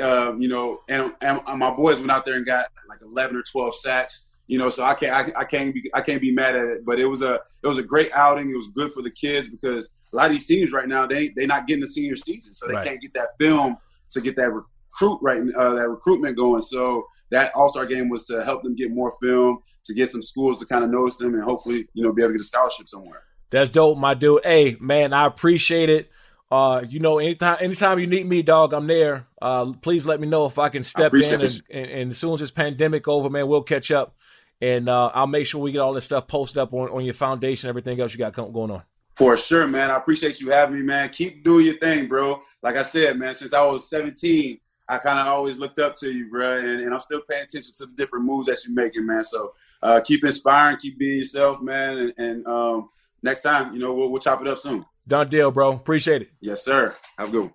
Um, 0.00 0.40
you 0.40 0.48
know, 0.48 0.80
and, 0.88 1.14
and 1.20 1.40
my 1.58 1.70
boys 1.70 1.98
went 1.98 2.10
out 2.10 2.24
there 2.24 2.36
and 2.36 2.46
got 2.46 2.66
like 2.88 3.00
11 3.02 3.36
or 3.36 3.42
12 3.42 3.74
sacks. 3.74 4.31
You 4.52 4.58
know, 4.58 4.68
so 4.68 4.84
I 4.84 4.92
can't 4.92 5.34
I, 5.34 5.40
I 5.40 5.44
can't 5.44 5.72
be 5.72 5.90
I 5.94 6.02
can't 6.02 6.20
be 6.20 6.30
mad 6.30 6.54
at 6.54 6.64
it. 6.64 6.84
But 6.84 7.00
it 7.00 7.06
was 7.06 7.22
a 7.22 7.36
it 7.36 7.66
was 7.66 7.78
a 7.78 7.82
great 7.82 8.12
outing. 8.12 8.50
It 8.50 8.56
was 8.56 8.68
good 8.68 8.92
for 8.92 9.02
the 9.02 9.10
kids 9.10 9.48
because 9.48 9.94
a 10.12 10.16
lot 10.16 10.26
of 10.26 10.32
these 10.34 10.46
seniors 10.46 10.72
right 10.72 10.86
now 10.86 11.06
they 11.06 11.28
they 11.28 11.46
not 11.46 11.66
getting 11.66 11.80
the 11.80 11.86
senior 11.86 12.16
season, 12.16 12.52
so 12.52 12.66
they 12.66 12.74
right. 12.74 12.86
can't 12.86 13.00
get 13.00 13.14
that 13.14 13.30
film 13.40 13.78
to 14.10 14.20
get 14.20 14.36
that 14.36 14.50
recruit 14.50 15.18
right 15.22 15.42
uh, 15.56 15.72
that 15.76 15.88
recruitment 15.88 16.36
going. 16.36 16.60
So 16.60 17.06
that 17.30 17.50
All 17.54 17.70
Star 17.70 17.86
game 17.86 18.10
was 18.10 18.26
to 18.26 18.44
help 18.44 18.62
them 18.62 18.76
get 18.76 18.90
more 18.90 19.10
film, 19.22 19.60
to 19.84 19.94
get 19.94 20.10
some 20.10 20.20
schools 20.20 20.60
to 20.60 20.66
kind 20.66 20.84
of 20.84 20.90
notice 20.90 21.16
them, 21.16 21.32
and 21.32 21.42
hopefully 21.42 21.88
you 21.94 22.04
know 22.04 22.12
be 22.12 22.20
able 22.20 22.32
to 22.32 22.34
get 22.34 22.42
a 22.42 22.44
scholarship 22.44 22.88
somewhere. 22.88 23.22
That's 23.48 23.70
dope, 23.70 23.96
my 23.96 24.12
dude. 24.12 24.44
Hey, 24.44 24.76
man, 24.80 25.14
I 25.14 25.24
appreciate 25.24 25.88
it. 25.88 26.10
Uh, 26.50 26.84
you 26.86 27.00
know, 27.00 27.18
anytime 27.18 27.56
anytime 27.60 27.98
you 27.98 28.06
need 28.06 28.26
me, 28.26 28.42
dog, 28.42 28.74
I'm 28.74 28.86
there. 28.86 29.24
Uh, 29.40 29.72
please 29.80 30.04
let 30.04 30.20
me 30.20 30.28
know 30.28 30.44
if 30.44 30.58
I 30.58 30.68
can 30.68 30.82
step 30.82 31.10
I 31.14 31.16
in, 31.16 31.40
and, 31.40 31.62
and, 31.70 31.90
and, 31.90 32.10
as 32.10 32.18
soon 32.18 32.34
as 32.34 32.40
this 32.40 32.50
pandemic 32.50 33.08
over, 33.08 33.30
man, 33.30 33.48
we'll 33.48 33.62
catch 33.62 33.90
up, 33.90 34.14
and 34.62 34.88
uh, 34.88 35.10
I'll 35.12 35.26
make 35.26 35.44
sure 35.44 35.60
we 35.60 35.72
get 35.72 35.80
all 35.80 35.92
this 35.92 36.04
stuff 36.04 36.28
posted 36.28 36.58
up 36.58 36.72
on, 36.72 36.88
on 36.90 37.04
your 37.04 37.14
foundation, 37.14 37.68
everything 37.68 38.00
else 38.00 38.12
you 38.12 38.18
got 38.18 38.32
going 38.32 38.70
on. 38.70 38.82
For 39.16 39.36
sure, 39.36 39.66
man. 39.66 39.90
I 39.90 39.96
appreciate 39.96 40.40
you 40.40 40.50
having 40.50 40.76
me, 40.76 40.82
man. 40.82 41.08
Keep 41.08 41.42
doing 41.42 41.66
your 41.66 41.76
thing, 41.78 42.06
bro. 42.06 42.40
Like 42.62 42.76
I 42.76 42.82
said, 42.82 43.18
man, 43.18 43.34
since 43.34 43.52
I 43.52 43.64
was 43.66 43.90
17, 43.90 44.58
I 44.88 44.98
kind 44.98 45.18
of 45.18 45.26
always 45.26 45.58
looked 45.58 45.80
up 45.80 45.96
to 45.96 46.10
you, 46.10 46.30
bro, 46.30 46.58
and, 46.58 46.80
and, 46.80 46.94
I'm 46.94 47.00
still 47.00 47.22
paying 47.28 47.42
attention 47.42 47.72
to 47.78 47.86
the 47.86 47.92
different 47.92 48.24
moves 48.24 48.46
that 48.46 48.58
you're 48.64 48.74
making, 48.74 49.04
man. 49.06 49.24
So 49.24 49.52
uh, 49.82 50.00
keep 50.00 50.24
inspiring, 50.24 50.76
keep 50.76 50.98
being 50.98 51.18
yourself, 51.18 51.60
man, 51.60 51.98
and, 51.98 52.12
and 52.18 52.46
um, 52.46 52.88
next 53.22 53.42
time, 53.42 53.72
you 53.72 53.80
know, 53.80 53.92
we'll, 53.94 54.10
we'll 54.10 54.20
chop 54.20 54.40
it 54.40 54.48
up 54.48 54.58
soon. 54.58 54.84
Done 55.08 55.28
deal, 55.28 55.50
bro. 55.50 55.72
Appreciate 55.72 56.22
it. 56.22 56.28
Yes, 56.40 56.64
sir. 56.64 56.94
Have 57.18 57.28
a 57.28 57.30
good 57.30 57.40
one. 57.42 57.54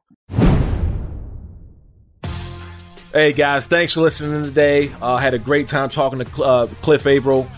Hey 3.14 3.32
guys, 3.32 3.68
thanks 3.68 3.94
for 3.94 4.02
listening 4.02 4.44
today. 4.44 4.92
I 5.02 5.14
uh, 5.14 5.18
had 5.18 5.34
a 5.34 5.40
great 5.40 5.70
time 5.70 5.88
talking 5.88 6.20
to 6.20 6.44
uh, 6.44 6.68
Cliff 6.82 7.08
Avril, 7.08 7.50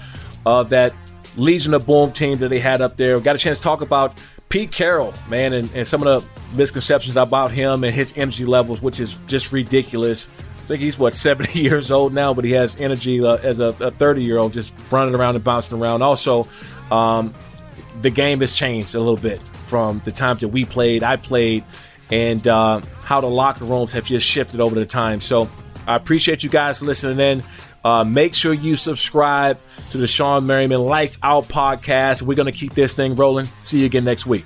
uh, 0.45 0.61
that 0.63 0.93
Legion 1.37 1.73
of 1.73 1.87
Boom 1.87 2.11
team 2.11 2.37
that 2.37 2.49
they 2.49 2.59
had 2.59 2.81
up 2.81 2.97
there. 2.97 3.19
Got 3.19 3.33
a 3.35 3.39
chance 3.39 3.57
to 3.57 3.63
talk 3.63 3.81
about 3.81 4.21
Pete 4.49 4.71
Carroll, 4.71 5.11
man, 5.27 5.53
and, 5.53 5.71
and 5.73 5.87
some 5.87 6.05
of 6.05 6.23
the 6.23 6.55
misconceptions 6.55 7.17
about 7.17 7.49
him 7.51 7.83
and 7.83 7.95
his 7.95 8.13
energy 8.15 8.45
levels, 8.45 8.83
which 8.83 8.99
is 8.99 9.17
just 9.25 9.51
ridiculous. 9.51 10.27
I 10.59 10.67
think 10.67 10.81
he's 10.81 10.99
what 10.99 11.13
70 11.15 11.59
years 11.59 11.89
old 11.89 12.13
now, 12.13 12.31
but 12.31 12.45
he 12.45 12.51
has 12.51 12.79
energy 12.79 13.19
uh, 13.23 13.37
as 13.37 13.57
a 13.57 13.73
30 13.73 14.23
year 14.23 14.37
old, 14.37 14.53
just 14.53 14.71
running 14.91 15.15
around 15.15 15.33
and 15.33 15.43
bouncing 15.43 15.79
around. 15.79 16.03
Also, 16.03 16.47
um, 16.91 17.33
the 18.03 18.11
game 18.11 18.41
has 18.41 18.53
changed 18.53 18.93
a 18.93 18.99
little 18.99 19.17
bit 19.17 19.39
from 19.65 19.99
the 20.05 20.11
times 20.11 20.41
that 20.41 20.49
we 20.49 20.63
played, 20.63 21.01
I 21.01 21.15
played, 21.15 21.63
and 22.11 22.47
uh, 22.47 22.81
how 23.03 23.21
the 23.21 23.27
locker 23.27 23.65
rooms 23.65 23.91
have 23.93 24.05
just 24.05 24.25
shifted 24.25 24.59
over 24.59 24.75
the 24.75 24.85
time. 24.85 25.21
So 25.21 25.49
I 25.87 25.95
appreciate 25.95 26.43
you 26.43 26.49
guys 26.49 26.81
listening 26.81 27.19
in. 27.19 27.43
Uh, 27.83 28.03
make 28.03 28.33
sure 28.33 28.53
you 28.53 28.75
subscribe 28.75 29.57
to 29.91 29.97
the 29.97 30.05
Shawne 30.05 30.45
Merriman 30.45 30.81
Lights 30.81 31.17
Out 31.23 31.47
podcast. 31.47 32.21
We're 32.21 32.35
going 32.35 32.51
to 32.51 32.57
keep 32.57 32.73
this 32.73 32.93
thing 32.93 33.15
rolling. 33.15 33.47
See 33.61 33.79
you 33.79 33.85
again 33.85 34.03
next 34.03 34.25
week. 34.25 34.45